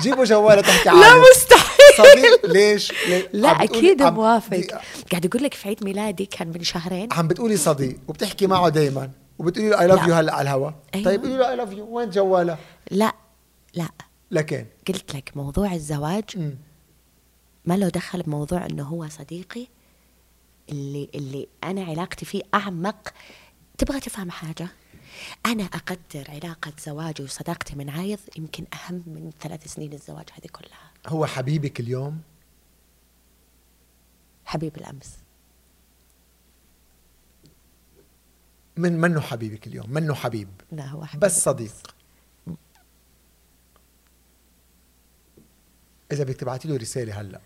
[0.00, 1.74] جيبوا جوالة تحكي لا عادي مستحيل.
[1.98, 4.66] صديق ليش, ليش؟ لا أكيد موافق.
[5.10, 7.12] قاعد أقول لك في عيد ميلادي كان من شهرين.
[7.12, 9.10] عم بتقولي صديق وبتحكي معه دايما.
[9.38, 10.06] وبتقولي له I love لا.
[10.08, 10.70] you هلا على الهوا.
[10.94, 11.04] أيوة.
[11.04, 12.58] طيب قولي له I love you وين جواله؟
[12.90, 13.12] لا
[13.74, 13.88] لا.
[14.30, 16.56] لكن؟ قلت لك موضوع الزواج مم.
[17.64, 19.66] ما له دخل بموضوع إنه هو صديقي.
[20.68, 23.14] اللي اللي أنا علاقتي فيه أعمق.
[23.78, 24.68] تبغى تفهم حاجة؟
[25.46, 30.90] أنا أقدر علاقة زواجي وصداقتي من عايض يمكن أهم من ثلاث سنين الزواج هذه كلها.
[31.06, 32.20] هو حبيبك اليوم؟
[34.44, 35.16] حبيب الأمس.
[38.76, 40.48] من منه حبيبك اليوم منه حبيب.
[40.72, 41.20] لا هو حبيب.
[41.20, 41.94] بس صديق.
[46.12, 47.40] إذا بدك تبعتي له رسالة هلأ.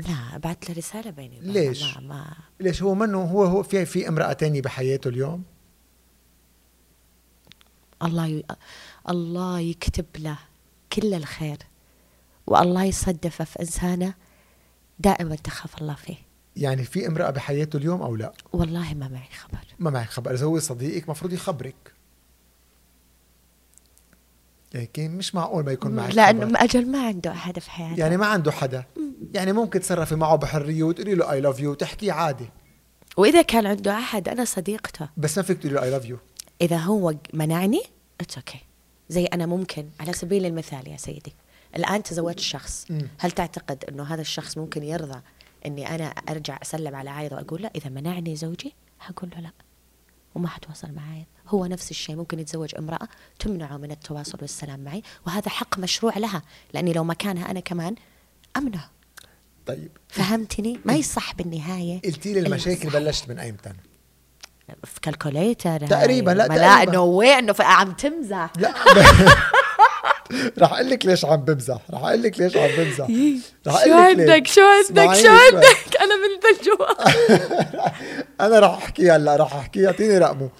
[0.00, 1.52] لا بعت له رسالة بيني وبينه.
[1.52, 5.44] ليش؟ ما, ما ليش؟ هو منه هو هو في في امرأة تانية بحياته اليوم؟
[8.02, 8.44] الله ي...
[9.08, 10.38] الله يكتب له
[10.92, 11.58] كل الخير
[12.46, 14.14] والله يصدفه في إنسانه
[14.98, 16.31] دائما تخاف الله فيه.
[16.56, 19.64] يعني في امرأة بحياته اليوم أو لا؟ والله ما معي خبر.
[19.78, 20.34] ما معك خبر.
[20.34, 21.92] إذا هو صديقك مفروض يخبرك.
[24.92, 26.64] كان مش معقول ما يكون معك لأنه خبر.
[26.64, 28.00] أجل ما عنده أحد في حياته.
[28.00, 28.84] يعني ما عنده حدا.
[29.34, 32.48] يعني ممكن تتصرفي معه بحرية وتقولي له I love you وتحكيه عادي.
[33.16, 35.08] وإذا كان عنده أحد أنا صديقته.
[35.16, 36.18] بس ما فيك تقولي له I love you
[36.60, 37.82] إذا هو منعني
[38.20, 38.60] it's okay
[39.08, 41.34] زي أنا ممكن على سبيل المثال يا سيدي.
[41.76, 42.86] الآن تزوجت شخص.
[43.18, 45.20] هل تعتقد إنه هذا الشخص ممكن يرضى
[45.66, 49.50] إني أنا أرجع أسلم على عايض وأقول له إذا منعني زوجي حقول له لا
[50.34, 51.26] وما حتواصل معي.
[51.48, 53.08] هو نفس الشيء ممكن يتزوج امرأة
[53.38, 56.42] تمنعه من التواصل والسلام معي وهذا حق مشروع لها
[56.74, 57.94] لأني لو مكانها أنا كمان
[58.56, 58.88] أمنع.
[59.66, 59.90] طيب.
[60.08, 62.00] فهمتني؟ ما يصح بالنهاية.
[62.00, 62.90] قلتي لي المشاكل.
[62.90, 63.72] بلشت من أيمتى؟
[64.84, 66.92] في calculator تقريباً، لا، لا تقريباً.
[66.92, 68.52] نو واي انه عم تمزح.
[68.58, 68.74] لا.
[70.58, 71.78] رح أقول لك ليش عم بمزح.
[71.90, 73.06] رح أقول لك ليش عم بمزح.
[73.66, 73.92] رح شو.
[73.92, 75.28] عندك؟ شو عندك؟ شو.
[75.28, 76.86] عندك؟ أنا من الجوا
[78.46, 79.86] أنا رح أحكي هلأ رح أحكي.
[79.86, 80.50] اعطيني رقمه.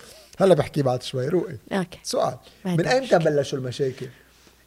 [0.41, 1.29] هلأ بحكي بعد شوي.
[1.29, 1.57] روقي.
[1.73, 1.99] okay.
[2.03, 2.37] سؤال.
[2.65, 4.07] من ايمتى بلشوا المشاكل؟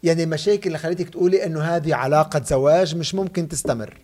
[0.03, 3.97] يعني المشاكل اللي خليتك تقولي إنه هذه علاقة زواج مش ممكن تستمر.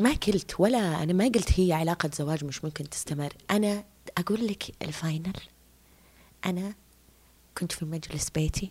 [0.00, 3.32] ما قلت ولا أنا ما قلت هي علاقة زواج مش ممكن تستمر.
[3.50, 3.84] أنا
[4.18, 5.32] أقول لك الفاينل.
[6.46, 6.72] أنا
[7.58, 8.70] كنت في مجلس بيتي.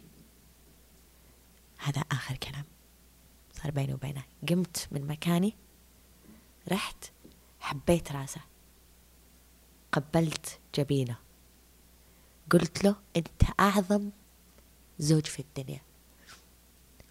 [1.79, 2.65] هذا آخر كلام.
[3.53, 4.23] صار بيني وبينه.
[4.49, 5.55] قمت من مكاني
[6.71, 7.05] رحت
[7.59, 8.41] حبيت راسه.
[9.91, 11.15] قبلت جبينه.
[12.51, 14.09] قلت له أنت أعظم
[14.99, 15.81] زوج في الدنيا.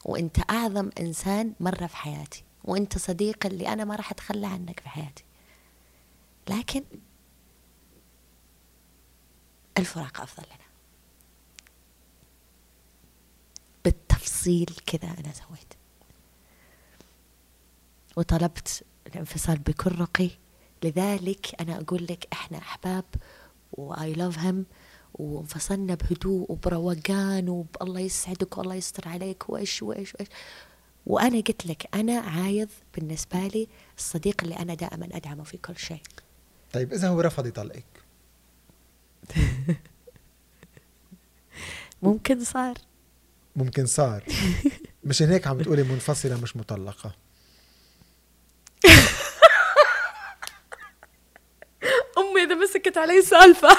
[0.04, 2.44] وأنت أعظم إنسان مرة في حياتي.
[2.64, 5.24] وأنت صديق اللي أنا ما راح أتخلى عنك في حياتي.
[6.50, 6.84] لكن
[9.78, 10.67] الفراق أفضل لنا.
[14.18, 15.74] بالتفصيل كذا أنا سويت.
[18.16, 20.30] وطلبت الانفصال بكل رقي.
[20.84, 23.04] لذلك أنا أقول لك إحنا أحباب
[23.72, 24.66] و I love him
[25.14, 29.50] وانفصلنا بهدوء وبروقان وبالله يسعدك والله يستر عليك.
[29.50, 30.28] وإيش وإيش وإيش.
[31.06, 36.02] وأنا قلت لك أنا عايض بالنسبة لي الصديق اللي أنا دائما أدعمه في كل شيء.
[36.72, 37.84] طيب إذا هو رفض يطلقك.
[42.02, 42.87] ممكن صار.
[43.56, 44.22] ممكن صار.
[45.04, 47.12] مشان هيك عم بتقولي منفصلة مش مطلقة.
[52.18, 53.68] أمي إذا مسكت علي سالفة.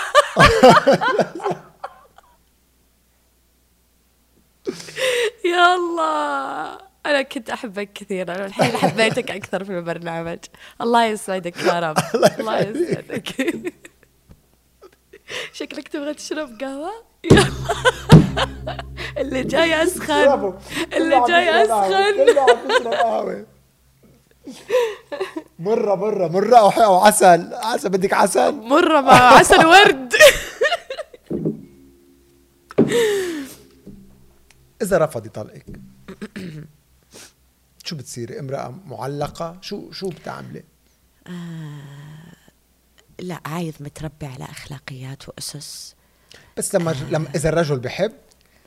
[5.45, 6.77] يا الله.
[7.05, 10.39] أنا كنت أحبك كثيرا الحين حبيتك أكثر في البرنامج.
[10.81, 11.97] الله يسعدك يا رب.
[12.39, 13.55] الله يسعدك.
[15.53, 16.91] شكلك تبغى تشرب قهوة؟
[17.31, 18.28] يلا.
[19.21, 20.53] اللي جاي أسخن
[20.93, 23.45] اللي جاي أسخن.
[25.59, 26.55] مرة مرة مرة.
[26.57, 27.53] أو أو عسل.
[27.53, 30.13] عسل بدك عسل؟ مرة مع عسل ورد.
[34.81, 35.65] إذا رفض يطلقك.
[37.85, 40.63] شو بتصيري؟ امرأة معلقة؟ شو شو بتعملي؟
[43.19, 45.95] لا عايض متربي على أخلاقيات وأسس.
[46.57, 48.11] بس لما لما إذا الرجل بحب؟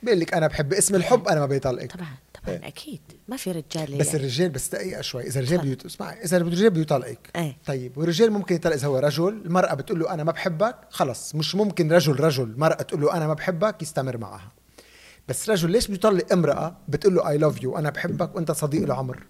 [0.03, 1.91] بيقول لك أنا بحب اسم الحب أنا ما بيطلقك.
[1.91, 2.07] طبعا
[2.43, 2.67] طبعا إيه.
[2.67, 3.01] أكيد.
[3.27, 4.19] ما في رجال بس يعني.
[4.19, 5.23] الرجال بس دقيقة شوي.
[5.23, 5.61] إذا الرجال.
[5.61, 5.85] بيوت...
[5.85, 7.29] اسمعي إذا الرجال بيطلقك.
[7.35, 7.57] إيه.
[7.65, 11.35] طيب والرجال ممكن يطلق إذا هو رجل المرأة بتقول له أنا ما بحبك خلص.
[11.35, 12.53] مش ممكن رجل رجل.
[12.57, 14.51] مرأة تقول له أنا ما بحبك يستمر معها.
[15.27, 19.23] بس رجل ليش بيطلق امرأة بتقول له اي لاف يو أنا بحبك وأنت صديق العمر؟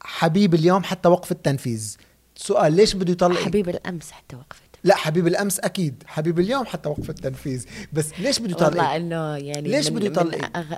[0.00, 1.96] حبيب اليوم حتى وقف التنفيذ.
[2.36, 6.02] سؤال ليش بده يطلق؟ حبيب الأمس حتى وقفت لا حبيب الأمس أكيد.
[6.06, 7.66] حبيب اليوم حتى وقف التنفيذ.
[7.92, 10.74] بس ليش بده والله يطلق إنه يعني ليش بده من يطلق؟ أغ...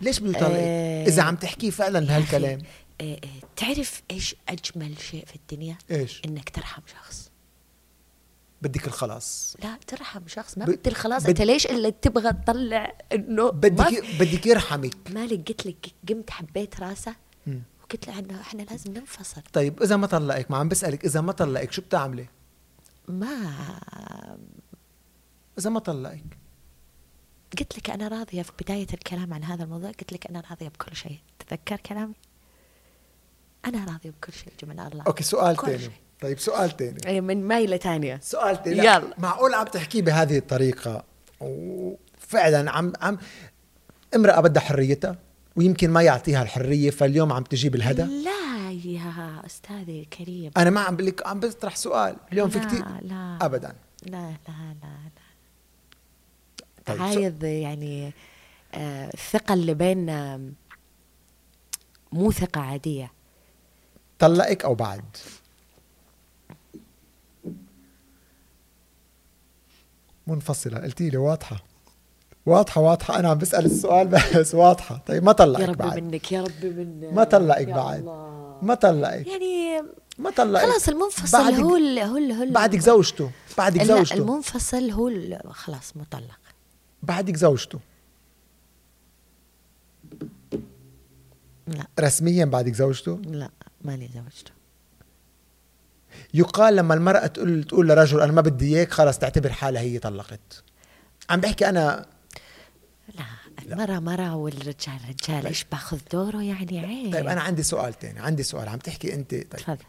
[0.00, 2.58] ليش بده يطلق آه، إذا عم تحكيه فعلا لهالكلام.
[3.00, 3.18] آه، آه،
[3.56, 7.30] تعرف إيش أجمل شيء في الدنيا؟ إيش؟ إنك ترحم شخص.
[8.62, 9.56] بدك الخلاص.
[9.62, 10.58] لا ترحم شخص.
[10.58, 11.22] ما ب- بدي الخلاص.
[11.22, 14.94] بد- أنت ليش اللي تبغى تطلع إنه بدك بدك يرحمك.
[15.10, 17.14] مالك قلت لك قمت حبيت راسه.
[17.82, 19.42] وقلت له إنه إحنا لازم ننفصل.
[19.52, 22.26] طيب إذا ما طلقك ما عم بسألك إذا ما طلقك شو بتعملي؟
[23.12, 23.54] ما
[25.58, 26.24] إذا ما طلقك.
[27.58, 29.90] قلت لك أنا راضية في بداية الكلام عن هذا الموضوع.
[29.90, 31.18] قلت لك أنا راضية بكل شيء.
[31.48, 32.14] تذكر كلامي؟
[33.64, 35.04] أنا راضية بكل شيء جمال الله.
[35.06, 35.90] أوكي سؤال شيء.
[36.20, 36.98] طيب سؤال تاني.
[37.06, 38.76] أي من مايله ثانية سؤال تاني.
[38.76, 39.14] لا، يلا.
[39.18, 41.04] معقول عم تحكيه بهذه الطريقة؟
[41.40, 43.18] وفعلا عم عم
[44.14, 45.18] امرأة بدها حريتها
[45.56, 48.41] ويمكن ما يعطيها الحرية فاليوم عم تجيب الهدى؟ لا.
[48.86, 50.50] يا أستاذي الكريم.
[50.56, 52.16] أنا ما عم بقول لك عم بطرح سؤال.
[52.32, 53.38] اليوم في كثير لا.
[53.42, 53.76] ابدا.
[54.02, 55.22] لا لا لا لا.
[56.86, 58.12] طيب، سو- عايض يعني
[58.74, 60.50] آه، الثقة اللي بيننا
[62.12, 63.12] مو ثقة عادية.
[64.18, 65.04] طلقك أو بعد؟
[70.26, 70.78] منفصلة.
[70.78, 71.64] قلتي لي واضحة.
[72.46, 73.18] واضحة واضحة.
[73.18, 75.02] أنا عم بسأل السؤال بس واضحة.
[75.06, 75.98] طيب ما يا طلقك ربي بعد.
[75.98, 77.12] منك يا ربي منك.
[77.12, 77.98] ما طلقك يا بعد.
[78.00, 78.58] الله.
[78.62, 79.26] ما طلقك.
[79.26, 79.82] يعني
[80.18, 80.62] ما طلقك.
[80.70, 83.30] خلاص المنفصل بعدك- هو ال هو ال هو ال- بعدك زوجته.
[83.58, 84.14] بعدك لا زوجته.
[84.16, 85.10] المنفصل هو
[85.50, 86.38] خلاص مطلق.
[87.02, 87.78] بعدك زوجته.
[91.66, 91.86] لا.
[92.00, 93.50] رسميا بعدك زوجته؟ لا
[93.84, 94.50] ماني زوجته.
[96.34, 100.62] يقال لما المرأة تقول تقول لرجل أنا ما بدي إياك خلص تعتبر حالها هي طلقت.
[101.30, 102.06] عم بحكي أنا
[103.14, 103.24] لا
[103.62, 107.12] المرأة مرأة والرجال رجال إيش بأخذ دوره يعني؟ عيب.
[107.12, 109.30] طيب أنا عندي سؤال تاني عندي سؤال عم تحكي أنت.
[109.30, 109.84] طيب تفضل.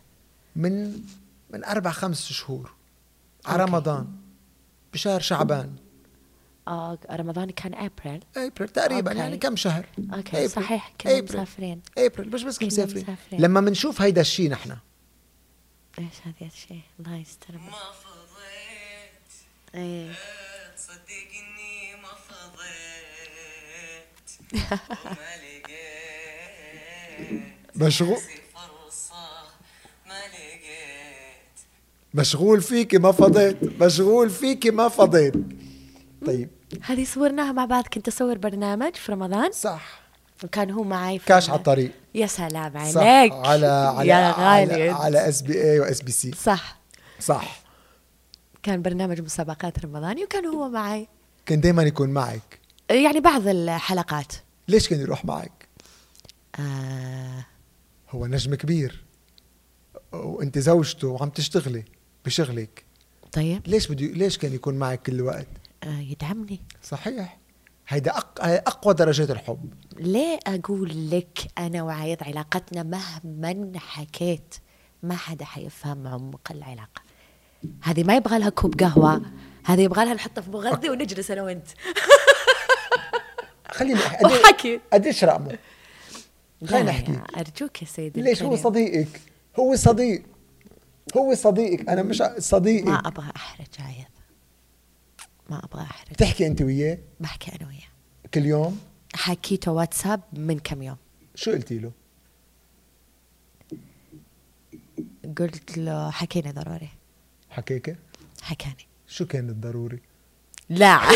[0.56, 1.02] من
[1.50, 2.74] من أربع خمس شهور
[3.46, 3.64] على.
[3.64, 4.08] رمضان
[4.94, 5.76] بشهر شعبان.
[6.68, 9.20] آه رمضان كان ابريل ابريل تقريبا okay.
[9.22, 10.50] يعني كم شهر؟ okay أبريل.
[10.50, 11.24] صحيح كنا أبريل.
[11.24, 11.82] مسافرين.
[11.98, 13.04] ابريل مش بس كنا مسافرين.
[13.04, 13.42] مسافرين.
[13.42, 14.78] لما بنشوف هيدا الشيء نحن.
[16.00, 17.54] إيش هذا الشيء الله يستر.
[17.58, 19.32] ما فضيت
[19.76, 20.12] إيه.
[20.78, 21.33] تصدقني
[27.76, 28.18] مشغول
[32.14, 33.82] مشغول فيكي ما فضيت.
[33.82, 35.34] مشغول فيكي ما فضيت.
[36.26, 36.50] طيب.
[36.82, 37.88] هذه صورناها مع بعض.
[37.88, 39.52] كنت أصور برنامج في رمضان.
[39.52, 40.02] صح.
[40.44, 41.92] وكان هو معي في كاش على الطريق.
[42.16, 43.02] يا سلام صح.
[43.02, 43.34] عليك.
[43.34, 44.90] على على يا على, غالي.
[44.90, 46.78] على SBA و SBC صح.
[47.20, 47.60] صح.
[48.64, 51.08] كان برنامج مسابقات رمضاني وكان هو معي.
[51.46, 52.60] كان دائما يكون معك.
[52.90, 54.34] يعني بعض الحلقات.
[54.68, 55.68] ليش كان يروح معك؟
[56.60, 57.46] آه.
[58.10, 59.04] هو نجم كبير.
[60.14, 61.86] وانت زوجته وعم تشتغلي
[62.26, 62.84] بشغلك.
[63.32, 63.62] طيب.
[63.68, 65.48] ليش بده ليش كان يكون معك كل الوقت
[65.84, 66.60] آه يدعمني.
[66.84, 67.40] صحيح.
[67.88, 68.40] هيدا أق...
[68.42, 69.74] أقوى درجات الحب.
[70.00, 74.56] ليه أقول لك أنا وعايض علاقتنا مهما حكيت
[75.04, 77.02] ما حدا حيفهم عمق العلاقة
[77.82, 79.22] هذه ما يبغى لها كوب قهوة
[79.66, 81.68] هذه يبغى لها نحطها في مغذي ونجلس أنا وأنت.
[83.72, 84.80] خليني احكي وحكي.
[84.94, 85.58] قديش رقمه
[86.66, 87.12] خليني أحكي.
[87.12, 88.56] يا أرجوك يا سيدي ليش هو.
[88.56, 89.22] صديقك؟
[89.60, 90.24] هو صديق.
[91.18, 91.90] هو صديقك.
[91.90, 94.06] أنا مش ع- ما صديقي أبغى أحرج عايض
[95.50, 96.16] ما أبغى أحرج.
[96.16, 97.90] تحكي أنت وياه؟ بحكي أنا وياه.
[98.34, 98.80] كل يوم؟
[99.16, 100.98] حكيته واتساب من كم يوم.
[101.36, 101.92] شو قلتي له؟
[105.38, 106.90] قلت له حكيني ضروري.
[107.50, 107.96] حكيك؟
[108.42, 108.88] حكاني.
[109.08, 110.00] شو كان الضروري؟
[110.70, 111.00] لا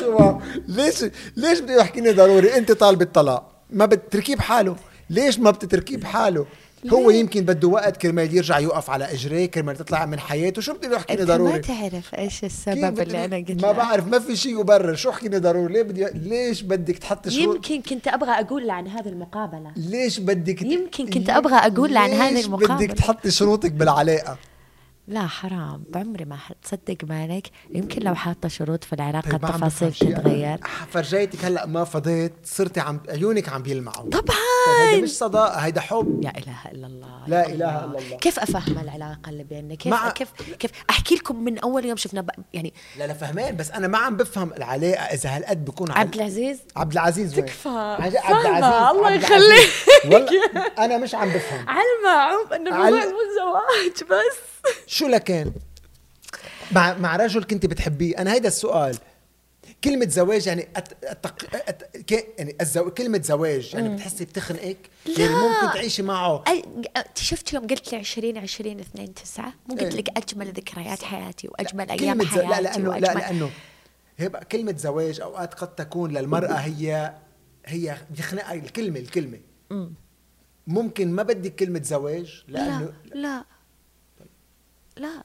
[0.00, 0.38] شو
[1.00, 3.52] ليش ليش بده يحكيني ضروري؟ أنت طالب الطلاق.
[3.70, 4.76] ما بتتركيه بحاله
[5.10, 6.46] ليش ما بتتركيه بحاله
[6.92, 10.62] هو؟ يمكن بده وقت كرمال يرجع يوقف على اجريه كرمال تطلع من حياته.
[10.62, 14.36] شو بده أنت ما ضروري؟ تعرف إيش السبب اللي أنا قلت ما؟ بعرف ما في
[14.36, 14.94] شيء يبرر.
[14.94, 19.08] شو حكيني ضروري؟ ليه بدي ليش بدك تحط شروط يمكن كنت أبغى أقول عن هذه
[19.08, 19.72] المقابلة.
[19.76, 22.76] ليش بدك يمكن كنت أبغى أقول له عن هذه ليش المقابلة.
[22.76, 24.38] بدك تحطي شروطك بالعلاقة؟
[25.08, 29.92] لا حرام بعمري ما حتصدق مالك؟ يمكن لو حاطة شروط في العلاقة طيب التفاصيل.
[29.92, 30.58] تتغير.
[30.90, 34.10] فرجيتك هلأ ما فضيت صرتي عم عيونك عم بيلمعوا.
[34.10, 34.36] طبعا!
[34.66, 36.20] طيب هيدا مش صداقة هيدا حب.
[36.24, 38.16] لا إله إلا الله لا يا إله إلا الله.
[38.16, 40.28] كيف أفهم العلاقة اللي بيننا؟ كيف مع- كيف
[40.58, 42.30] كيف أحكي لكم من أول يوم شفنا ب...
[42.52, 46.14] يعني لا لا فهمان بس أنا ما عم بفهم العلاقة إذا هالقد بكون عل- عبد
[46.14, 47.68] العزيز؟ عبد العزيز؟ تكفى.
[47.68, 49.70] عبد العزيز الله عبد يخليك.
[50.04, 50.28] والله
[50.78, 51.68] أنا مش عم بفهم.
[51.68, 54.52] علمة عم إنه عل- الموضوع مو زواج بس.
[54.92, 55.52] شو لكان؟
[56.72, 58.18] مع مع رجل كنت بتحبيه.
[58.18, 58.98] أنا هيدا السؤال.
[59.84, 61.04] كلمة زواج يعني أت...
[61.04, 61.44] أتق...
[61.54, 61.96] أت...
[61.96, 62.26] ك...
[62.38, 62.90] يعني الزو...
[62.90, 64.78] كلمة زواج يعني بتحسي بتخنقك؟
[65.18, 66.44] يعني ممكن تعيشي معه.
[67.14, 70.00] شفت يوم قلت لي 20 20 2 9 مو قلت إيه.
[70.00, 72.26] لك أجمل ذكريات حياتي وأجمل لا، أيام ز...
[72.26, 73.20] حياتي لا لأنه لا وأجمل...
[73.20, 73.50] لأنه
[74.16, 77.14] هي بقى كلمة زواج أوقات قد تكون للمرأة هي
[77.66, 79.38] هي بيخنقها الكلمة الكلمة.
[80.66, 83.44] ممكن ما بدك كلمة زواج؟ لا لأنه لا.
[85.02, 85.22] لا.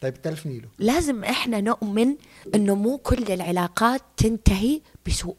[0.00, 2.16] طيب تلفني له لازم إحنا نؤمن
[2.54, 5.36] إنه مو كل العلاقات تنتهي بسوء.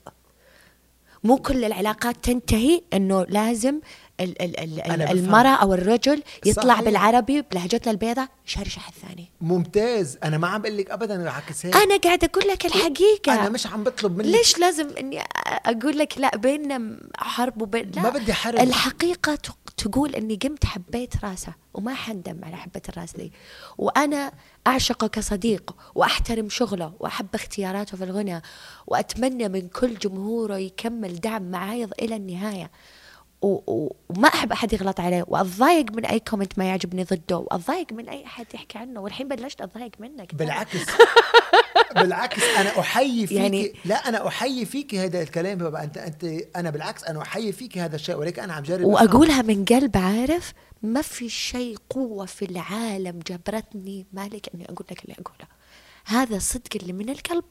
[1.23, 3.79] مو كل العلاقات تنتهي إنه لازم
[4.21, 5.11] ال ال ال أنا.
[5.11, 6.85] المرأة أو الرجل يطلع صحيح.
[6.85, 10.17] بالعربي بلهجتنا البيضاء يشرشح الثاني ممتاز.
[10.23, 13.33] أنا ما عم بقول لك أبدا عكس هيك أنا قاعدة أقول لك الحقيقة.
[13.33, 14.25] أنا مش عم بطلب منك.
[14.27, 18.01] ليش لازم إني أ- أقول لك لا؟ بيننا حرب وبين لا.
[18.01, 18.59] ما بدي حرب.
[18.59, 23.31] الحقيقة تق- تقول إني قمت حبيت راسه وما حندم على حبة الراس دي.
[23.77, 24.31] وأنا
[24.67, 28.41] اعشقه كصديق وأحترم شغله وأحب اختياراته في الغنى
[28.87, 32.67] وأتمنى من كل جمهوره يكمل دعم معايض و- و-
[33.41, 35.25] وما أحب أحد يغلط عليه.
[35.27, 37.37] وأتضايق من أي كومنت ما يعجبني ضده.
[37.37, 38.99] وأتضايق من أي أحد يحكي عنه.
[39.01, 40.35] والحين بلشت أتضايق منك.
[40.35, 40.77] بالعكس.
[41.95, 43.37] بالعكس أنا أحيي فيك.
[43.37, 45.57] يعني- لا أنا أحيي فيك هذا الكلام.
[45.57, 46.23] بابا أنت أنت
[46.55, 48.15] أنا بالعكس أنا أحيي فيك هذا الشيء.
[48.15, 48.85] ولكن أنا عم جرب.
[48.85, 55.03] وأقولها من قلب عارف ما في شيء قوة في العالم جبرتني مالك إني أقول لك
[55.03, 55.47] اللي أقوله.
[56.05, 57.43] هذا صدق اللي من القلب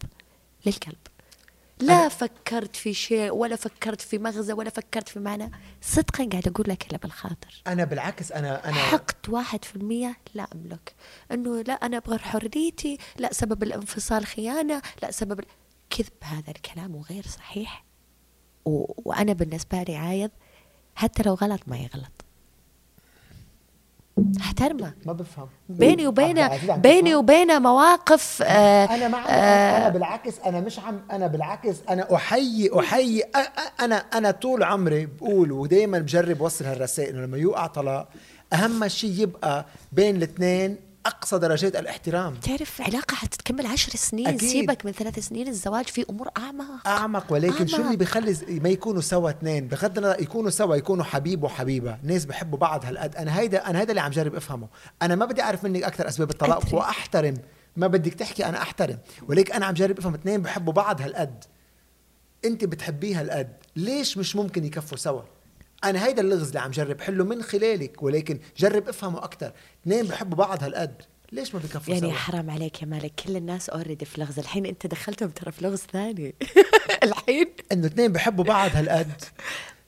[0.67, 1.06] للقلب.
[1.81, 5.51] لا فكرت في شيء ولا فكرت في مغزى ولا فكرت في معنى.
[5.83, 7.63] صدقا قاعد أقول لك اللي بالخاطر.
[7.67, 10.95] أنا بالعكس أنا أنا حقد واحد في المية لا أملك.
[11.33, 15.41] أنه لا أنا أبغى حريتي لا سبب الانفصال خيانة لا سبب
[15.91, 16.13] كذب.
[16.23, 17.85] هذا الكلام وغير صحيح.
[18.65, 18.93] و...
[19.11, 20.31] وأنا بالنسبة لي عايض
[20.95, 22.25] حتى لو غلط ما يغلط.
[24.41, 30.35] احترمه ما بفهم بيني وبينه بيني تفهم؟ وبينه مواقف آه أنا ما آه أنا بالعكس
[30.47, 33.23] أنا مش عم أنا بالعكس أنا احيي احيي
[33.81, 38.09] أنا أنا طول عمري بقول ودائما بجرب اوصل هالرسائل إنه لما يوقع طلاق
[38.53, 40.77] أهم شيء يبقى بين الاثنين
[41.07, 42.35] أقصى درجات الاحترام.
[42.35, 44.51] تعرف علاقة حتتكمل عشر سنين أكيد.
[44.51, 46.89] سيبك من ثلاث سنين الزواج في أمور أعمق.
[46.89, 47.87] أعمق ولكن شو أعمق.
[47.87, 51.99] اللي بيخلي ما يكونوا سوا اثنين؟ بغض النظر يكونوا سوا يكونوا حبيب وحبيبة.
[52.03, 53.17] ناس بحبوا بعض هالقد.
[53.17, 54.69] أنا هيدا أنا هيدا اللي عم جرب أفهمه.
[55.03, 56.77] أنا ما بدي أعرف منك أكثر أسباب الطلاق أدري.
[56.77, 57.35] وأحترم.
[57.77, 58.99] ما بدك تحكي أنا أحترم.
[59.29, 61.45] ولكن أنا عم جرب أفهم اثنين بحبوا بعض هالقد.
[62.45, 63.53] أنت بتحبيه هالقد.
[63.77, 65.23] ليش مش ممكن يكفوا سوا؟
[65.85, 69.53] أنا هيدا اللغز اللي عم جرب حله من خلالك ولكن جرب افهمه أكثر
[69.83, 71.03] اثنين بحبوا بعض هالقد.
[71.33, 73.13] ليش ما بكفوا يعني سوا؟ حرام عليك يا مالك.
[73.27, 74.39] كل الناس اوريدي في لغز.
[74.39, 76.35] الحين أنت دخلتهم ترى في لغز ثاني.
[77.05, 77.47] الحين.
[77.73, 79.23] إنه اثنين بحبوا بعض هالقد.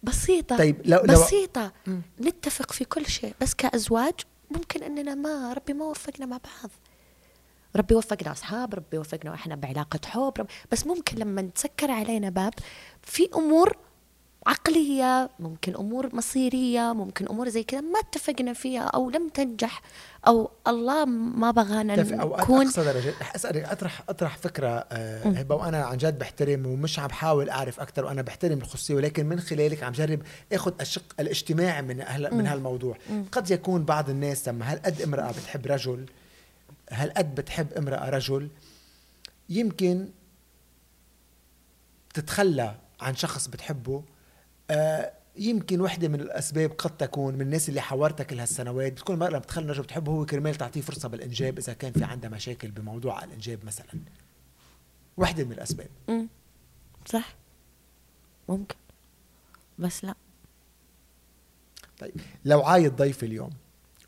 [0.02, 0.56] بسيطة.
[0.58, 1.72] طيب، لو- لو- بسيطة.
[2.20, 3.34] نتفق في كل شيء.
[3.40, 4.14] بس كأزواج
[4.50, 6.70] ممكن إننا ما ربي ما وفقنا مع بعض.
[7.76, 12.54] ربي وفقنا أصحاب ربي وفقنا وإحنا بعلاقة حب رب بس ممكن لما تسكر علينا باب
[13.02, 13.76] في أمور
[14.48, 19.82] عقلية ممكن أمور مصيرية ممكن أمور زي كذا ما اتفقنا فيها أو لم تنجح
[20.26, 22.66] أو الله ما بغانا نكون.
[22.66, 27.50] اقصى درجات رح اسالك أطرح أطرح فكرة آه وأنا عن جد بحترم ومش عم بحاول
[27.50, 30.22] أعرف أكثر وأنا بحترم الخصوصية ولكن من خلالك عم جرب
[30.52, 32.96] أخذ الشق الاجتماعي من هلا من هالموضوع.
[33.32, 36.06] قد يكون بعض الناس لما هالقد امرأة بتحب رجل
[36.90, 38.48] هالقد بتحب امرأة رجل
[39.48, 40.08] يمكن
[42.14, 44.02] تتخلى عن شخص بتحبه
[44.70, 49.30] آه يمكن وحدة من الأسباب قد تكون من الناس اللي حاورتها كل هالسنوات بتكون المرأة
[49.30, 53.24] لما بتخلي رجل بتحبه هو كرمال تعطيه فرصة بالإنجاب إذا كان في عندها مشاكل بموضوع
[53.24, 53.86] الإنجاب مثلا.
[55.16, 55.88] وحدة من الأسباب.
[56.08, 56.28] مم.
[57.06, 57.34] صح.
[58.48, 58.76] ممكن.
[59.78, 60.14] بس لا.
[61.98, 62.14] طيب
[62.44, 63.50] لو عايد ضيف اليوم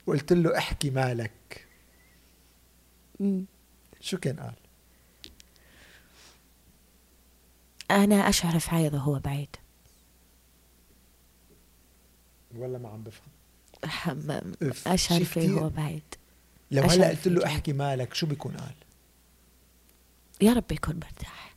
[0.07, 1.67] وقلت له احكي مالك
[3.21, 3.45] مم.
[4.01, 4.55] شو كان قال؟
[7.91, 9.57] أنا أشعر في عايض وهو بعيد.
[12.55, 13.29] ولا ما عم بفهم؟
[15.25, 15.55] فيه كتير.
[15.57, 16.15] وهو بعيد.
[16.71, 17.47] لو هلا قلت له.
[17.47, 18.75] احكي مالك شو بيكون قال؟
[20.41, 21.57] يا رب يكون مرتاح.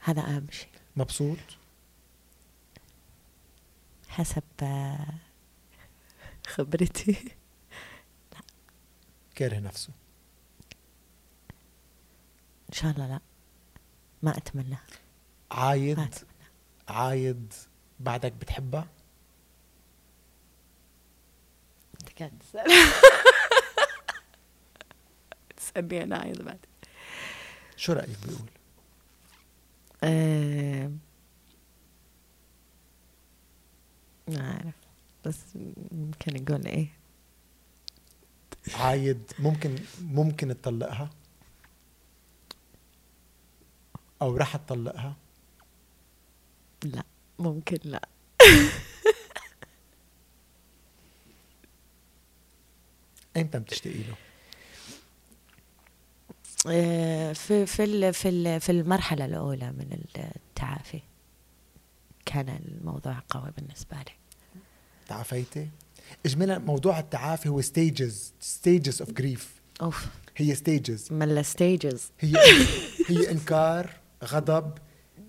[0.00, 0.68] هذا أهم شيء.
[0.96, 1.38] مبسوط؟
[4.08, 5.14] حسب آه،
[6.46, 7.16] خبرتي.
[9.34, 9.90] كاره نفسه.
[12.68, 13.20] إن شاء الله لا.
[14.22, 14.76] ما أتمنى.
[15.50, 16.32] عايد؟ ما أتمنى.
[16.88, 17.52] عايد
[18.00, 18.88] بعدك بتحبها؟
[22.18, 22.64] قاعد تسأل
[25.56, 26.58] تسألني أنا عايض بعد
[27.76, 28.48] شو رأيك بيقول؟
[30.04, 30.90] آه،
[34.28, 34.74] ما أعرف.
[35.24, 35.40] بس
[35.92, 36.88] ممكن أقول إيه؟
[38.74, 41.10] عايد ممكن ممكن تطلقها؟
[44.22, 45.16] أو رح تطلقها؟
[46.84, 47.02] لا
[47.38, 48.08] ممكن لا.
[53.40, 54.14] إمتى بتشتاقي له؟
[56.66, 61.00] آه، في في في في المرحلة الأولى من التعافي
[62.26, 64.12] كان الموضوع قوي بالنسبة لي.
[65.08, 65.68] تعافيتي؟
[66.26, 69.52] اجمالا موضوع التعافي هو stages stages of grief
[69.82, 70.06] of.
[70.36, 72.36] هي stages من ال stages هي
[73.08, 73.90] هي إنكار
[74.24, 74.72] غضب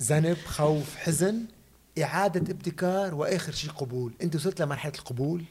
[0.02, 1.46] ذنب خوف حزن
[2.02, 4.14] إعادة ابتكار وآخر شيء قبول.
[4.22, 5.44] أنت وصلت لمرحلة القبول؟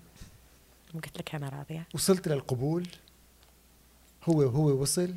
[0.95, 1.87] قلت لك أنا راضية.
[1.95, 2.89] وصلت للقبول.
[4.25, 5.15] هو هو وصل.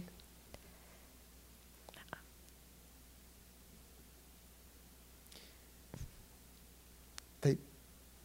[7.42, 7.58] طيب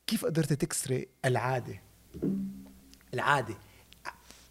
[0.07, 1.81] كيف قدرت تكسري العادة؟
[3.15, 3.55] العادة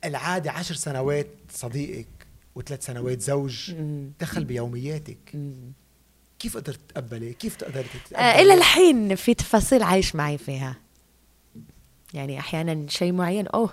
[0.06, 2.08] العادة عشر سنوات صديقك
[2.56, 3.72] وثلاث سنوات زوج.
[4.20, 5.36] دخل بيومياتك.
[6.40, 10.85] كيف قدرت تتقبلي؟ كيف قدرت آه، تتقبلي إلى الحين في تفاصيل عايش معي فيها.
[12.16, 13.70] يعني أحيانا شيء معين أوه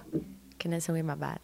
[0.63, 1.39] كنا نسويه مع بعض.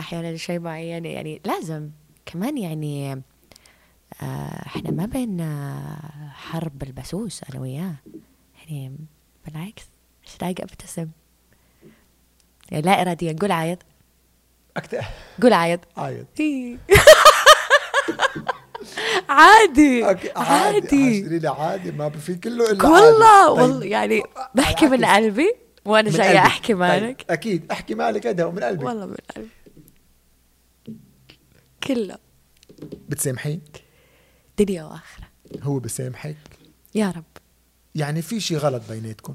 [0.00, 1.90] أحيانا شيء معين يعني لازم.
[2.26, 3.12] كمان يعني
[4.22, 7.94] آه، إحنا ما بين آه، حرب البسوس أنا وياه.
[8.58, 8.96] يعني
[9.46, 9.84] بالعكس
[10.26, 11.08] إيش رايق أبتسم؟
[12.70, 13.78] يعني لا اراديا قول عايد.
[14.76, 15.04] أكتر
[15.42, 15.80] قول عايد.
[15.96, 16.26] عايد.
[19.28, 21.48] عادي عادي عادي.
[21.48, 23.56] عادي ما في كله إلا والله عادي.
[23.56, 24.22] طيب، والله يعني
[24.54, 25.04] بحكي من.
[25.04, 25.54] قلبي
[25.84, 26.38] وأنا من جاية.
[26.38, 27.16] أحكي مالك.
[27.18, 27.30] طيب.
[27.30, 29.48] أكيد أحكي مالك هذا ومن قلبك والله من قلبي.
[31.86, 32.18] كله.
[33.08, 33.58] بتسامحيه
[34.58, 35.24] دنيا وآخرة.
[35.62, 36.36] هو بسامحك
[36.94, 37.24] يا رب.
[37.94, 39.34] يعني في شيء غلط بيناتكم؟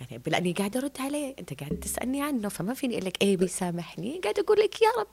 [0.00, 4.20] يعني لاني قاعدة أرد عليه أنت قاعد تسألني عنه فما فيني أقول لك إيه بيسامحني؟
[4.22, 5.06] قاعد أقول لك يا رب.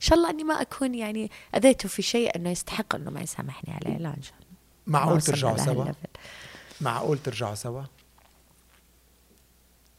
[0.00, 3.98] شاء الله إني ما أكون يعني أذيته في شيء إنه يستحق إنه ما يسامحني عليه.
[3.98, 4.50] لا إن شاء الله.
[4.86, 5.84] معقول ترجعوا سوا.
[6.80, 7.82] معقول ترجعوا سوا؟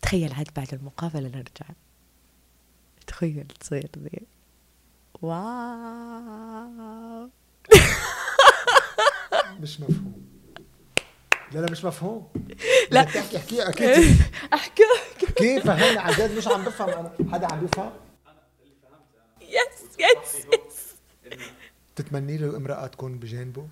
[0.02, 1.66] تخيل عاد بعد المقابلة نرجع.
[3.08, 4.22] تخيل تصير ذي.
[5.22, 5.32] wow.
[9.62, 10.22] مش مفهوم.
[11.52, 12.28] لا لا مش مفهوم.
[12.92, 13.04] لا.
[13.04, 14.18] تحكي احكي أكيد
[14.54, 14.84] أحكي.
[15.36, 17.92] كيف فهمني عن جد مش عم بفهم؟ أنا حدا عم بيفهم؟
[19.52, 20.46] yes yes
[21.96, 23.68] تتمني له امرأة تكون بجانبه؟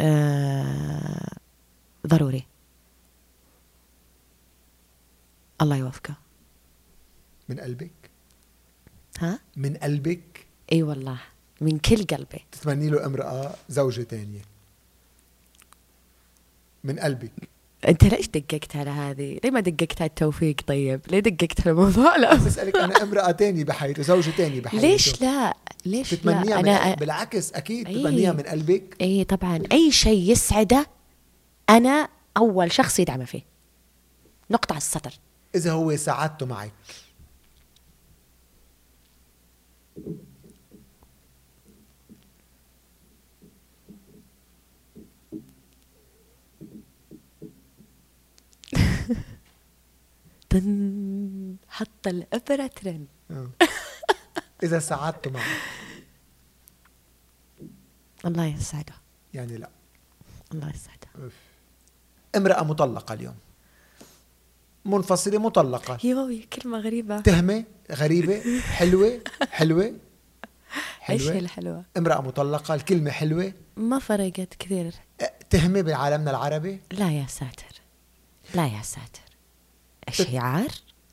[0.00, 1.36] آه
[2.06, 2.46] ضروري.
[5.62, 6.14] الله يوفقه.
[7.48, 8.10] من قلبك؟
[9.18, 11.20] ها؟ من قلبك؟ إي والله
[11.60, 12.44] من كل قلبي.
[12.52, 14.42] تتمني له امرأة زوجة تانية؟
[16.84, 17.49] من قلبك.
[17.88, 22.16] أنت ليش دققت على هذه؟ ليه ما دققت على التوفيق طيب؟ ليه دققت على الموضوع
[22.16, 26.68] لا بسألك أنا امرأة تانية بحياته زوجة تانية بحياته ليش لا؟ ليش تتمنيها لا؟ من
[26.68, 27.94] أنا بالعكس أكيد أي.
[27.94, 30.86] تتمنيها من قلبك اي طبعا أي شيء يسعده
[31.70, 33.42] أنا أول شخص يدعمه فيه
[34.50, 35.12] نقطة على السطر
[35.54, 36.72] إذا هو سعادته معك
[50.50, 53.06] تن حط الأبرة ترن.
[53.30, 53.50] آه.
[54.62, 55.44] إذا سعادته معك
[58.26, 58.94] الله يسعده
[59.34, 59.70] يعني لا.
[60.52, 61.30] الله يسعده.
[62.36, 63.34] امرأة مطلقة اليوم.
[64.84, 65.98] منفصلة مطلقة.
[66.04, 67.20] يوي كلمة غريبة.
[67.20, 69.20] تهمة غريبة حلوة
[69.50, 69.94] حلوة.
[71.10, 73.52] إيش هي حلوة الحلوة؟ امرأة مطلقة الكلمة حلوة.
[73.76, 74.94] ما فرقت كثير.
[75.20, 77.80] أه، تهمة بعالمنا العربي؟ لا يا ساتر.
[78.54, 79.29] لا يا ساتر.
[80.12, 80.68] شعار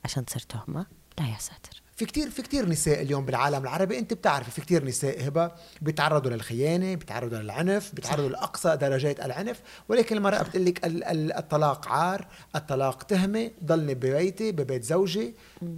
[0.06, 0.86] عشان تصير تهمة
[1.20, 1.82] لا يا ساتر.
[1.96, 5.52] في كتير في كتير نساء اليوم بالعالم العربي انت بتعرفي في كتير نساء هبة
[5.82, 11.88] بيتعرضوا للخيانة بيتعرضوا للعنف بيتعرضوا لأقصى درجات العنف ولكن المرأة بتقول لك ال- ال- الطلاق
[11.88, 15.34] عار الطلاق تهمة ضلني ببيتي ببيت زوجي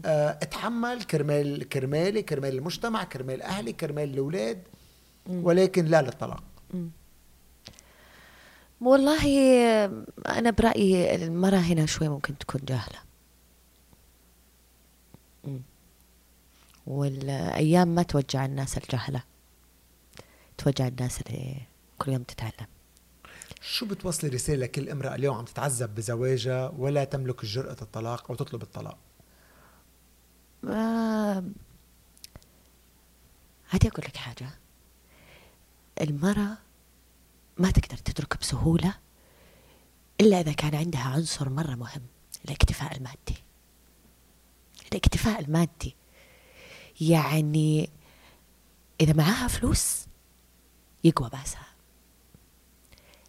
[0.06, 4.64] آه اتحمل كرمال كرمالي كرمال المجتمع كرمال أهلي كرمال الأولاد
[5.30, 6.44] ولكن لا للطلاق.
[8.82, 9.26] والله
[10.28, 13.09] أنا برأيي المرأة هنا شوي ممكن تكون جاهلة.
[15.44, 15.62] مم.
[16.88, 19.24] والأيام ما توجع الناس الجهلة.
[20.58, 21.62] توجع الناس اللي
[22.00, 22.68] كل يوم تتعلم.
[23.62, 28.62] شو بتوصلي رسالة لكل امرأة اليوم عم تتعذب بزواجها ولا تملك جرأة الطلاق أو تطلب
[28.62, 28.98] الطلاق؟
[30.68, 31.44] آه،
[33.70, 34.50] هاتي أقول لك حاجة.
[36.02, 36.58] المرأة
[37.58, 38.94] ما تقدر تترك بسهولة
[40.22, 42.02] إلا إذا كان عندها عنصر مرة مهم
[42.46, 43.44] الاكتفاء المادي.
[44.92, 45.96] الاكتفاء المادي.
[47.02, 47.90] يعني
[49.02, 50.06] إذا معاها فلوس
[51.04, 51.68] يقوى بأسها.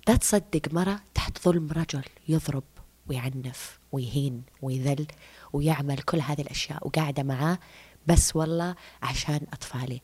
[0.09, 2.65] لا تصدق مرة تحت ظلم رجل يضرب
[3.09, 5.07] ويعنف ويهين ويذل
[5.53, 7.59] ويعمل كل هذه الأشياء وقاعدة معاه
[8.07, 10.01] بس والله عشان أطفالي.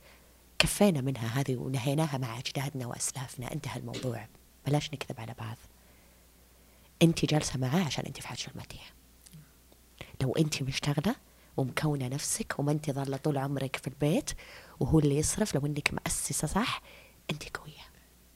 [0.59, 3.53] كفينا منها هذه ونهيناها مع أجدادنا وأسلافنا.
[3.53, 4.29] انتهى الموضوع.
[4.67, 5.57] بلاش نكذب على بعض.
[7.03, 8.97] أنت جالسة معاه عشان أنت في حاجة المادية
[10.23, 11.17] لو أنت مشتغلة
[11.57, 14.31] ومكونة نفسك وما أنت ظالة طول عمرك في البيت
[14.81, 16.83] وهو اللي يصرف لو أنك مؤسسة صح؟
[17.31, 17.73] أنت قوية.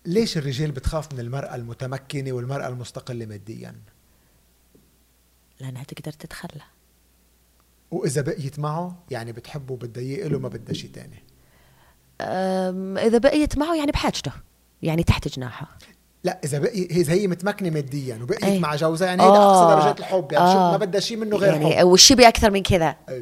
[0.07, 3.83] ليش الرجال بتخاف من المرأة المتمكنة والمرأة المستقلة ماديا؟
[5.61, 6.63] لأنها تقدر تتخلى.
[7.91, 11.25] وإذا بقيت معه يعني بتحبه إياه له ما بدها شيء تاني؟
[12.21, 14.33] أم، إذا بقيت معه يعني بحاجته
[14.83, 15.79] يعني تحت جناحه.
[16.25, 18.59] لا إذا بقي إذا هي متمكنة ماديا وبقيت أي.
[18.59, 19.75] مع جوزها يعني هيدا أقصى آه.
[19.75, 20.71] درجات الحب يعني شو آه.
[20.71, 22.97] ما بدها شيء منه غير يعني حب وش بي أكثر من كذا.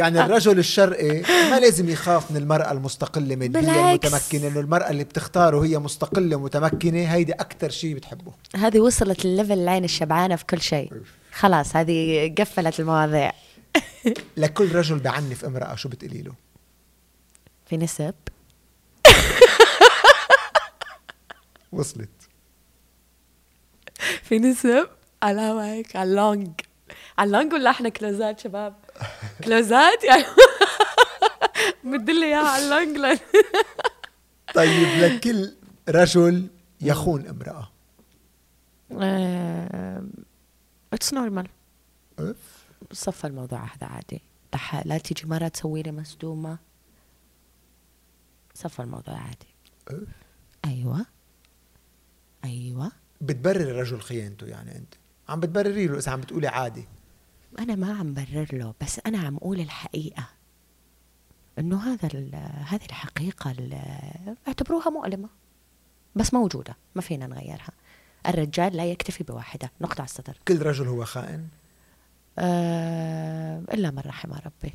[0.00, 3.60] يعني الرجل الشرقي ما لازم يخاف من المرأة المستقلة ماديا.
[3.60, 9.29] المتمكنة لأنه المرأة اللي بتختاره هي مستقلة ومتمكنة هيدي أكثر شيء بتحبه هذه وصلت ال
[9.29, 10.92] level العين الشبعانة في كل شيء
[11.32, 13.32] خلاص هذه قفلت المواضيع
[14.36, 16.32] لكل رجل بعنف امرأة شو بتقولي له
[17.66, 18.14] في نسب
[21.72, 22.28] وصلت.
[24.22, 24.88] في نسب
[25.22, 26.60] على هيك على اللونج.
[27.18, 28.74] على اللونج ولا إحنا كلوزات شباب؟
[29.44, 30.24] كلوزات يعني.
[31.84, 32.98] مدلي إياها على اللونج
[34.54, 35.54] طيب لكل
[35.88, 36.48] رجل
[36.80, 37.68] يخون امرأة.
[40.92, 41.48] it's normal.
[42.92, 44.22] صفى الموضوع هذا عادي.
[44.54, 46.58] لا لا تيجي مرة تسوي لي مصدومة.
[48.54, 49.54] صفى الموضوع عادي.
[50.64, 51.06] أيوه.
[52.44, 52.92] أيوه.
[53.20, 54.94] بتبرر الرجل خيانته يعني أنت.
[55.28, 56.84] عم بتبرري له إذا عم بتقولي عادي.
[57.58, 60.28] أنا ما عم برر له بس أنا عم أقول الحقيقة.
[61.58, 62.08] إنه هذا
[62.66, 65.28] هذه الحقيقة ال- اعتبروها مؤلمة.
[66.16, 67.70] بس موجودة ما فينا نغيرها.
[68.26, 70.38] الرجال لا يكتفي بواحدة نقطة على السطر.
[70.48, 71.48] كل رجل هو خائن؟
[72.38, 74.74] آه إلا من رحم ربي.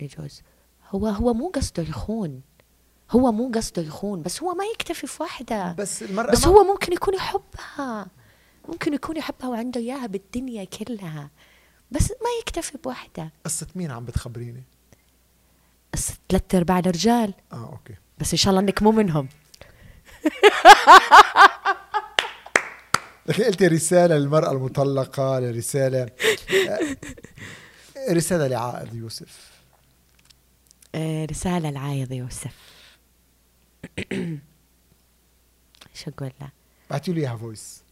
[0.00, 0.42] يجوز.
[0.90, 2.40] هو هو مو قصده يخون.
[3.12, 5.72] هو مو قصده يخون بس هو ما يكتفي في واحدة.
[5.72, 8.06] بس المرأة بس هو ممكن يكون يحبها.
[8.68, 11.30] ممكن يكون يحبها وعنده إياها بالدنيا كلها.
[11.90, 13.32] بس ما يكتفي بواحدة.
[13.44, 14.64] قصة مين عم بتخبريني؟
[15.92, 17.34] بس ثلاث أرباع الرجال.
[17.52, 17.94] آه okay.
[18.18, 19.28] بس إن شاء الله إنك مو منهم.
[23.26, 26.08] لكن قلتي رسالة للمرأة المطلقة رسالة
[28.10, 29.52] رسالة لعايض يوسف.
[30.94, 32.71] آه رسالة لعايض يوسف.
[35.94, 36.48] شو أقول له
[36.90, 37.82] بعتي له اياها voice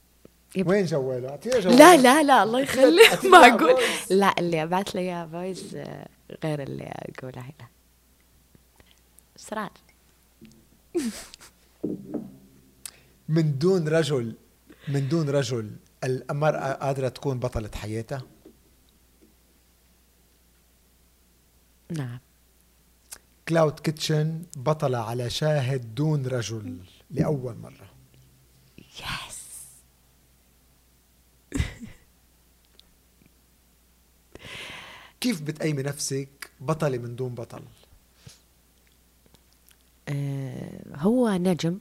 [0.67, 3.25] وين جواله؟ اعطيها جواله لا لا لا الله يخليك.
[3.25, 3.83] ما أقول.
[4.11, 6.09] لا اللي أبعث له إياه voice آه،
[6.45, 7.69] غير اللي اقوله هنا.
[9.39, 9.71] اسرار
[13.29, 14.35] من دون رجل
[14.89, 15.71] من دون رجل
[16.05, 18.23] المرأة قادرة تكون بطلة حياتها؟
[21.91, 22.19] نعم.
[23.51, 27.91] Cloud Kitchen بطلة على شاهد دون رجل لأول مرة.
[28.79, 29.41] يس
[35.21, 37.63] كيف بتقيمي نفسك بطلة من دون بطل؟
[40.09, 41.79] آه، هو نجم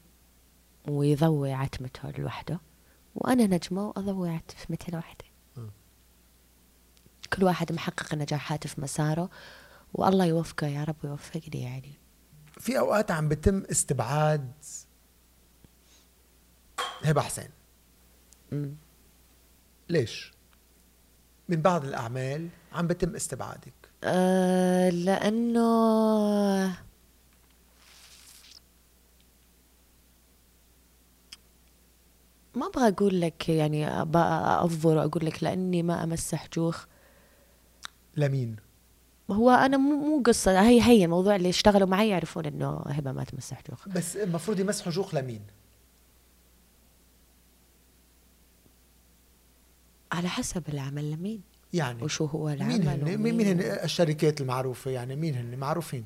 [0.88, 2.60] ويضوي عتمته لوحده
[3.16, 5.26] وأنا نجمة وأضوي عتمتي لوحدي
[5.58, 5.70] آه.
[7.34, 9.30] كل واحد محقق نجاحات في مساره
[9.94, 11.94] والله يوفقه يا رب يوفقني يعني
[12.60, 14.52] في أوقات عم بتم استبعاد
[17.04, 17.50] هبة حسين
[18.52, 18.76] مم.
[19.90, 20.34] ليش؟
[21.50, 25.60] من بعض الأعمال عم بتم استبعادك أه لأنه
[32.56, 34.24] ما أبغى أقول لك يعني أبغى
[34.66, 36.86] أفضل وأقول لك لأني ما أمسح جوخ
[38.18, 38.56] لمين؟
[39.32, 40.62] هو أنا مو مو قصة.
[40.62, 44.92] هي هي الموضوع اللي اشتغلوا معي يعرفون إنه هبة ما تمسح جوخ بس المفروض يمسحوا
[44.92, 45.42] جوخ لمين؟
[50.12, 51.42] على حسب العمل لمين؟
[51.74, 56.06] يعني وشو هو العمل مين هن ومين- مين هن الشركات المعروفة؟ يعني مين هن معروفين؟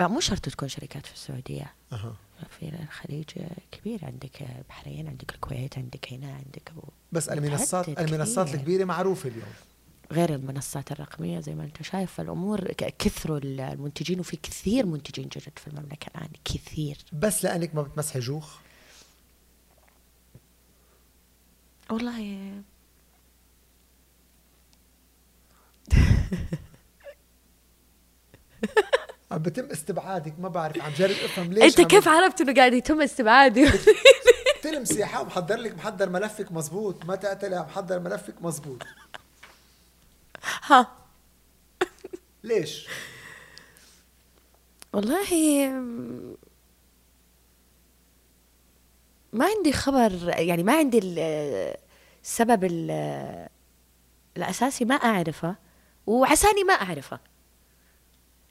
[0.00, 1.72] لا، مو شرط تكون شركات في السعودية.
[1.92, 2.14] أها.
[2.58, 3.26] في الخليج
[3.72, 4.04] كبير.
[4.04, 6.72] عندك بحرين عندك الكويت عندك هنا عندك
[7.12, 8.60] بس المنصات المنصات كثير.
[8.60, 9.48] الكبيرة معروفة اليوم.
[10.12, 12.20] غير المنصات الرقمية زي ما أنت شايف.
[12.20, 16.98] الأمور كثروا المنتجين وفي كثير منتجين جدد في المملكة الآن كثير.
[17.12, 18.58] بس لأنك ما بتمسحي جوخ؟
[21.90, 22.52] والله.
[29.30, 32.72] عم بتم استبعادك ما بعرف عم جرب افهم ليش انت عم كيف عرفت انه قاعد
[32.72, 33.70] يتم استبعادي
[34.62, 38.82] تلمسي حا محضر لك محضر ملفك مزبوط ما تقتلي محضر ملفك مزبوط
[40.66, 40.96] ها.
[42.44, 42.88] ليش؟
[44.92, 45.68] والله
[49.32, 51.76] ما عندي خبر يعني ما عندي ال-
[52.24, 53.48] السبب ال-
[54.36, 55.56] الأساسي ما أعرفه
[56.06, 57.20] وعساني ما أعرفه.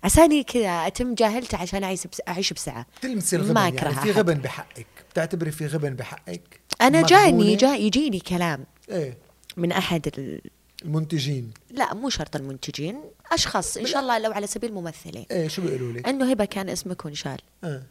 [0.03, 2.85] عساني كذا أتم جاهلته عشان أعيش بس أعيش بسعة.
[3.01, 3.77] تلمسي ما الغبن يعني.
[3.77, 4.09] أكره في أحد.
[4.19, 4.87] غبن بحقك.
[5.11, 8.65] بتعتبري في غبن بحقك؟ أنا؟ جاني جا يجيني كلام.
[8.89, 9.17] إيه.
[9.57, 10.41] من أحد ال...
[10.85, 11.51] المنتجين.
[11.71, 13.01] لا مو شرط المنتجين
[13.31, 15.25] أشخاص إن شاء الله لو على سبيل الممثلين.
[15.31, 17.83] إيه شو بيقولوا لك؟ إنه هبة كان اسمك وانشال آه.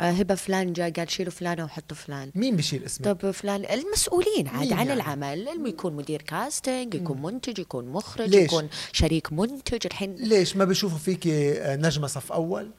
[0.00, 2.30] آه، هبة فلان جاء قال شيلوا فلانة وحطوا فلان.
[2.34, 5.48] مين بشيل اسمك؟ طب فلان المسؤولين عاد عن يعني؟ العمل.
[5.48, 10.14] اللي يكون مدير كاستنج يكون منتج يكون مخرج ليش؟ يكون شريك منتج الحين.
[10.14, 12.70] ليش ما بيشوفوا فيك آه، نجمة صف أول؟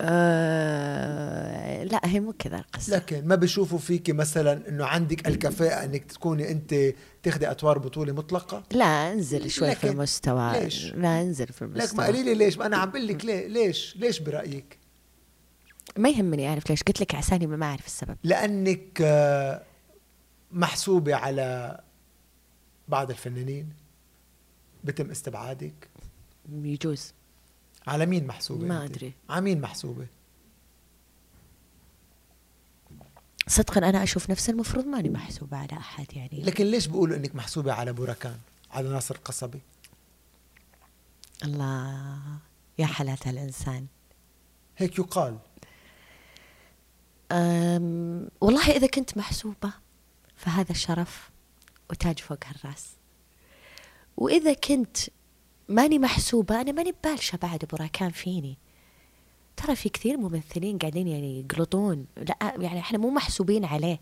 [0.00, 2.96] آه لا هي مو كذا القصة.
[2.96, 6.74] لكن ما بيشوفوا فيك مثلا إنه عندك الكفاءة إنك تكوني أنت
[7.22, 10.52] تاخذي أدوار بطولة مطلقة؟ لا انزل شوي في المستوى.
[10.60, 12.06] ليش؟ لا انزل في لك ما المستوى.
[12.06, 14.78] قولي لي ليش؟ ما أنا عم بقول لك ليه ليش؟ ليش برأيك؟
[15.96, 16.82] ما يهمني أعرف ليش.
[16.82, 18.16] قلت لك عساني ما أعرف السبب.
[18.24, 19.62] لأنك آه،
[20.52, 21.80] محسوبة على
[22.88, 23.68] بعض الفنانين
[24.84, 25.88] بتم استبعادك.
[26.52, 27.12] يجوز.
[27.86, 29.12] على مين محسوبة ما؟ أدري.
[29.28, 30.06] على مين محسوبة؟
[33.48, 36.42] صدقا أنا أشوف نفسي المفروض ماني محسوبة على أحد يعني.
[36.42, 38.38] لكن ليش بيقولوا إنك محسوبة على بوركان
[38.70, 39.60] على ناصر القصبي
[41.44, 42.20] الله
[42.78, 43.86] يا حلاوة الإنسان.
[44.76, 45.38] هيك يقال.
[47.32, 49.72] أم والله إذا كنت محسوبة
[50.36, 51.30] فهذا الشرف
[51.90, 52.86] وتاج فوق الراس
[54.16, 54.98] وإذا كنت
[55.70, 58.58] ماني محسوبة أنا ماني ببالشة بعد براكان فيني.
[59.56, 62.06] ترى في كثير ممثلين قاعدين يعني يقلطون.
[62.16, 64.00] لا يعني إحنا مو محسوبين عليه.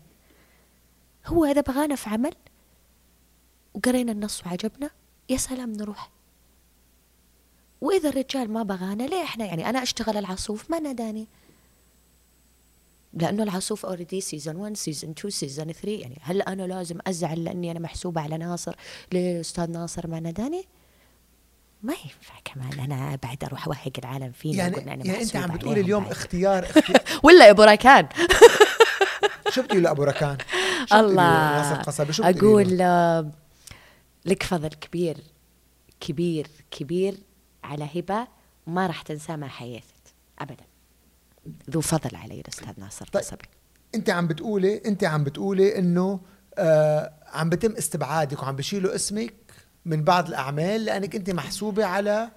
[1.25, 2.33] هو إذا بغانا في عمل
[3.73, 4.89] وقرينا النص وعجبنا
[5.29, 6.09] يا سلام نروح.
[7.81, 11.27] وإذا الرجال ما بغانا ليه إحنا يعني أنا أشتغل العصوف؟ ما ناداني.
[13.13, 17.71] لأنه العاصوف already season 1 season 2 season 3 يعني هل أنا لازم أزعل لأني
[17.71, 18.75] أنا محسوبة على ناصر؟
[19.13, 20.63] ليه أستاذ ناصر ما ناداني؟
[21.83, 25.71] ما ينفع كمان أنا بعد أروح أوهق العالم فيني يعني, أنا يعني أنت عم عليهم
[25.71, 26.11] اليوم بعد.
[26.11, 28.07] اختيار, اختيار ولا يا بو ركان
[29.49, 30.37] شو لابو ركان؟
[30.93, 31.81] الله؟
[32.19, 32.77] أقول
[34.25, 35.17] لك فضل كبير
[35.99, 37.17] كبير كبير
[37.63, 38.27] على هبة
[38.67, 39.83] ما راح تنساه ما حييت
[40.39, 40.63] ابدا
[41.69, 43.23] ذو فضل علي الأستاذ ناصر طيب.
[43.95, 46.19] أنت عم بتقولي أنت عم بتقولي إنه
[46.57, 49.33] آه عم بتم استبعادك وعم بشيلوا اسمك
[49.89, 52.29] من بعض الأعمال لأنك أنت محسوبة على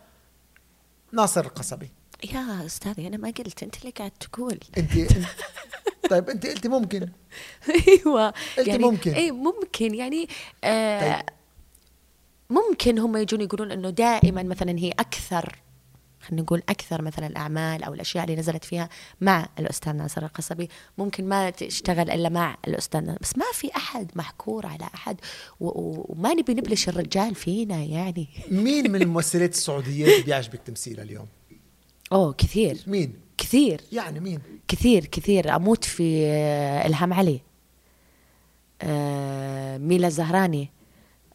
[1.12, 1.90] ناصر القصبي.
[2.32, 4.58] يا أستاذي أنا ما قلت أنت اللي قاعد تقول.
[4.78, 4.92] انت,
[6.10, 7.08] طيب أنت قلتي ممكن.
[7.88, 8.34] أيوه.
[8.58, 9.14] قلتي يعني ممكن.
[9.14, 9.94] اي ممكن.
[9.94, 10.28] يعني
[10.64, 11.26] آه طيب.
[12.50, 15.58] ممكن هم يجون يقولون إنه دائما مثلا هي أكثر
[16.23, 18.89] خلينا نقول أكثر مثلا الأعمال أو الأشياء اللي نزلت فيها
[19.20, 20.69] مع الأستاذ ناصر القصبي
[20.99, 25.16] ممكن ما تشتغل إلا مع الأستاذ ناصر بس ما في أحد محكور على أحد
[25.61, 31.27] و- و- وما نبي نبلش الرجال فينا يعني مين من الممثلات السعوديات بيعجبك تمثيلها اليوم؟
[32.12, 37.40] أوه كثير مين؟ كثير يعني مين؟ كثير كثير أموت في آه، إلهام علي
[38.82, 40.70] آه، ميلا الزهراني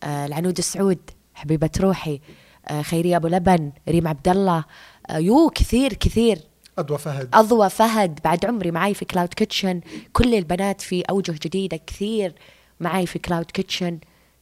[0.04, 1.00] آه، العنود السعود
[1.34, 2.22] حبيبة روحي
[2.68, 4.66] آه، خيريه أبو لبن ريم عبد الله
[5.10, 6.40] آه، يو كثير كثير.
[6.78, 7.30] أضوى فهد.
[7.34, 8.20] أضوى فهد.
[8.24, 9.82] بعد عمري معي في Cloud Kitchen
[10.14, 12.34] كل البنات في أوجه جديدة كثير
[12.80, 14.00] معي في Cloud Kitchen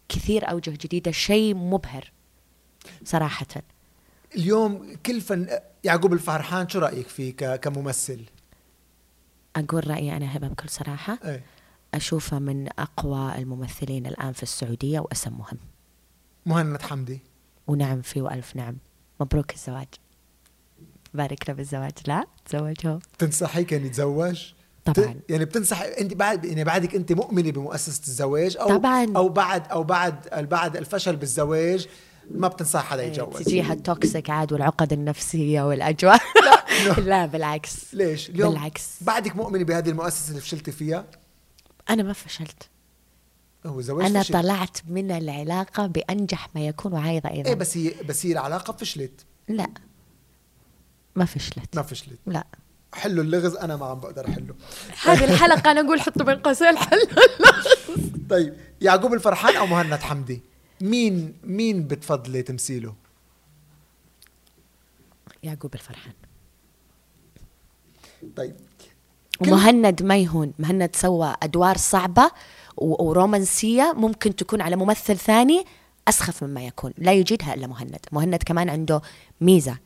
[0.10, 1.12] كثير أوجه جديدة.
[1.12, 2.12] شيء مبهر
[3.04, 3.48] صراحة.
[4.36, 5.48] اليوم كل فن
[5.84, 7.60] يعقوب الفرحان شو رأيك فيه ك...
[7.60, 8.22] كممثل؟
[9.56, 11.20] أقول رأيي أنا هبة بكل صراحة.
[11.26, 11.44] إيه.
[11.94, 15.58] أشوفه من أقوى الممثلين الآن في السعودية واسم مهم
[16.46, 17.22] مهند حمدي.
[17.68, 18.78] ونعم فيه وألف نعم
[19.20, 19.88] مبروك الزواج
[21.14, 24.54] بارك له بالزواج لا تزوجوا بتنصحيه كان يتزوج؟
[24.86, 25.16] طبعاً.
[25.30, 29.14] يعني بتنصحي أنت بعد يعني بعدك أنت مؤمنة بمؤسسة الزواج أو طبعاً.
[29.16, 31.88] أو بعد أو بعد بعد الفشل بالزواج
[32.32, 36.22] ما بتنصح حدا يتجوز تجيها التوكسيك عاد والعقد النفسية والأجواء
[36.98, 38.90] لا بالعكس ليش؟ اليوم بالعكس.
[39.02, 41.06] بعدك مؤمنة بهذه المؤسسة اللي فشلتي فيها؟
[41.90, 42.70] أنا ما فشلت
[43.66, 44.34] هو الزواج أنا فشل.
[44.34, 47.50] طلعت من العلاقة بأنجح ما يكون وعايضة أيضا.
[47.50, 49.26] إيه بس هي بس هي العلاقة فشلت.
[49.48, 49.68] لا.
[51.16, 51.76] ما فشلت.
[51.76, 52.20] ما فشلت.
[52.28, 52.44] لا.
[52.94, 54.56] حلوا اللغز أنا ما عم بقدر أحله.
[55.04, 57.00] هذه الحلقة أنا أقول حطوا بين قوسين حل
[58.30, 60.42] طيب يعقوب الفرحان أو مهند حمدي؟
[60.82, 62.94] مين مين بتفضلي تمثيله؟
[65.44, 66.14] يعقوب الفرحان.
[68.36, 68.56] طيب.
[69.40, 70.54] كل- ومهند ما يهون.
[70.60, 72.32] مهند سوى أدوار صعبة
[72.78, 75.66] ورومانسية ممكن تكون على ممثل ثاني
[76.08, 76.94] أسخف مما يكون.
[76.98, 78.00] لا يجيدها إلا مهند.
[78.12, 79.02] مهند كمان عنده
[79.42, 79.78] ميزة.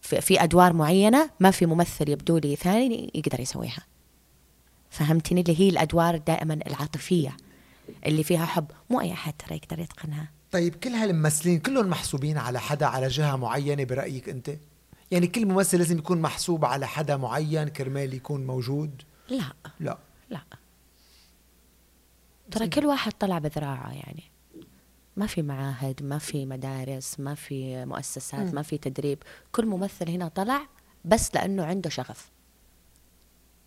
[0.00, 3.86] في, في أدوار معينة ما في ممثل يبدو لي ثاني يقدر يسويها.
[4.90, 7.36] فهمتني؟ اللي هي الأدوار دائما العاطفية
[8.06, 8.66] اللي فيها حب.
[8.90, 10.28] مو أي أحد ترى يقدر يتقنها.
[10.52, 14.50] طيب كل هالممثلين كلهم محسوبين على حدا على جهة معينة برأيك أنت؟
[15.10, 19.52] يعني كل ممثل لازم يكون محسوب على حدا معين كرمال يكون موجود؟ لا.
[19.80, 19.98] لا.
[20.30, 20.40] لا.
[22.54, 24.22] ترى كل واحد طلع بذراعه يعني.
[25.16, 29.18] ما في معاهد ما في مدارس ما في مؤسسات ما في تدريب.
[29.52, 30.66] كل ممثل هنا طلع
[31.04, 32.30] بس لأنه عنده شغف.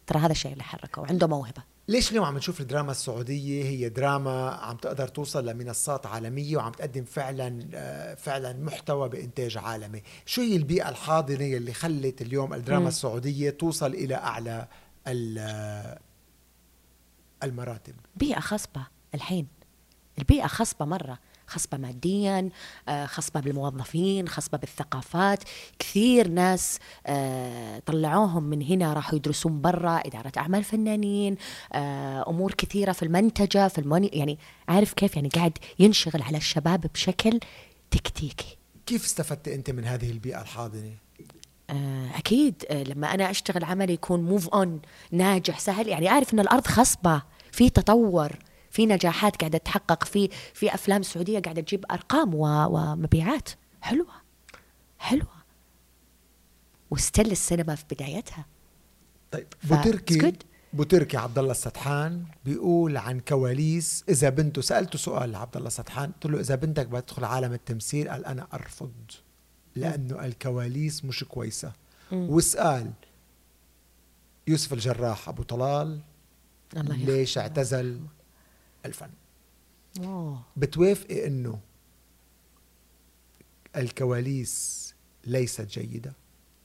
[0.07, 1.63] ترى هذا الشيء اللي حركه وعنده موهبة.
[1.87, 7.03] ليش اليوم عم نشوف الدراما السعودية؟ هي دراما عم تقدر توصل لمنصات عالمية وعم تقدم
[7.05, 10.03] فعلا آه، فعلا محتوى بإنتاج عالمي.
[10.25, 12.87] شو هي البيئة الحاضنة اللي خلت اليوم الدراما مم.
[12.87, 14.67] السعودية توصل إلى أعلى
[15.07, 15.97] ال-
[17.43, 17.95] المراتب.
[18.15, 19.47] بيئة خصبة الحين.
[20.19, 21.19] البيئة خصبة مرة.
[21.47, 22.49] خصبة ماديا
[22.87, 25.43] آه، خصبة بالموظفين خصبة بالثقافات.
[25.79, 31.37] كثير ناس آه، طلعوهم من هنا راحوا يدرسون برا إدارة أعمال فنانين
[31.73, 34.37] آه، أمور كثيرة في المنتجة في الموني يعني
[34.67, 37.39] عارف كيف؟ يعني قاعد ينشغل على الشباب بشكل
[37.91, 38.57] تكتيكي.
[38.85, 41.06] كيف استفدت أنت من هذه البيئة الحاضنة؟
[41.69, 44.81] آه، أكيد آه، لما أنا أشتغل عمل يكون move on
[45.11, 45.87] ناجح سهل.
[45.87, 47.21] يعني أعرف إن الأرض خصبة
[47.51, 48.31] في تطور
[48.71, 53.49] في نجاحات قاعدة تتحقق في في أفلام سعودية قاعدة تجيب أرقام و- ومبيعات.
[53.81, 54.07] حلوة
[54.99, 55.37] حلوة.
[56.91, 58.45] و still السينما في بدايتها.
[59.31, 60.33] طيب بوتركي.
[60.73, 66.25] بوتركي عبد الله السدحان بيقول عن كواليس إذا بنته سألته سؤال لعبد الله السدحان قلت
[66.25, 68.91] له إذا بنتك بدها تدخل عالم التمثيل قال أنا أرفض.
[69.77, 71.73] لأنه الكواليس مش كويسة.
[72.11, 72.91] وسأل
[74.47, 76.01] يوسف الجراح أبو طلال
[76.77, 76.95] الله.
[76.95, 78.01] ليش اعتزل
[78.85, 79.09] الفن.
[79.99, 80.41] أوه.
[80.57, 81.59] بتوافقي إنه
[83.75, 84.95] الكواليس
[85.25, 86.13] ليست جيدة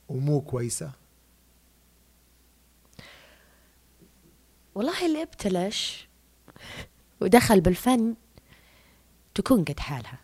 [0.08, 0.92] ومو كويسة؟
[4.74, 6.08] والله اللي ابتلش
[7.20, 8.14] ودخل بالفن
[9.34, 10.18] تكون قد حالها.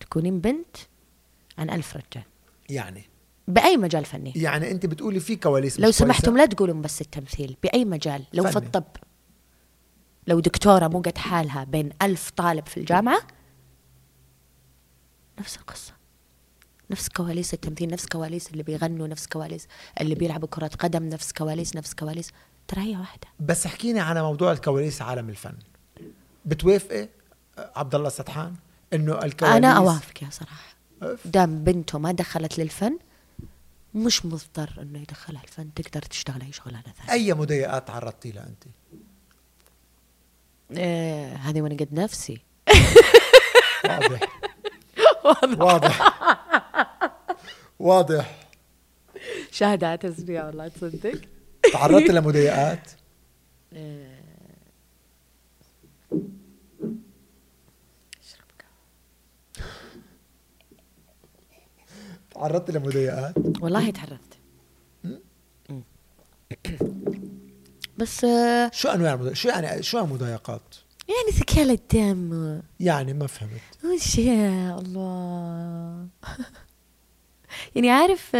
[0.00, 0.76] تكونين بنت
[1.58, 2.24] عن ألف رجال.
[2.68, 3.04] يعني؟
[3.48, 7.84] بأي مجال فني؟ يعني أنت بتقولي في كواليس لو؟ سمحتم لا تقولون بس التمثيل بأي
[7.84, 8.66] مجال؟ لو في فني.
[8.66, 8.84] الطب
[10.26, 13.20] لو دكتورة مو قد حالها بين ألف طالب في الجامعة؟
[15.38, 15.92] نفس القصة.
[16.90, 19.68] نفس كواليس التمثيل نفس كواليس اللي بيغنوا نفس كواليس
[20.00, 22.30] اللي بيلعبوا كرة قدم نفس كواليس نفس كواليس.
[22.68, 23.28] ترى هي واحدة.
[23.40, 25.54] بس احكيني على موضوع الكواليس عالم الفن.
[26.44, 27.08] بتوافقي
[27.58, 28.54] عبد الله السدحان
[28.92, 30.54] إنه الكواليس أنا أوافق يا صراحة.
[30.54, 30.77] أف.
[31.24, 32.98] دام بنته ما دخلت للفن
[33.94, 38.64] مش مضطر إنه يدخلها الفن تقدر تشتغل أي شغلانه ثانية أي مضايقات تعرضتي لها أنت؟
[40.78, 42.40] إيه هذه وأنا قد نفسي.
[43.84, 44.40] واضح.
[45.58, 46.18] واضح.
[47.78, 48.48] واضح.
[49.50, 51.20] شهادات تسمية والله تصدق؟
[51.72, 52.90] تعرضت لمضايقات
[62.38, 64.38] تعرضت لمضايقات؟ والله تعرفت
[65.04, 65.20] مم.
[67.98, 68.26] بس
[68.72, 70.74] شو أنواع المضايقات؟ شو يعني شو المضايقات؟
[71.08, 72.60] يعني ثكال الدم.
[72.80, 73.60] يعني ما فهمت.
[73.84, 76.06] وش يا الله.
[77.74, 78.34] يعني عارف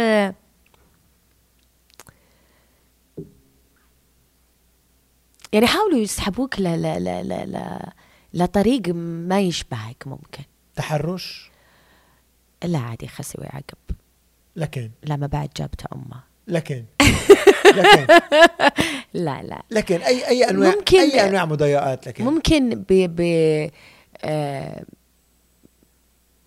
[5.53, 7.79] يعني حاولوا يسحبوك ل ل ل ل ل
[8.33, 8.87] لطريق
[9.29, 10.43] ما يشبهك ممكن.
[10.75, 11.48] تحرش؟
[12.63, 13.77] لا عادي خسي ويعقب
[14.55, 16.23] لكن؟ لا ما بعد جابته أمه.
[16.47, 16.85] لكن.
[17.77, 18.07] لكن.
[19.13, 19.63] لا لا.
[19.71, 23.21] لكن اي أي انواع ممكن- أي أنواع مضايقات لكن؟ ممكن ب ب
[24.23, 24.83] آه،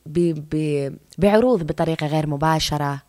[0.07, 0.19] ب
[0.55, 3.03] ب بعروض بطريقة غير مباشرة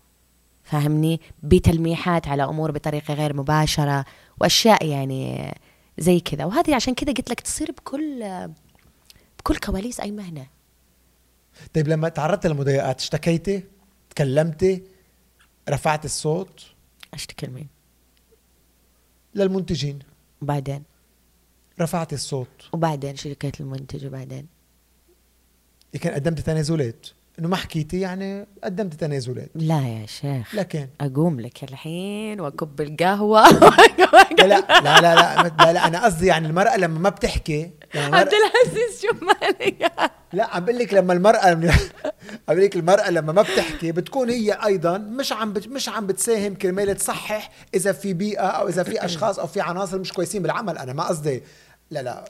[0.64, 4.06] فاهمني؟ بتلميحات على أمور بطريقة غير مباشرة
[4.42, 5.54] وأشياء يعني
[5.98, 6.46] زي كذا.
[6.46, 8.24] وهذه عشان كذا قلت لك تصير بكل
[9.40, 10.48] بكل كواليس أي مهنة.
[11.74, 13.64] طيب لما تعرضت للمضايقات اشتكيتي
[14.10, 14.84] تكلمتي
[15.70, 16.66] رفعت الصوت؟
[17.14, 17.68] اشتكي مين؟
[19.36, 20.00] للمنتجين.
[20.42, 20.84] وبعدين؟
[21.82, 22.70] رفعت الصوت.
[22.74, 24.48] وبعدين شركة المنتج وبعدين؟
[26.02, 27.08] كان قدمت تنازلات
[27.40, 29.50] إنه ما حكيتي يعني قدمت تنازلات.
[29.56, 30.56] لا يا شيخ.
[30.56, 33.50] لكن أقوم لك الحين وأكب القهوة.
[34.40, 38.16] لا لا لا لا لا, لا, لا أنا قصدي يعني المرأة لما ما بتحكي يعني
[38.16, 39.92] عبد العزيز شو مالك؟
[40.34, 41.60] لا عم بقول لك لما المرأة عم
[42.48, 46.56] بقول لك المرأة لما ما بتحكي بتكون هي أيضا مش عم بت مش عم بتساهم
[46.56, 50.78] كرمال تصحح إذا في بيئة أو إذا في أشخاص أو في عناصر مش كويسين بالعمل.
[50.78, 51.44] أنا ما قصدي
[51.92, 52.26] لا لا.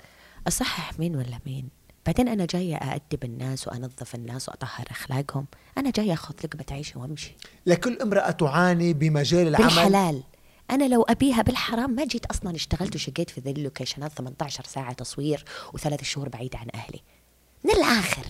[0.48, 5.46] أصحح مين ولا مين؟ بعدين أنا جاية أأدب الناس وأنظف الناس وأطهر أخلاقهم.
[5.78, 7.36] أنا جاية أخذ لقمه عيشي وأمشي.
[7.66, 9.66] لكل امرأة تعاني بمجال العمل.
[9.66, 10.24] بالحلال.
[10.72, 15.46] أنا لو أبيها بالحرام ما جيت أصلا اشتغلت وشقيت في ذي اللوكيشنات 18 ساعة تصوير
[15.74, 17.02] وثلاث شهور بعيد عن أهلي.
[17.64, 18.26] من الآخر؟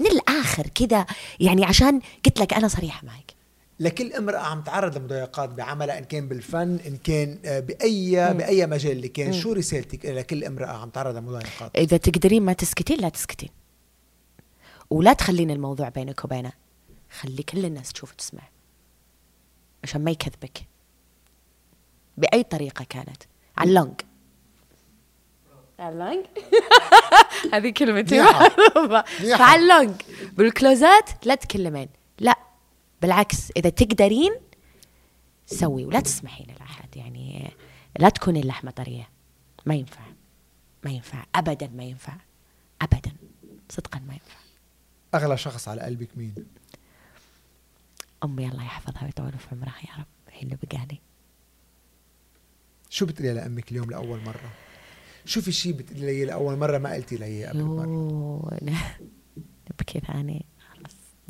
[0.00, 1.06] من الآخر كذا
[1.40, 3.34] يعني عشان قلت لك أنا صريحة معك.
[3.82, 8.92] لكل امرأة عم تعرض لمضايقات بعملها إن كان بالفن إن كان آه، بأي بأي مجال
[8.92, 9.32] اللي كان.
[9.32, 13.48] شو رسالتك لكل امرأة عم تعرض لمضايقات؟ إذا تقدرين ما تسكتين لا تسكتين.
[14.90, 16.52] ولا تخلين الموضوع بينك وبينه.
[17.20, 18.42] خلي كل الناس تشوف وتسمع.
[19.84, 20.58] عشان ما يكذبك.
[22.16, 23.22] بأي طريقة كانت.
[23.56, 24.00] على ال lounge.
[25.78, 26.26] على ال lounge؟
[27.54, 28.20] هذه كلمتي.
[28.20, 29.04] معروفة.
[29.54, 29.90] ال lounge.
[30.32, 31.88] بال closet لا تكلمين.
[32.18, 32.51] لا.
[33.02, 34.32] بالعكس إذا تقدرين
[35.46, 37.50] سوي ولا تسمحين لأحد يعني
[37.98, 39.08] لا تكوني اللحمة طرية.
[39.66, 40.04] ما ينفع
[40.84, 42.16] ما ينفع ابدا ما ينفع
[42.82, 43.12] ابدا.
[43.68, 44.36] صدقا ما ينفع.
[45.14, 46.34] أغلى شخص على قلبك مين؟
[48.24, 50.06] أمي الله يحفظها ويطول في عمرها يا رب.
[50.30, 50.98] هي اللي بقالي
[52.90, 54.50] شو بتقولي لأمك اليوم لأول مرة؟
[55.24, 58.96] شو في شيء بتقولي لي لأول مرة ما قلتي لي قبل أنا
[59.70, 60.44] نبكي ثاني.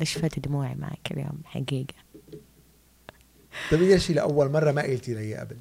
[0.03, 1.93] نشفت دموعي معك اليوم حقيقة؟
[3.71, 5.57] طيب إذا شيء لأول مرة ما قلتي لي قبل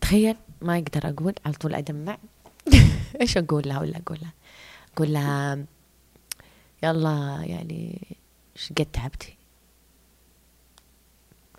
[0.00, 2.18] تخيل ما أقدر أقول على طول أدمع.
[3.20, 4.32] إيش أقول لها ولا أقول لها
[4.94, 5.64] أقول لها
[6.82, 8.16] يلا يعني
[8.56, 9.34] إيش قد تعبتي؟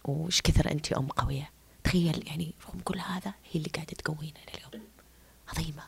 [0.05, 1.49] وش كثر أنت أم قوية؟
[1.83, 4.85] تخيل يعني رغم كل هذا هي اللي قاعدة تقوينا اليوم
[5.47, 5.83] عظيمة.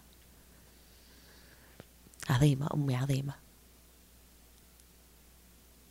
[2.32, 3.34] عظيمة أمي عظيمة.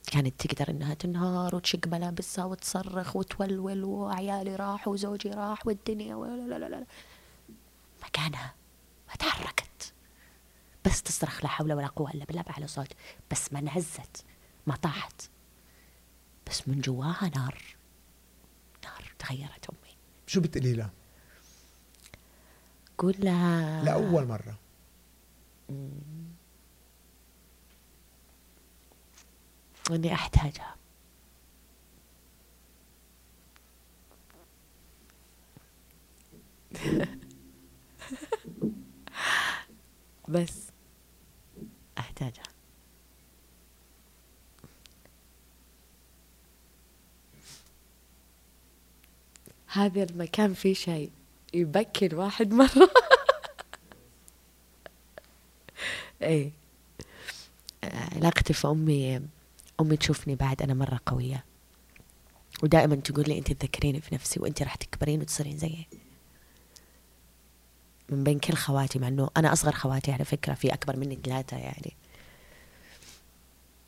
[0.06, 6.58] كانت تقدر إنها تنهار وتشق ملابسها وتصرخ وتولول وعيالي راحوا وزوجي راح والدنيا ولا لا
[6.58, 6.86] لا لا
[8.04, 8.54] مكانها
[9.08, 9.92] ما تحركت.
[10.84, 12.92] بس تصرخ لا حول ولا قوة إلا بالله بأعلى صوت.
[13.30, 14.24] بس ما انهزت
[14.66, 15.30] ما طاحت.
[16.46, 17.64] بس من جواها نار
[18.84, 19.96] نار تغيرت أمي.
[20.26, 20.90] شو بتقولي لها؟
[22.98, 24.58] قول لها لأول مرة.
[29.92, 30.76] إني أحتاجها.
[40.28, 40.70] بس.
[41.98, 42.42] أحتاجها.
[49.66, 51.10] هذا المكان فيه شيء
[51.54, 52.90] يبكي الواحد مرة.
[56.22, 56.50] إيه.
[57.84, 59.20] علاقتي في أمي
[59.80, 61.44] أمي تشوفني بعد أنا مرة قوية
[62.62, 65.86] ودائما تقول لي أنت تذكريني في نفسي وأنت راح تكبرين وتصيرين زيي
[68.08, 71.56] من بين كل خواتي مع إنه أنا أصغر خواتي على فكرة في أكبر مني ثلاثة
[71.56, 71.96] يعني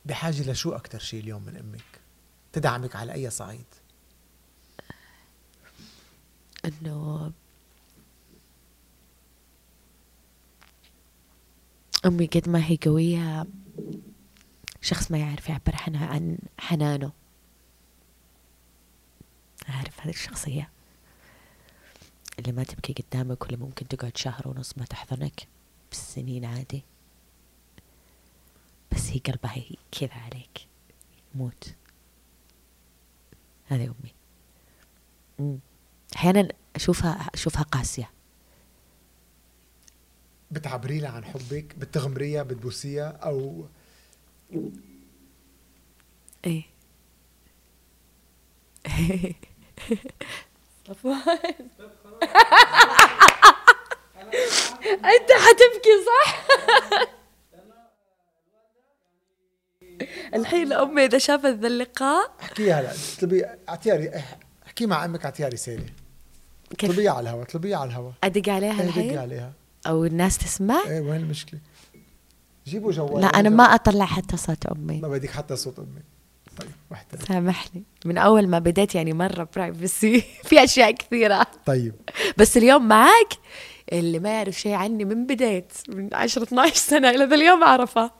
[0.05, 2.01] بحاجة لشو أكتر شيء اليوم من أمك؟
[2.53, 3.65] تدعمك على أي صعيد؟
[6.65, 7.33] إنه
[12.07, 13.47] أمي قد ما هي قوية
[14.83, 17.13] شخص ما يعرف يعبر عن حنانه
[19.69, 20.71] عارف هذه الشخصية
[22.39, 25.49] اللي ما تبكي قدامك واللي ممكن تقعد شهر ونص ما تحضنك
[25.91, 26.85] بالسنين عادي
[28.93, 30.67] بس هي قلبها كذا عليك
[31.35, 31.75] موت
[33.67, 34.15] هذه أمي
[35.39, 35.59] مم.
[36.17, 38.11] أحيانا اشوفها أشوفها قاسية
[40.51, 43.67] بتعبري لها عن حبك؟ بتغمريها؟ بتبوسيها؟ أو
[46.45, 46.63] إيه؟
[50.89, 51.19] صفوان
[55.15, 56.47] انت حتبكي صح؟
[60.35, 64.23] الحين امي إذا شافت ذا اللقاء احكيها هلا اطلبي اعطيها
[64.67, 65.87] احكي مع أمك اعطيها رساله
[66.79, 68.13] كيف؟ اطلبيها على الهواء اطلبيها على الهواء.
[68.25, 69.53] أدق عليها إيه دقي الحين عليها.
[69.87, 71.61] أو الناس تسمع؟ إيه وين المشكلة؟
[72.67, 75.01] جيبوا جوال لا أنا ما أطلع حتى صوت أمي.
[75.01, 76.03] ما بدك حتى صوت أمي.
[76.59, 77.19] طيب واحدة.
[77.29, 77.83] سامحني.
[78.05, 81.47] من أول ما بديت يعني مرة برايفسي في أشياء كثيرة.
[81.67, 81.95] طيب.
[82.37, 83.33] بس اليوم معك
[83.93, 88.11] اللي ما يعرف شيء عني من بداية من 10 12 سنة إلى ذا اليوم أعرفه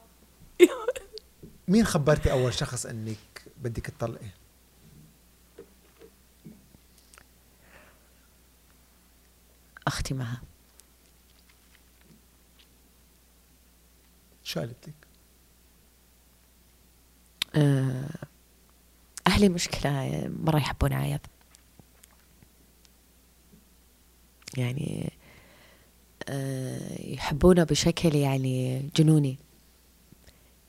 [1.69, 4.27] مين خبرتي أول شخص إنك بدك تطلقي
[9.87, 10.43] أختي معها
[14.45, 14.95] شو قالت لك
[17.55, 18.09] آه،
[19.27, 21.21] أهلي مشكلة مرة يحبون عايض
[24.57, 25.13] يعني
[26.29, 29.39] آه، يحبونه بشكل يعني جنوني.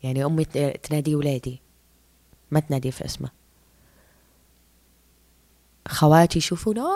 [0.03, 1.59] يعني أمي تنادي ولادي.
[2.51, 3.29] ما تنادي في اسمه.
[5.87, 6.89] خواتي يشوفون "آه،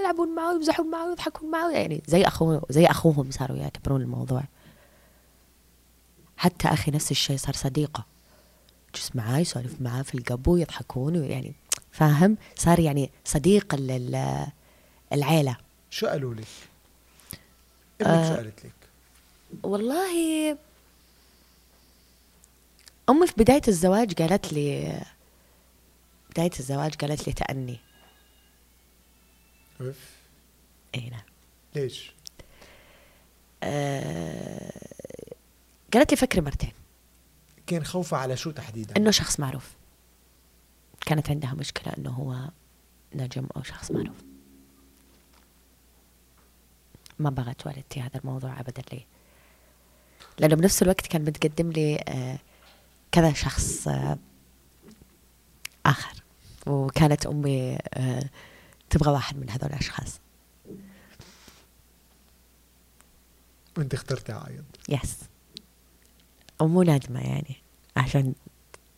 [0.00, 4.42] يلعبون معه يمزحون معه يضحكون معه يعني زي أخوه زي أخوهم صاروا يعتبرون الموضوع.
[6.40, 8.04] حتى أخي نفس الشيء صار صديقة.
[8.94, 11.52] جلس معاه يسولف معاه في القبو يضحكون يعني
[11.92, 14.46] فاهم؟ صار يعني صديق ال- ال-
[15.12, 15.56] العيلة.
[15.90, 16.44] شو قالوا لك؟
[18.00, 18.28] أمك آه.
[18.28, 18.72] شو قالت لك؟
[19.62, 20.56] والله
[23.10, 25.00] أمي في بداية الزواج قالت لي
[26.30, 27.78] بداية الزواج قالت لي تأني.
[29.80, 29.96] أوف.
[30.94, 31.22] إي نعم.
[31.74, 32.12] ليش؟
[33.62, 34.72] آه
[35.94, 36.72] قالت لي فكري مرتين.
[37.66, 39.70] كان خوفها على شو تحديدا؟ إنه شخص معروف.
[41.06, 42.50] كانت عندها مشكلة إنه هو
[43.14, 44.16] نجم أو شخص معروف.
[47.18, 49.06] ما بغت والدتي هذا الموضوع ابدا لي
[50.38, 52.38] لأنه بنفس الوقت كان متقدم لي آه،
[53.12, 54.18] كذا شخص آه،
[55.86, 56.22] آخر.
[56.66, 58.30] وكانت أمي آه،
[58.90, 60.20] تبغى واحد من هذول الأشخاص.
[63.78, 65.16] وانت اخترتي عايض يس
[66.60, 67.56] ومو ندمة يعني
[67.96, 68.34] عشان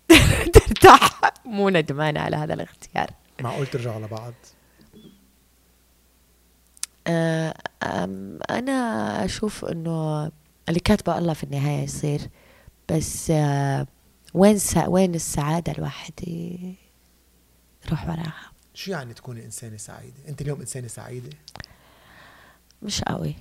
[0.54, 1.20] ترتاح.
[1.44, 3.10] مو ندمانة على هذا الاختيار.
[3.40, 4.34] معقول ترجعوا لبعض
[7.06, 7.54] آه،
[8.50, 8.72] أنا
[9.24, 10.24] أشوف إنه
[10.68, 12.20] اللي كاتبه الله في النهاية يصير
[12.88, 13.86] بس آه،
[14.34, 16.12] وين سا وين السعادة الواحد
[17.86, 18.34] يروح وراها؟
[18.74, 21.30] شو يعني تكوني إنسانة سعيدة؟ أنت اليوم إنسانة سعيدة؟
[22.82, 23.34] مش قوي.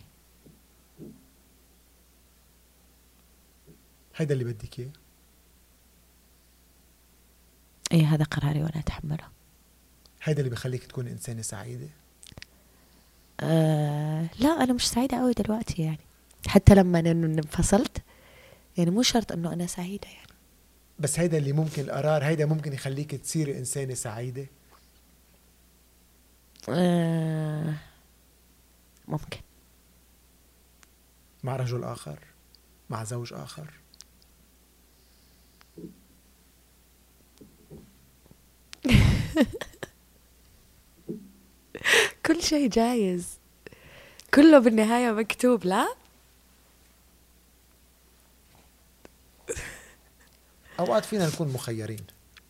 [4.22, 4.92] هيدا اللي بدك إياه.
[7.94, 9.28] أي هذا قراري وأنا أتحمله.
[10.24, 11.88] هيدا اللي بخليك تكوني إنسانة سعيدة.
[13.40, 16.00] أه لا أنا مش سعيدة قوي دلوقتي يعني.
[16.48, 18.02] حتى لما أنا انفصلت
[18.78, 20.28] يعني مو شرط إنه أنا سعيدة يعني.
[21.00, 24.46] بس هيدا اللي ممكن القرار هيدا ممكن يخليك تصيري إنسانة سعيدة؟
[26.70, 27.74] أه
[29.08, 29.40] ممكن.
[31.44, 32.20] مع رجل آخر
[32.90, 33.81] مع زوج آخر.
[42.26, 43.28] كل شيء جايز.
[44.34, 45.88] كله بالنهاية مكتوب لا؟
[50.80, 52.04] أوقات فينا نكون مخيرين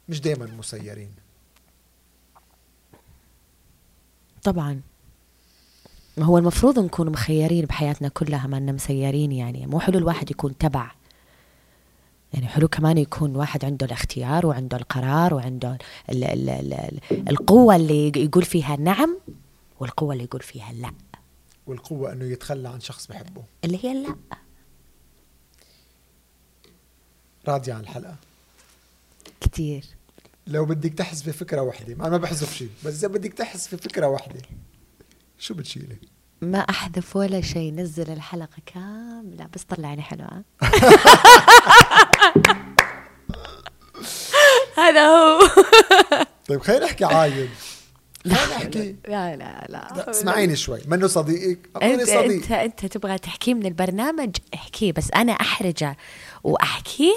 [0.10, 1.12] مش دائما مسيرين.
[4.44, 4.82] طبعا.
[6.18, 9.68] ما هو المفروض نكون مخيرين بحياتنا كلها ما مسيرين يعني.
[9.68, 10.92] مو حلو الواحد يكون تبع
[12.34, 15.78] يعني حلو كمان يكون واحد عنده الاختيار وعنده القرار وعنده
[16.10, 19.18] ال ال ال ال القوة اللي يقول فيها نعم
[19.80, 20.92] والقوة اللي يقول فيها لا.
[21.68, 23.44] والقوة إنه يتخلى عن شخص بحبه.
[23.66, 24.16] اللي هي لا.
[27.48, 28.16] راضية عن الحلقة.
[29.42, 29.86] كتير.
[30.48, 34.42] لو بدك تحذفي فكره واحدة أنا ما بحذف شيء بس إذا بدك تحذفي فكره واحدة
[35.40, 35.98] شو بتشيلي
[36.42, 39.48] ما أحذف ولا شيء نزل الحلقة كاملة.
[39.54, 40.44] بس طلعني حلوة
[44.78, 45.40] هذا هو.
[46.48, 47.50] طيب خلينا نحكي عايد
[48.24, 50.80] خلينا نحكي لا لا لا لا، اسمعيني شوي.
[50.88, 52.22] منه صديقك؟ أنت صديق.
[52.22, 55.98] أنت أنت تبغى تحكيه من البرنامج؟ احكيه بس أنا أحرجه.
[56.44, 57.14] واحكيه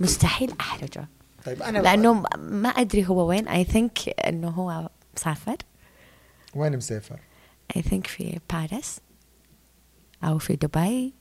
[0.00, 1.08] مستحيل أحرجه.
[1.46, 3.48] طيب أنا لأنه ما أدري هو وين.
[3.48, 5.56] اي ثينك إنه هو مسافر.
[6.54, 7.18] وين مسافر؟
[7.76, 9.00] اي ثينك في باريس
[10.24, 11.12] أو في دبي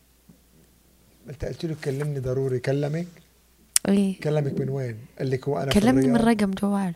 [1.30, 2.60] أنت قلت له كلمني ضروري.
[2.60, 3.08] كلمك؟
[3.88, 4.20] إيه.
[4.20, 6.94] كلمك من وين؟ قال لك هو في كلمني من رقم جواله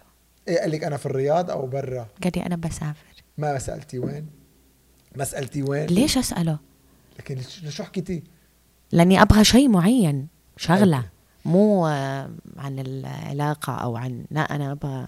[0.47, 2.07] إيه قال لك أنا في الرياض أو برا.
[2.23, 3.05] قال لي أنا بسافر.
[3.37, 4.25] ما سألتي وين؟
[5.15, 6.59] ما سألتي وين؟ ليش أسأله؟
[7.19, 8.23] لكن شو- حكيتي
[8.91, 10.27] لأني أبغى شيء معين
[10.57, 10.97] شغلة.
[10.97, 11.07] okay.
[11.45, 15.07] مو آه، عن العلاقة أو عن لا أنا أبغى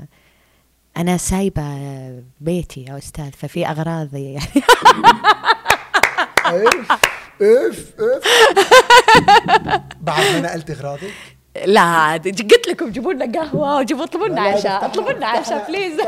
[0.98, 1.64] أنا سايبة
[2.42, 4.46] بيتي يا أستاذ ففي اغراض يعني.
[6.46, 6.92] اف
[7.42, 8.24] اف اف
[10.02, 11.14] بعد ما نقلت اغراضك
[11.66, 15.28] لا قلت لكم جيبوا لنا قهوة وجيبوا اطلبوا لنا عشاء اطلبوا لنا.
[15.28, 16.00] عشاء please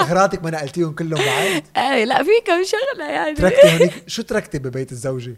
[0.00, 1.62] أغراضك ما نقلتيهم كلهم بعد؟
[1.92, 3.34] اي لا في كم شغلة يعني.
[3.34, 5.36] تركتي هونيك؟ شو تركتي ببيت الزوجة؟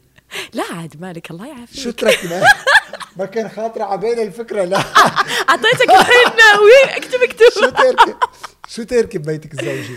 [0.52, 2.42] لا عاد مالك الله شو يعافيك تركتي ما,
[3.16, 4.78] ما كان خاطري على بالي الفكرة لا.
[5.50, 7.18] أعطيتك الحين وين اكتب
[7.54, 8.14] شو اكتب تركي
[8.68, 9.96] شو تركي ببيتك الزوجي؟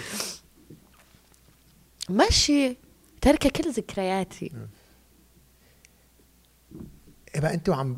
[2.10, 2.78] مشي.
[3.22, 4.52] تركه كل ذكرياتي.
[7.36, 7.98] يبقى أنتوا عم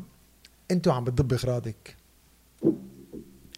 [0.70, 1.96] أنتوا عم بتضبي أغراضك.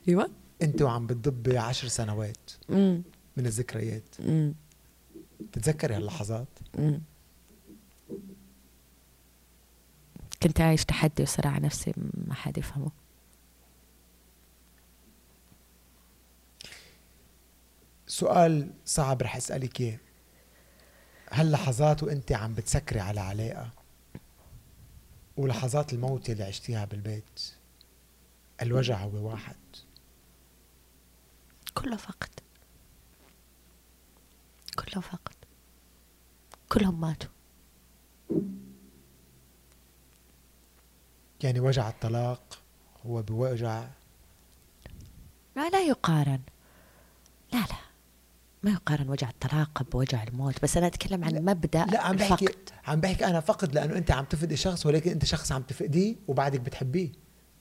[0.09, 0.31] أيوه.
[0.63, 3.03] أنتوا عم بتضبي عشر سنوات امم
[3.37, 4.17] من الذكريات.
[4.21, 4.55] امم
[5.53, 6.49] تتذكري هاللحظات؟
[10.43, 12.91] كنت عايش تحدي وصراع نفسي ما حد يفهمه.
[18.07, 19.99] سؤال صعب رح أسألك إياه.
[21.31, 23.71] هاللحظات وانت عم بتسكري على علاقة؟
[25.37, 27.53] ولحظات الموت اللي عشتيها بالبيت؟
[28.63, 29.57] الوجع هو واحد.
[31.75, 32.31] كله فقد.
[34.77, 35.35] كله فقد.
[36.69, 37.31] كلهم ماتوا.
[41.43, 42.59] يعني وجع الطلاق
[43.07, 43.85] هو بوجع.
[45.57, 46.41] لا لا يقارن.
[47.53, 47.77] لا لا
[48.63, 52.71] ما يقارن وجع الطلاق بوجع الموت بس أنا أتكلم عن مبدأ لا عم بحكي الفقد.
[52.87, 56.61] عم بحكي أنا فقد لأنه أنت عم تفقدي شخص ولكن أنت شخص عم تفقديه وبعدك
[56.61, 57.13] بتحبيه.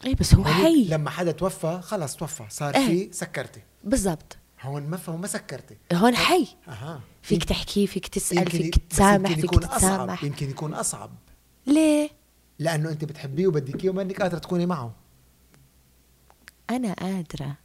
[0.06, 0.84] اي بس هو هونيك حي.
[0.84, 2.86] لما حدا توفى خلص توفى صار إيه.
[2.86, 3.62] في سكرتي.
[3.84, 4.38] بالضبط.
[4.62, 5.78] هون ما فهو ما سكرتي.
[5.94, 6.48] هون حي.
[6.68, 7.02] أها.
[7.22, 11.12] فيك تحكي فيك تسأل فيك تسامح يمكن فيك أصعب تتسامح يمكن يكون أصعب.
[11.68, 12.21] ليه؟
[12.62, 14.96] لأنه أنت بتحبيه وبدك إياه وما إنك قادرة تكوني معه.
[16.70, 17.58] أنا قادرة.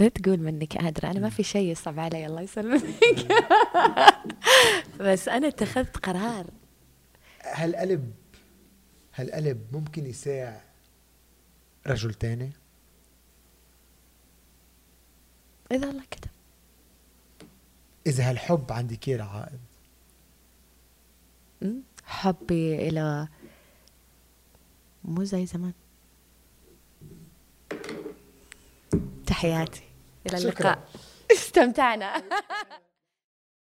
[0.00, 1.10] لا تقول منك قادرة.
[1.10, 2.82] أنا ما في شيء يصعب علي الله يسلمك.
[5.00, 6.46] بس أنا اتخذت قرار.
[7.42, 8.12] هالقلب
[9.14, 10.60] هالقلب ممكن يساع
[11.86, 12.52] رجل تاني؟
[15.72, 16.30] إذا الله كتب.
[18.06, 19.60] إذا هالحب عندك اياه عائد?
[22.08, 23.28] حبي إلى
[25.04, 25.72] مو زي زمان.
[29.26, 29.82] تحياتي.
[30.26, 30.50] إلى شكراً.
[30.50, 30.88] اللقاء
[31.32, 32.22] استمتعنا.